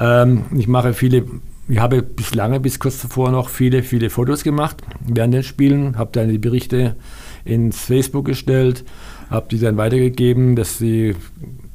Ähm, 0.00 0.44
ich 0.56 0.66
mache 0.66 0.94
viele, 0.94 1.26
ich 1.70 1.78
habe 1.78 2.02
bis 2.02 2.34
lange, 2.34 2.58
bis 2.60 2.78
kurz 2.78 3.00
davor 3.00 3.30
noch 3.30 3.48
viele, 3.48 3.82
viele 3.82 4.10
Fotos 4.10 4.42
gemacht 4.42 4.82
während 5.06 5.34
den 5.34 5.42
Spielen, 5.44 5.96
habe 5.96 6.10
dann 6.12 6.28
die 6.28 6.38
Berichte 6.38 6.96
ins 7.44 7.78
Facebook 7.84 8.26
gestellt, 8.26 8.84
habe 9.30 9.46
die 9.50 9.58
dann 9.58 9.76
weitergegeben, 9.76 10.56
dass 10.56 10.78
die 10.78 11.14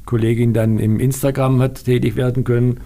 Kollegin 0.04 0.52
dann 0.52 0.78
im 0.78 1.00
Instagram 1.00 1.60
hat 1.62 1.84
tätig 1.84 2.14
werden 2.16 2.44
können. 2.44 2.80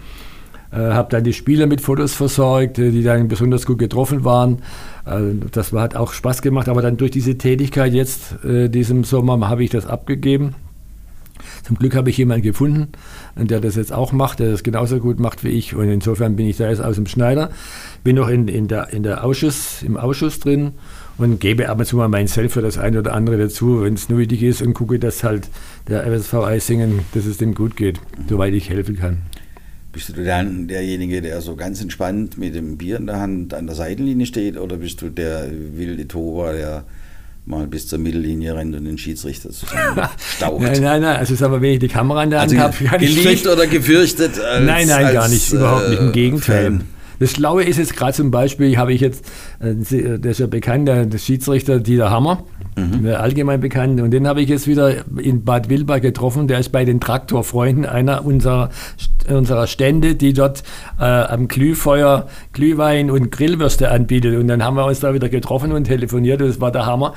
Äh, 0.71 0.77
habe 0.77 1.09
dann 1.09 1.25
die 1.25 1.33
Spieler 1.33 1.67
mit 1.67 1.81
Fotos 1.81 2.13
versorgt, 2.13 2.79
äh, 2.79 2.91
die 2.91 3.03
dann 3.03 3.27
besonders 3.27 3.65
gut 3.65 3.77
getroffen 3.77 4.23
waren. 4.23 4.59
Äh, 5.05 5.35
das 5.51 5.73
hat 5.73 5.97
auch 5.97 6.13
Spaß 6.13 6.41
gemacht, 6.41 6.69
aber 6.69 6.81
dann 6.81 6.95
durch 6.95 7.11
diese 7.11 7.37
Tätigkeit 7.37 7.93
jetzt, 7.93 8.43
äh, 8.45 8.69
diesem 8.69 9.03
Sommer, 9.03 9.49
habe 9.49 9.65
ich 9.65 9.69
das 9.69 9.85
abgegeben. 9.85 10.55
Zum 11.63 11.77
Glück 11.77 11.95
habe 11.95 12.09
ich 12.09 12.17
jemanden 12.17 12.43
gefunden, 12.43 12.89
der 13.35 13.59
das 13.59 13.75
jetzt 13.75 13.93
auch 13.93 14.11
macht, 14.11 14.39
der 14.39 14.51
das 14.51 14.63
genauso 14.63 14.99
gut 14.99 15.19
macht 15.19 15.43
wie 15.43 15.49
ich. 15.49 15.75
Und 15.75 15.89
insofern 15.89 16.35
bin 16.35 16.47
ich 16.47 16.57
da 16.57 16.69
jetzt 16.69 16.81
aus 16.81 16.95
dem 16.95 17.07
Schneider. 17.07 17.51
Bin 18.03 18.15
noch 18.15 18.29
in, 18.29 18.47
in 18.47 18.67
der, 18.67 18.91
in 18.93 19.03
der 19.03 19.23
Ausschuss, 19.23 19.83
im 19.83 19.97
Ausschuss 19.97 20.39
drin 20.39 20.73
und 21.17 21.39
gebe 21.39 21.69
ab 21.69 21.79
und 21.79 21.85
zu 21.85 21.97
mal 21.97 22.07
mein 22.07 22.27
Self 22.27 22.53
für 22.53 22.61
das 22.61 22.77
eine 22.77 22.99
oder 22.99 23.13
andere 23.13 23.37
dazu, 23.37 23.83
wenn 23.83 23.93
es 23.93 24.09
nötig 24.09 24.43
ist 24.43 24.61
und 24.61 24.73
gucke, 24.73 24.99
dass 24.99 25.23
halt 25.23 25.49
der 25.87 26.03
FSV 26.03 26.33
Eisingen, 26.35 26.99
dass 27.13 27.25
es 27.25 27.37
dem 27.37 27.53
gut 27.53 27.75
geht, 27.75 27.99
soweit 28.27 28.53
ich 28.53 28.69
helfen 28.69 28.97
kann. 28.97 29.17
Bist 29.93 30.15
du 30.15 30.23
dann 30.23 30.67
derjenige, 30.69 31.21
der 31.21 31.41
so 31.41 31.55
ganz 31.55 31.81
entspannt 31.81 32.37
mit 32.37 32.55
dem 32.55 32.77
Bier 32.77 32.97
in 32.97 33.07
der 33.07 33.19
Hand 33.19 33.53
an 33.53 33.67
der 33.67 33.75
Seitenlinie 33.75 34.25
steht 34.25 34.57
oder 34.57 34.77
bist 34.77 35.01
du 35.01 35.09
der 35.09 35.51
wilde 35.51 36.07
Tober, 36.07 36.53
der 36.53 36.85
mal 37.45 37.67
bis 37.67 37.87
zur 37.87 37.99
Mittellinie 37.99 38.55
rennt 38.55 38.75
und 38.75 38.85
den 38.85 38.97
Schiedsrichter 38.97 39.49
zusammenstaucht? 39.49 40.09
Nein, 40.59 40.81
nein, 40.81 41.01
nein. 41.01 41.17
Also 41.17 41.35
sagen 41.35 41.53
wir, 41.53 41.61
wenn 41.61 41.73
ich 41.73 41.79
die 41.79 41.87
Kamera 41.87 42.23
in 42.23 42.29
der 42.29 42.41
Hand 42.41 42.51
Also 42.51 42.63
habe, 42.63 42.97
geliebt 42.99 43.21
schlecht- 43.21 43.47
oder 43.47 43.67
gefürchtet? 43.67 44.39
Als, 44.39 44.65
Nein, 44.65 44.87
nein, 44.87 45.05
als, 45.05 45.13
gar 45.13 45.27
nicht, 45.27 45.51
überhaupt 45.51 45.89
nicht. 45.89 45.99
Im 45.99 46.09
äh, 46.09 46.11
Gegenteil. 46.11 46.63
Fan? 46.63 46.81
Das 47.19 47.31
Schlaue 47.31 47.63
ist 47.63 47.77
jetzt 47.77 47.95
gerade 47.95 48.13
zum 48.13 48.31
Beispiel, 48.31 48.77
habe 48.77 48.93
ich 48.93 49.01
jetzt, 49.01 49.23
äh, 49.59 49.75
der 50.17 50.31
ist 50.31 50.39
ja 50.39 50.47
bekannt, 50.47 50.87
der, 50.87 51.05
der 51.05 51.17
Schiedsrichter 51.19 51.79
Dieter 51.79 52.09
Hammer, 52.09 52.43
Mhm. 52.75 53.05
allgemein 53.07 53.59
bekannt, 53.59 53.99
und 53.99 54.11
den 54.11 54.27
habe 54.27 54.41
ich 54.41 54.49
jetzt 54.49 54.67
wieder 54.67 55.03
in 55.17 55.43
Bad 55.43 55.69
Wilbach 55.69 56.01
getroffen. 56.01 56.47
Der 56.47 56.59
ist 56.59 56.69
bei 56.69 56.85
den 56.85 56.99
Traktorfreunden 56.99 57.85
einer 57.85 58.25
unserer, 58.25 58.69
unserer 59.29 59.67
Stände, 59.67 60.15
die 60.15 60.33
dort 60.33 60.63
äh, 60.99 61.03
am 61.03 61.47
Glühfeuer 61.47 62.27
Glühwein 62.53 63.11
und 63.11 63.31
Grillwürste 63.31 63.91
anbietet. 63.91 64.37
Und 64.37 64.47
dann 64.47 64.63
haben 64.63 64.75
wir 64.75 64.85
uns 64.85 65.01
da 65.01 65.13
wieder 65.13 65.29
getroffen 65.29 65.71
und 65.73 65.83
telefoniert. 65.83 66.41
Und 66.41 66.47
das 66.47 66.61
war 66.61 66.71
der 66.71 66.85
Hammer. 66.85 67.13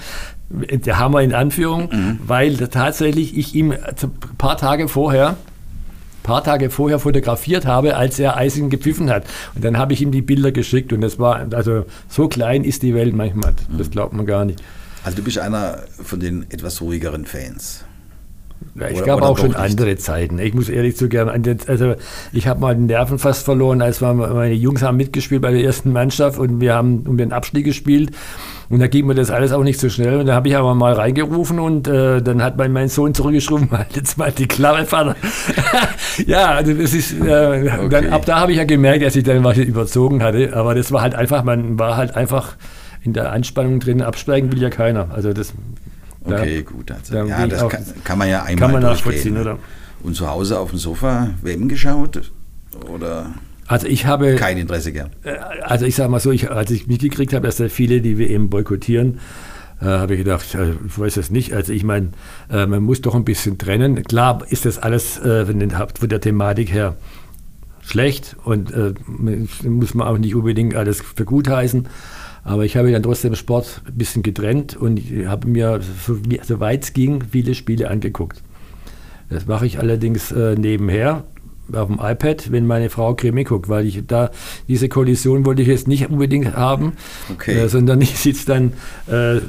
Der 0.50 0.98
Hammer 0.98 1.22
in 1.22 1.32
Anführung, 1.32 1.88
weil 2.26 2.56
da 2.56 2.66
tatsächlich 2.66 3.36
ich 3.36 3.54
ihm 3.54 3.72
ein 3.72 3.78
paar 4.36 4.56
Tage 4.56 4.88
vorher 4.88 5.36
paar 6.24 6.42
Tage 6.42 6.70
vorher 6.70 6.98
fotografiert 6.98 7.66
habe, 7.66 7.96
als 7.96 8.18
er 8.18 8.36
Eising 8.36 8.70
gepfiffen 8.70 9.10
hat. 9.10 9.24
Und 9.54 9.62
dann 9.62 9.78
habe 9.78 9.92
ich 9.92 10.02
ihm 10.02 10.10
die 10.10 10.22
Bilder 10.22 10.50
geschickt 10.50 10.92
und 10.92 11.02
das 11.02 11.20
war, 11.20 11.46
also 11.52 11.84
so 12.08 12.28
klein 12.28 12.64
ist 12.64 12.82
die 12.82 12.94
Welt 12.94 13.14
manchmal. 13.14 13.54
Das 13.76 13.90
glaubt 13.90 14.12
man 14.12 14.26
gar 14.26 14.44
nicht. 14.44 14.60
Also 15.04 15.16
du 15.18 15.22
bist 15.22 15.38
einer 15.38 15.78
von 16.02 16.18
den 16.20 16.46
etwas 16.50 16.80
ruhigeren 16.80 17.26
Fans. 17.26 17.84
Ja, 18.76 18.88
ich 18.88 18.96
Oder- 18.96 19.06
gab 19.06 19.16
oder 19.18 19.28
auch 19.28 19.38
schon 19.38 19.48
nicht? 19.48 19.58
andere 19.58 19.96
Zeiten. 19.98 20.38
Ich 20.38 20.54
muss 20.54 20.68
ehrlich 20.70 20.96
zugeben, 20.96 21.28
an 21.28 21.42
den- 21.42 21.58
also 21.66 21.94
ich 22.32 22.46
habe 22.46 22.60
mal 22.60 22.74
den 22.74 22.86
Nerven 22.86 23.18
fast 23.18 23.44
verloren, 23.44 23.82
als 23.82 24.00
wir, 24.00 24.14
meine 24.14 24.54
Jungs 24.54 24.82
haben 24.82 24.96
mitgespielt 24.96 25.42
bei 25.42 25.52
der 25.52 25.62
ersten 25.62 25.92
Mannschaft 25.92 26.38
und 26.38 26.60
wir 26.60 26.74
haben 26.74 27.04
um 27.06 27.18
den 27.18 27.32
Abstieg 27.32 27.64
gespielt. 27.66 28.12
Und 28.70 28.80
da 28.80 28.86
ging 28.86 29.06
mir 29.06 29.14
das 29.14 29.30
alles 29.30 29.52
auch 29.52 29.62
nicht 29.62 29.78
so 29.78 29.90
schnell. 29.90 30.20
Und 30.20 30.26
da 30.26 30.34
habe 30.34 30.48
ich 30.48 30.56
aber 30.56 30.74
mal 30.74 30.94
reingerufen 30.94 31.58
und 31.60 31.86
äh, 31.86 32.22
dann 32.22 32.42
hat 32.42 32.56
mein, 32.56 32.72
mein 32.72 32.88
Sohn 32.88 33.12
zurückgeschrieben, 33.12 33.70
halt 33.70 33.94
jetzt 33.94 34.16
mal 34.16 34.32
die 34.32 34.48
Klappe, 34.48 34.86
Vater. 34.86 35.14
ja, 36.26 36.52
also 36.52 36.72
das 36.72 36.94
ist, 36.94 37.12
äh, 37.20 37.70
Okay. 37.74 37.88
dann, 37.90 38.06
ab 38.08 38.24
da 38.24 38.40
habe 38.40 38.52
ich 38.52 38.58
ja 38.58 38.64
gemerkt, 38.64 39.04
dass 39.04 39.14
ich 39.14 39.24
dann 39.24 39.44
was 39.44 39.58
überzogen 39.58 40.22
hatte. 40.22 40.56
Aber 40.56 40.74
das 40.74 40.90
war 40.90 41.02
halt 41.02 41.14
einfach, 41.14 41.44
man 41.44 41.78
war 41.78 41.98
halt 41.98 42.16
einfach 42.16 42.54
in 43.04 43.12
der 43.12 43.32
Anspannung 43.32 43.78
drin. 43.80 44.02
Absteigen 44.02 44.50
will 44.52 44.60
ja 44.60 44.70
keiner. 44.70 45.10
Also 45.14 45.32
das 45.32 45.52
da- 46.26 46.40
Okay, 46.40 46.62
gut. 46.62 46.90
Also, 46.90 47.12
da 47.14 47.24
ja, 47.26 47.46
das 47.46 47.62
auch- 47.62 47.68
kann, 47.70 47.84
kann 48.02 48.18
man 48.18 48.28
ja 48.28 48.42
einmal 48.42 48.56
kann 48.56 48.72
man 48.72 48.82
nachvollziehen, 48.82 49.36
oder? 49.36 49.58
Und 50.02 50.16
zu 50.16 50.28
Hause 50.28 50.58
auf 50.58 50.70
dem 50.70 50.78
Sofa 50.78 51.30
WM 51.42 51.68
geschaut? 51.68 52.30
Oder 52.88 53.32
Also 53.66 53.86
ich 53.86 54.06
habe, 54.06 54.34
kein 54.36 54.56
Interesse 54.58 54.92
gern? 54.92 55.10
äh, 55.22 55.36
also 55.62 55.84
ich 55.86 55.94
sage 55.94 56.10
mal 56.10 56.20
so, 56.20 56.30
ich, 56.30 56.50
als 56.50 56.70
ich 56.70 56.86
mitgekriegt 56.86 57.32
habe, 57.34 57.46
dass 57.46 57.56
da 57.56 57.68
viele 57.68 58.00
die 58.00 58.18
WM 58.18 58.48
boykottieren, 58.50 59.20
äh, 59.80 59.84
habe 59.86 60.14
ich 60.14 60.18
gedacht, 60.24 60.54
äh, 60.54 60.72
ich 60.86 60.98
weiß 60.98 61.14
das 61.14 61.30
nicht. 61.30 61.52
Also 61.52 61.72
ich 61.72 61.84
meine, 61.84 62.08
äh, 62.50 62.66
man 62.66 62.82
muss 62.82 63.00
doch 63.02 63.14
ein 63.14 63.24
bisschen 63.24 63.58
trennen. 63.58 64.02
Klar 64.04 64.42
ist 64.48 64.64
das 64.64 64.78
alles 64.78 65.18
von, 65.18 65.58
den, 65.58 65.70
von 65.70 66.08
der 66.08 66.20
Thematik 66.20 66.72
her 66.72 66.96
schlecht 67.82 68.34
und 68.44 68.72
muss 69.62 69.94
man 69.94 70.06
auch 70.08 70.16
nicht 70.18 70.34
unbedingt 70.34 70.74
alles 70.74 71.02
für 71.02 71.24
gut 71.26 71.48
heißen. 71.48 71.86
Aber 72.44 72.64
ich 72.64 72.76
habe 72.76 72.92
dann 72.92 73.02
trotzdem 73.02 73.34
Sport 73.34 73.82
ein 73.86 73.94
bisschen 73.96 74.22
getrennt 74.22 74.76
und 74.76 74.98
ich 74.98 75.26
habe 75.26 75.48
mir, 75.48 75.80
soweit 76.42 76.84
es 76.84 76.92
ging, 76.92 77.22
viele 77.30 77.54
Spiele 77.54 77.90
angeguckt. 77.90 78.42
Das 79.30 79.46
mache 79.46 79.66
ich 79.66 79.78
allerdings 79.78 80.30
äh, 80.30 80.54
nebenher 80.54 81.24
auf 81.72 81.88
dem 81.88 81.98
iPad, 81.98 82.52
wenn 82.52 82.66
meine 82.66 82.90
Frau 82.90 83.14
Krimi 83.14 83.44
guckt, 83.44 83.70
weil 83.70 83.86
ich 83.86 84.02
da 84.06 84.30
diese 84.68 84.90
Kollision 84.90 85.46
wollte 85.46 85.62
ich 85.62 85.68
jetzt 85.68 85.88
nicht 85.88 86.10
unbedingt 86.10 86.54
haben, 86.54 86.92
Okay. 87.32 87.58
äh, 87.58 87.68
sondern 87.68 88.00
ich 88.02 88.18
sitze 88.18 88.46
dann, 88.46 88.72
äh, 89.06 89.40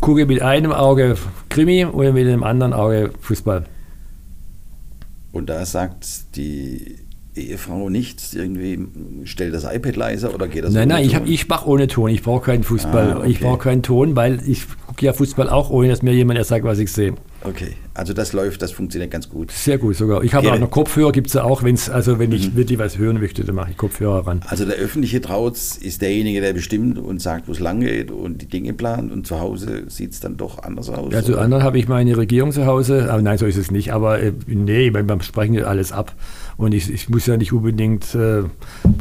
gucke 0.00 0.24
mit 0.24 0.40
einem 0.40 0.72
Auge 0.72 1.16
Krimi 1.50 1.84
oder 1.84 2.12
mit 2.12 2.26
dem 2.26 2.42
anderen 2.42 2.72
Auge 2.72 3.10
Fußball. 3.20 3.64
Und 5.32 5.50
da 5.50 5.66
sagt 5.66 6.36
die 6.36 6.96
Ehefrau 7.34 7.88
nichts, 7.88 8.34
irgendwie 8.34 8.78
stellt 9.24 9.54
das 9.54 9.64
iPad 9.64 9.96
leiser 9.96 10.34
oder 10.34 10.48
geht 10.48 10.64
das 10.64 10.72
Nein, 10.72 10.88
nein, 10.88 11.04
ich, 11.04 11.12
Ton? 11.12 11.20
hab, 11.20 11.28
ich 11.28 11.48
mache 11.48 11.68
ohne 11.68 11.86
Ton. 11.86 12.10
Ich 12.10 12.22
brauche 12.22 12.44
keinen 12.44 12.64
Fußball. 12.64 13.12
Ah, 13.12 13.18
okay. 13.18 13.30
Ich 13.30 13.40
brauche 13.40 13.58
keinen 13.58 13.82
Ton, 13.82 14.16
weil 14.16 14.40
ich 14.46 14.66
gucke 14.86 15.06
ja 15.06 15.12
Fußball 15.12 15.48
auch, 15.48 15.70
ohne 15.70 15.88
dass 15.88 16.02
mir 16.02 16.12
jemand 16.12 16.44
sagt, 16.44 16.64
was 16.64 16.78
ich 16.78 16.92
sehe. 16.92 17.14
Okay, 17.44 17.74
also 17.94 18.12
das 18.14 18.32
läuft, 18.32 18.62
das 18.62 18.72
funktioniert 18.72 19.12
ganz 19.12 19.28
gut. 19.28 19.52
Sehr 19.52 19.78
gut 19.78 19.94
sogar. 19.94 20.24
Ich 20.24 20.34
habe 20.34 20.48
Okay. 20.48 20.56
auch 20.56 20.60
noch 20.60 20.70
Kopfhörer, 20.72 21.12
gibt 21.12 21.28
es 21.28 21.34
ja 21.34 21.44
auch, 21.44 21.62
wenn's, 21.62 21.88
also 21.88 22.18
wenn 22.18 22.30
Mhm. 22.30 22.36
ich 22.36 22.56
wirklich 22.56 22.80
was 22.80 22.98
hören 22.98 23.20
möchte, 23.20 23.44
dann 23.44 23.54
mache 23.54 23.70
ich 23.70 23.76
Kopfhörer 23.76 24.26
ran. 24.26 24.40
Also 24.46 24.64
der 24.64 24.74
öffentliche 24.74 25.20
Trautz 25.20 25.76
ist 25.76 26.02
derjenige, 26.02 26.40
der 26.40 26.52
bestimmt 26.52 26.98
und 26.98 27.22
sagt, 27.22 27.46
wo 27.46 27.52
es 27.52 27.60
lang 27.60 27.78
geht 27.80 28.10
und 28.10 28.42
die 28.42 28.46
Dinge 28.46 28.72
plant 28.72 29.12
und 29.12 29.24
zu 29.24 29.38
Hause 29.38 29.84
sieht 29.86 30.12
es 30.14 30.20
dann 30.20 30.36
doch 30.36 30.62
anders 30.64 30.90
aus. 30.90 31.12
Ja, 31.12 31.22
zu 31.22 31.38
anderen 31.38 31.62
habe 31.62 31.78
ich 31.78 31.86
meine 31.86 32.16
Regierung 32.16 32.50
zu 32.50 32.66
Hause, 32.66 33.08
aber 33.10 33.22
nein, 33.22 33.38
so 33.38 33.46
ist 33.46 33.56
es 33.56 33.70
nicht. 33.70 33.92
Aber 33.92 34.20
äh, 34.20 34.32
nee, 34.48 34.90
beim, 34.90 35.06
beim 35.06 35.20
Sprechen 35.20 35.54
ja 35.54 35.64
alles 35.66 35.92
ab. 35.92 36.14
Und 36.56 36.74
ich, 36.74 36.92
ich 36.92 37.08
muss 37.08 37.26
ja 37.26 37.36
nicht 37.36 37.52
unbedingt 37.52 38.16
äh, 38.16 38.42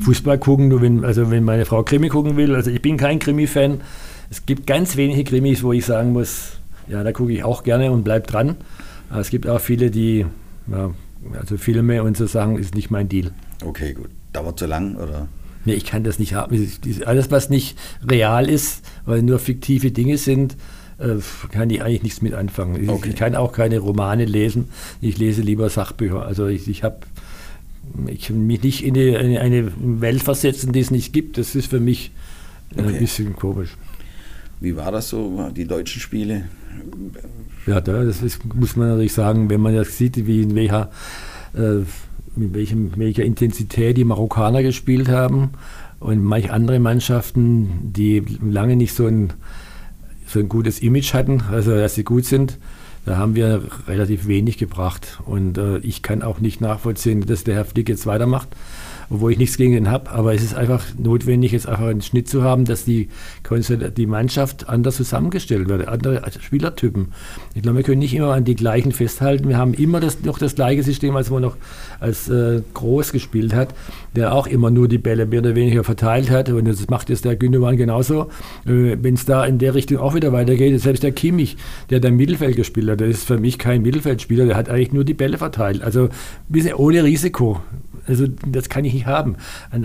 Fußball 0.04 0.38
gucken, 0.38 0.68
nur 0.68 0.84
wenn, 0.84 1.04
also 1.04 1.32
wenn 1.32 1.44
meine 1.44 1.66
Frau 1.66 1.82
Krimi 1.82 2.10
gucken 2.10 2.38
will. 2.38 2.54
Also 2.54 2.70
ich 2.70 2.84
bin 2.84 2.98
kein 2.98 3.18
Krimi-Fan. 3.18 3.82
Es 4.30 4.46
gibt 4.46 4.68
ganz 4.68 4.96
wenige 4.96 5.24
Krimis, 5.24 5.64
wo 5.64 5.74
ich 5.74 5.86
sagen 5.86 6.12
muss, 6.14 6.57
ja, 6.90 7.04
da 7.04 7.12
gucke 7.12 7.32
ich 7.34 7.44
auch 7.44 7.64
gerne 7.64 7.92
und 7.92 8.04
bleib 8.04 8.28
dran. 8.28 8.56
Aber 9.10 9.22
es 9.22 9.30
gibt 9.30 9.48
auch 9.48 9.60
viele, 9.62 9.92
die, 9.92 10.26
ja, 10.72 10.92
also 11.40 11.58
Filme 11.58 12.04
und 12.04 12.18
so 12.18 12.26
sagen, 12.28 12.58
ist 12.58 12.76
nicht 12.76 12.92
mein 12.92 13.10
Deal. 13.10 13.32
Okay, 13.66 13.94
gut. 13.94 14.10
Dauert 14.34 14.60
zu 14.60 14.66
lang 14.66 14.96
oder? 14.98 15.28
Nee, 15.66 15.74
ich 15.74 15.86
kann 15.86 16.04
das 16.04 16.20
nicht 16.20 16.34
haben. 16.34 16.56
Alles, 17.06 17.32
was 17.32 17.50
nicht 17.50 17.78
real 18.08 18.50
ist, 18.50 18.84
weil 19.06 19.22
nur 19.22 19.40
fiktive 19.40 19.92
Dinge 19.92 20.18
sind, 20.18 20.56
äh, 20.98 21.16
kann 21.52 21.70
ich 21.70 21.82
eigentlich 21.82 22.04
nichts 22.04 22.22
mit 22.22 22.34
anfangen. 22.34 22.82
Ich, 22.82 22.90
Okay. 22.90 23.10
ich 23.10 23.16
kann 23.16 23.36
auch 23.36 23.52
keine 23.52 23.80
Romane 23.80 24.26
lesen. 24.26 24.70
Ich 25.02 25.18
lese 25.18 25.42
lieber 25.42 25.70
Sachbücher. 25.70 26.26
Also 26.26 26.48
ich, 26.48 26.68
ich 26.68 26.84
habe 26.84 27.00
ich 28.08 28.30
mich 28.30 28.64
nicht 28.64 28.84
in 28.86 28.96
eine, 28.96 29.18
in 29.20 29.38
eine 29.38 29.72
Welt 30.02 30.24
versetzen, 30.24 30.72
die 30.74 30.80
es 30.82 30.92
nicht 30.92 31.14
gibt. 31.14 31.38
Das 31.38 31.56
ist 31.56 31.68
für 31.70 31.80
mich 31.80 32.12
äh, 32.76 32.80
Okay. 32.82 32.90
ein 32.94 33.00
bisschen 33.00 33.36
komisch. 33.36 33.76
Wie 34.60 34.76
war 34.76 34.92
das 34.92 35.10
so, 35.10 35.52
die 35.56 35.66
deutschen 35.66 36.02
Spiele? 36.02 36.46
Ja, 37.66 37.82
da, 37.82 38.04
das 38.04 38.22
ist, 38.22 38.44
muss 38.56 38.76
man 38.76 38.90
natürlich 38.90 39.14
sagen, 39.14 39.50
wenn 39.50 39.62
man 39.62 39.76
das 39.76 39.98
sieht, 39.98 40.26
wie 40.26 40.42
in 40.42 40.56
welcher, 40.56 40.90
äh, 41.54 41.84
mit 42.36 42.54
welchem, 42.54 42.92
welcher 42.96 43.24
Intensität 43.24 43.98
die 43.98 44.04
Marokkaner 44.04 44.64
gespielt 44.64 45.10
haben 45.10 45.52
und 46.00 46.24
manche 46.24 46.52
andere 46.54 46.80
Mannschaften, 46.80 47.92
die 47.94 48.24
lange 48.42 48.76
nicht 48.76 48.94
so 48.94 49.06
ein, 49.06 49.34
so 50.28 50.40
ein 50.40 50.50
gutes 50.50 50.80
Image 50.80 51.14
hatten, 51.14 51.42
also 51.52 51.72
dass 51.72 51.96
sie 51.96 52.04
gut 52.04 52.26
sind, 52.26 52.58
Da 53.08 53.16
haben 53.16 53.36
wir 53.36 53.64
relativ 53.88 54.28
wenig 54.28 54.58
gebracht. 54.58 55.20
Und 55.26 55.58
äh, 55.58 55.78
ich 55.78 56.02
kann 56.02 56.22
auch 56.22 56.42
nicht 56.42 56.60
nachvollziehen, 56.60 57.26
dass 57.26 57.46
der 57.46 57.56
Herr 57.56 57.64
Flick 57.64 57.88
jetzt 57.88 58.06
weitermacht 58.06 58.50
obwohl 59.10 59.32
ich 59.32 59.38
nichts 59.38 59.58
gegen 59.58 59.74
ihn 59.74 59.90
habe. 59.90 60.10
Aber 60.12 60.34
es 60.34 60.44
ist 60.44 60.56
einfach 60.56 60.84
notwendig, 60.98 61.52
jetzt 61.52 61.68
einfach 61.68 61.88
einen 61.88 62.02
Schnitt 62.02 62.28
zu 62.28 62.44
haben, 62.44 62.66
dass 62.66 62.86
die, 62.86 63.10
die 63.98 64.06
Mannschaft 64.06 64.68
anders 64.70 64.98
zusammengestellt 64.98 65.70
wird, 65.70 65.88
andere 65.88 66.22
Spielertypen. 66.40 67.14
Ich 67.54 67.62
glaube, 67.62 67.78
wir 67.78 67.84
können 67.84 68.00
nicht 68.00 68.14
immer 68.14 68.34
an 68.34 68.44
die 68.44 68.56
gleichen 68.56 68.92
festhalten. 68.92 69.48
Wir 69.48 69.58
haben 69.58 69.74
immer 69.74 70.00
das, 70.00 70.24
noch 70.24 70.40
das 70.40 70.56
gleiche 70.56 70.84
System, 70.84 71.16
als 71.16 71.30
man 71.30 71.42
noch 71.42 71.58
als 72.00 72.30
äh, 72.30 72.62
Groß 72.74 73.12
gespielt 73.12 73.54
hat, 73.54 73.74
der 74.16 74.34
auch 74.34 74.48
immer 74.48 74.70
nur 74.70 74.88
die 74.88 74.98
Bälle 74.98 75.26
mehr 75.26 75.40
oder 75.40 75.56
weniger 75.56 75.84
verteilt 75.84 76.30
hat. 76.30 76.50
Und 76.50 76.68
das 76.68 76.88
macht 76.90 77.10
jetzt 77.10 77.26
der 77.26 77.36
Gündogan 77.36 77.78
genauso. 77.78 78.24
Äh, 78.66 78.98
Wenn 79.02 79.16
es 79.16 79.26
da 79.26 79.46
in 79.46 79.58
der 79.58 79.74
Richtung 79.74 79.98
auch 79.98 80.16
wieder 80.16 80.32
weitergeht, 80.32 80.80
selbst 80.82 81.04
der 81.04 81.12
Kimmich, 81.12 81.58
der 81.90 82.04
im 82.04 82.18
Mittelfeld 82.18 82.56
gespielt 82.56 82.90
hat, 82.90 83.00
der 83.00 83.08
ist 83.08 83.26
für 83.26 83.38
mich 83.38 83.58
kein 83.58 83.82
Mittelfeldspieler, 83.82 84.46
der 84.46 84.56
hat 84.56 84.70
eigentlich 84.70 84.94
nur 84.94 85.04
die 85.04 85.14
Bälle 85.14 85.38
verteilt. 85.38 85.82
Also 85.82 86.06
ein 86.06 86.10
bisschen 86.50 86.76
ohne 86.76 87.04
Risiko. 87.04 87.62
Also 88.08 88.26
das 88.28 88.70
kann 88.70 88.86
ich 88.86 88.94
nicht 88.94 89.06
haben. 89.06 89.36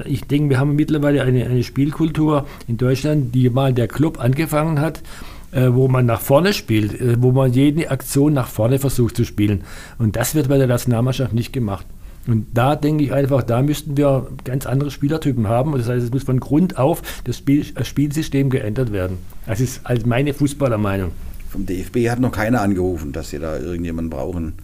Ich 0.04 0.24
denke, 0.24 0.50
wir 0.50 0.60
haben 0.60 0.76
mittlerweile 0.76 1.22
eine, 1.22 1.44
eine 1.44 1.62
Spielkultur 1.62 2.46
in 2.68 2.76
Deutschland, 2.76 3.34
die 3.34 3.50
mal 3.50 3.72
der 3.72 3.88
Club 3.88 4.20
angefangen 4.20 4.80
hat, 4.80 5.02
äh, 5.50 5.68
wo 5.72 5.88
man 5.88 6.06
nach 6.06 6.20
vorne 6.20 6.52
spielt, 6.52 7.00
äh, 7.00 7.20
wo 7.20 7.32
man 7.32 7.52
jede 7.52 7.90
Aktion 7.90 8.32
nach 8.32 8.48
vorne 8.48 8.78
versucht 8.78 9.16
zu 9.16 9.24
spielen. 9.24 9.64
Und 9.98 10.16
das 10.16 10.34
wird 10.34 10.48
bei 10.48 10.58
der 10.58 10.66
Nationalmannschaft 10.66 11.32
nicht 11.32 11.52
gemacht. 11.52 11.86
Und 12.26 12.46
da 12.54 12.76
denke 12.76 13.02
ich 13.02 13.12
einfach, 13.12 13.42
da 13.42 13.62
müssten 13.62 13.96
wir 13.96 14.28
ganz 14.44 14.64
andere 14.64 14.90
Spielertypen 14.92 15.48
haben. 15.48 15.72
Das 15.72 15.88
heißt, 15.88 16.04
es 16.04 16.12
muss 16.12 16.22
von 16.22 16.38
Grund 16.38 16.78
auf 16.78 17.02
das, 17.24 17.38
Spiel, 17.38 17.66
das 17.74 17.88
Spielsystem 17.88 18.48
geändert 18.48 18.92
werden. 18.92 19.18
Das 19.46 19.60
ist 19.60 19.80
also 19.84 20.06
meine 20.06 20.32
Fußballermeinung. 20.32 21.10
Vom 21.50 21.66
DFB 21.66 22.08
hat 22.08 22.20
noch 22.20 22.32
keiner 22.32 22.62
angerufen, 22.62 23.12
dass 23.12 23.30
sie 23.30 23.38
da 23.38 23.58
irgendjemanden 23.58 24.10
brauchen 24.10 24.54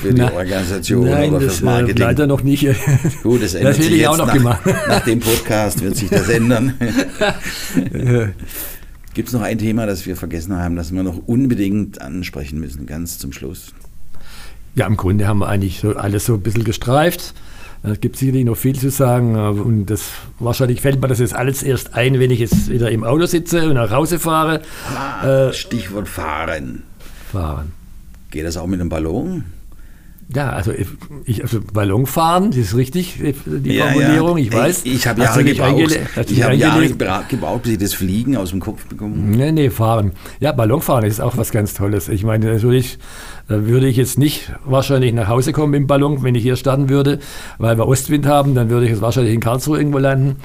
für 0.00 0.12
die 0.12 0.22
Organisation 0.36 1.08
Nein, 1.08 1.30
oder 1.30 1.40
fürs 1.40 1.60
äh, 1.60 1.64
Marketing. 1.64 1.96
Äh, 1.96 2.06
leider 2.06 2.26
noch 2.26 2.42
nicht. 2.42 2.62
Gut, 3.22 3.42
das 3.42 3.54
ändert 3.54 3.78
das 3.78 3.84
sich 3.84 3.96
jetzt 3.96 4.08
auch 4.08 4.18
noch 4.18 4.26
nach, 4.26 4.34
gemacht. 4.34 4.66
nach 4.88 5.04
dem 5.04 5.20
Podcast 5.20 5.82
wird 5.82 5.96
sich 5.96 6.10
das 6.10 6.28
ändern. 6.28 6.74
Gibt 9.14 9.28
es 9.28 9.34
noch 9.34 9.42
ein 9.42 9.58
Thema, 9.58 9.86
das 9.86 10.06
wir 10.06 10.16
vergessen 10.16 10.56
haben, 10.56 10.76
das 10.76 10.92
wir 10.92 11.02
noch 11.02 11.18
unbedingt 11.26 12.00
ansprechen 12.00 12.58
müssen, 12.58 12.86
ganz 12.86 13.18
zum 13.18 13.32
Schluss? 13.32 13.72
Ja, 14.74 14.86
im 14.86 14.96
Grunde 14.96 15.26
haben 15.26 15.38
wir 15.38 15.48
eigentlich 15.48 15.80
so 15.80 15.94
alles 15.96 16.24
so 16.26 16.34
ein 16.34 16.40
bisschen 16.40 16.64
gestreift. 16.64 17.34
Es 17.84 18.00
gibt 18.00 18.16
sicherlich 18.16 18.44
noch 18.44 18.56
viel 18.56 18.78
zu 18.78 18.90
sagen 18.90 19.34
und 19.36 19.86
das, 19.86 20.04
wahrscheinlich 20.38 20.80
fällt 20.80 21.00
mir 21.02 21.08
das 21.08 21.18
jetzt 21.18 21.34
alles 21.34 21.64
erst 21.64 21.94
ein, 21.94 22.20
wenn 22.20 22.30
ich 22.30 22.38
jetzt 22.38 22.70
wieder 22.70 22.90
im 22.90 23.02
Auto 23.02 23.26
sitze 23.26 23.68
und 23.68 23.74
nach 23.74 23.90
Hause 23.90 24.20
fahre. 24.20 24.62
Ah, 24.96 25.48
äh, 25.48 25.52
Stichwort 25.52 26.08
fahren. 26.08 26.84
Fahren. 27.32 27.72
Geht 28.32 28.46
das 28.46 28.56
auch 28.56 28.66
mit 28.66 28.80
einem 28.80 28.88
Ballon? 28.88 29.44
Ja, 30.34 30.50
also 30.50 30.72
ich, 31.24 31.42
also 31.42 31.60
Ballon 31.60 32.06
fahren, 32.06 32.50
das 32.50 32.58
ist 32.58 32.76
richtig, 32.76 33.18
die 33.44 33.74
ja, 33.74 33.88
Formulierung, 33.88 34.38
ja. 34.38 34.44
ich 34.44 34.52
weiß. 34.52 34.80
Ich, 34.84 34.94
ich 34.94 35.06
habe 35.06 35.20
Jahre 35.20 35.44
gebraucht, 35.44 35.98
ich 36.30 36.42
habe 36.42 36.54
Jahre 36.54 36.88
gebraucht, 37.28 37.62
bis 37.64 37.72
ich 37.72 37.78
das 37.78 37.92
Fliegen 37.92 38.36
aus 38.36 38.50
dem 38.50 38.60
Kopf 38.60 38.86
bekomme. 38.86 39.14
Nee, 39.14 39.52
nee, 39.52 39.68
fahren. 39.68 40.12
Ja, 40.40 40.52
Ballonfahren 40.52 41.04
ist 41.04 41.20
auch 41.20 41.36
was 41.36 41.50
ganz 41.50 41.74
Tolles. 41.74 42.08
Ich 42.08 42.24
meine, 42.24 42.50
natürlich 42.50 42.98
würde 43.48 43.88
ich 43.88 43.98
jetzt 43.98 44.18
nicht 44.18 44.50
wahrscheinlich 44.64 45.12
nach 45.12 45.28
Hause 45.28 45.52
kommen 45.52 45.74
im 45.74 45.86
Ballon, 45.86 46.22
wenn 46.22 46.34
ich 46.34 46.42
hier 46.42 46.56
starten 46.56 46.88
würde, 46.88 47.18
weil 47.58 47.76
wir 47.76 47.86
Ostwind 47.86 48.24
haben, 48.24 48.54
dann 48.54 48.70
würde 48.70 48.86
ich 48.86 48.92
jetzt 48.92 49.02
wahrscheinlich 49.02 49.34
in 49.34 49.40
Karlsruhe 49.40 49.76
irgendwo 49.76 49.98
landen. 49.98 50.36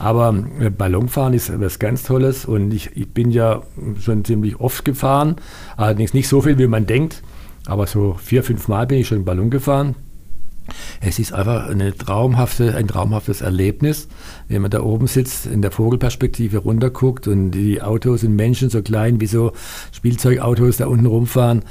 Aber 0.00 0.34
äh, 0.60 0.70
Ballonfahren 0.70 1.34
ist 1.34 1.52
was 1.60 1.78
ganz 1.78 2.02
Tolles 2.02 2.46
und 2.46 2.72
ich, 2.72 2.90
ich 2.96 3.08
bin 3.08 3.30
ja 3.30 3.62
schon 4.00 4.24
ziemlich 4.24 4.58
oft 4.58 4.84
gefahren, 4.84 5.36
allerdings 5.76 6.14
nicht 6.14 6.26
so 6.26 6.40
viel, 6.40 6.58
wie 6.58 6.66
man 6.66 6.86
denkt. 6.86 7.22
Aber 7.66 7.86
so 7.86 8.14
vier, 8.14 8.42
fünf 8.42 8.68
Mal 8.68 8.86
bin 8.86 8.98
ich 8.98 9.08
schon 9.08 9.24
Ballon 9.24 9.50
gefahren. 9.50 9.94
Es 11.00 11.18
ist 11.18 11.32
einfach 11.32 11.68
eine 11.68 11.96
traumhafte, 11.96 12.74
ein 12.74 12.88
traumhaftes 12.88 13.40
Erlebnis, 13.40 14.08
wenn 14.48 14.62
man 14.62 14.70
da 14.70 14.82
oben 14.82 15.06
sitzt, 15.06 15.46
in 15.46 15.62
der 15.62 15.70
Vogelperspektive 15.70 16.58
runterguckt 16.58 17.28
und 17.28 17.52
die 17.52 17.82
Autos 17.82 18.24
und 18.24 18.34
Menschen 18.34 18.70
so 18.70 18.82
klein 18.82 19.20
wie 19.20 19.26
so 19.26 19.52
Spielzeugautos 19.92 20.78
da 20.78 20.86
unten 20.86 21.06
rumfahren. 21.06 21.62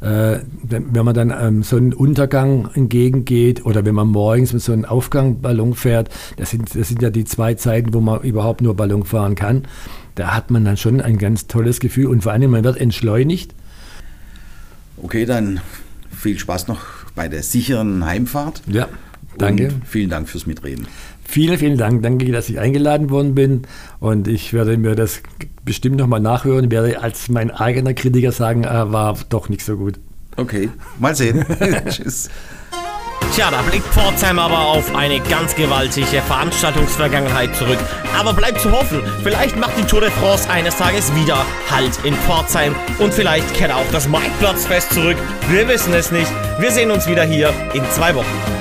Äh, 0.00 0.40
wenn 0.62 1.04
man 1.04 1.14
dann 1.14 1.32
ähm, 1.38 1.62
so 1.62 1.76
einen 1.76 1.92
Untergang 1.92 2.70
entgegengeht 2.74 3.64
oder 3.64 3.84
wenn 3.84 3.94
man 3.94 4.08
morgens 4.08 4.52
mit 4.52 4.62
so 4.62 4.72
einem 4.72 4.84
Aufgangballon 4.84 5.74
fährt, 5.74 6.08
das 6.36 6.50
sind, 6.50 6.74
das 6.74 6.88
sind 6.88 7.02
ja 7.02 7.10
die 7.10 7.24
zwei 7.24 7.54
Zeiten, 7.54 7.94
wo 7.94 8.00
man 8.00 8.20
überhaupt 8.22 8.62
nur 8.62 8.74
Ballon 8.74 9.04
fahren 9.04 9.34
kann, 9.34 9.62
da 10.16 10.34
hat 10.34 10.50
man 10.50 10.64
dann 10.64 10.76
schon 10.76 11.00
ein 11.00 11.18
ganz 11.18 11.46
tolles 11.46 11.80
Gefühl 11.80 12.06
und 12.06 12.22
vor 12.22 12.32
allem 12.32 12.50
man 12.50 12.64
wird 12.64 12.78
entschleunigt 12.78 13.54
Okay, 15.02 15.24
dann 15.24 15.60
viel 16.10 16.38
Spaß 16.38 16.68
noch 16.68 16.80
bei 17.14 17.28
der 17.28 17.42
sicheren 17.42 18.04
Heimfahrt. 18.04 18.62
Ja, 18.66 18.88
danke. 19.38 19.68
Und 19.68 19.86
vielen 19.86 20.10
Dank 20.10 20.28
fürs 20.28 20.46
Mitreden. 20.46 20.86
Vielen, 21.24 21.58
vielen 21.58 21.78
Dank. 21.78 22.02
Danke, 22.02 22.30
dass 22.32 22.48
ich 22.48 22.58
eingeladen 22.58 23.08
worden 23.10 23.34
bin. 23.34 23.62
Und 24.00 24.26
ich 24.26 24.52
werde 24.52 24.76
mir 24.76 24.96
das 24.96 25.22
bestimmt 25.64 25.96
nochmal 25.96 26.20
nachhören. 26.20 26.64
Ich 26.64 26.70
werde 26.70 27.00
als 27.00 27.28
mein 27.28 27.50
eigener 27.50 27.94
Kritiker 27.94 28.32
sagen, 28.32 28.64
äh, 28.64 28.92
war 28.92 29.16
doch 29.28 29.48
nicht 29.48 29.64
so 29.64 29.76
gut. 29.76 30.00
Okay, 30.36 30.70
mal 30.98 31.14
sehen. 31.14 31.44
Tschüss. 31.88 32.30
Tja, 33.34 33.48
da 33.48 33.62
blickt 33.62 33.86
Pforzheim 33.94 34.40
aber 34.40 34.58
auf 34.58 34.92
eine 34.94 35.20
ganz 35.20 35.54
gewaltige 35.54 36.20
Veranstaltungsvergangenheit 36.22 37.54
zurück. 37.54 37.78
Aber 38.18 38.32
bleibt 38.32 38.60
zu 38.60 38.72
hoffen, 38.72 39.02
vielleicht 39.22 39.56
macht 39.56 39.78
die 39.78 39.84
Tour 39.84 40.00
de 40.00 40.10
France 40.10 40.50
eines 40.50 40.76
Tages 40.76 41.14
wieder 41.14 41.46
Halt 41.70 42.04
in 42.04 42.14
Pforzheim 42.14 42.74
und 42.98 43.14
vielleicht 43.14 43.54
kehrt 43.54 43.72
auch 43.72 43.88
das 43.92 44.08
Marktplatzfest 44.08 44.92
zurück. 44.92 45.16
Wir 45.48 45.68
wissen 45.68 45.94
es 45.94 46.10
nicht. 46.10 46.30
Wir 46.58 46.72
sehen 46.72 46.90
uns 46.90 47.06
wieder 47.06 47.22
hier 47.22 47.54
in 47.72 47.88
zwei 47.92 48.16
Wochen. 48.16 48.59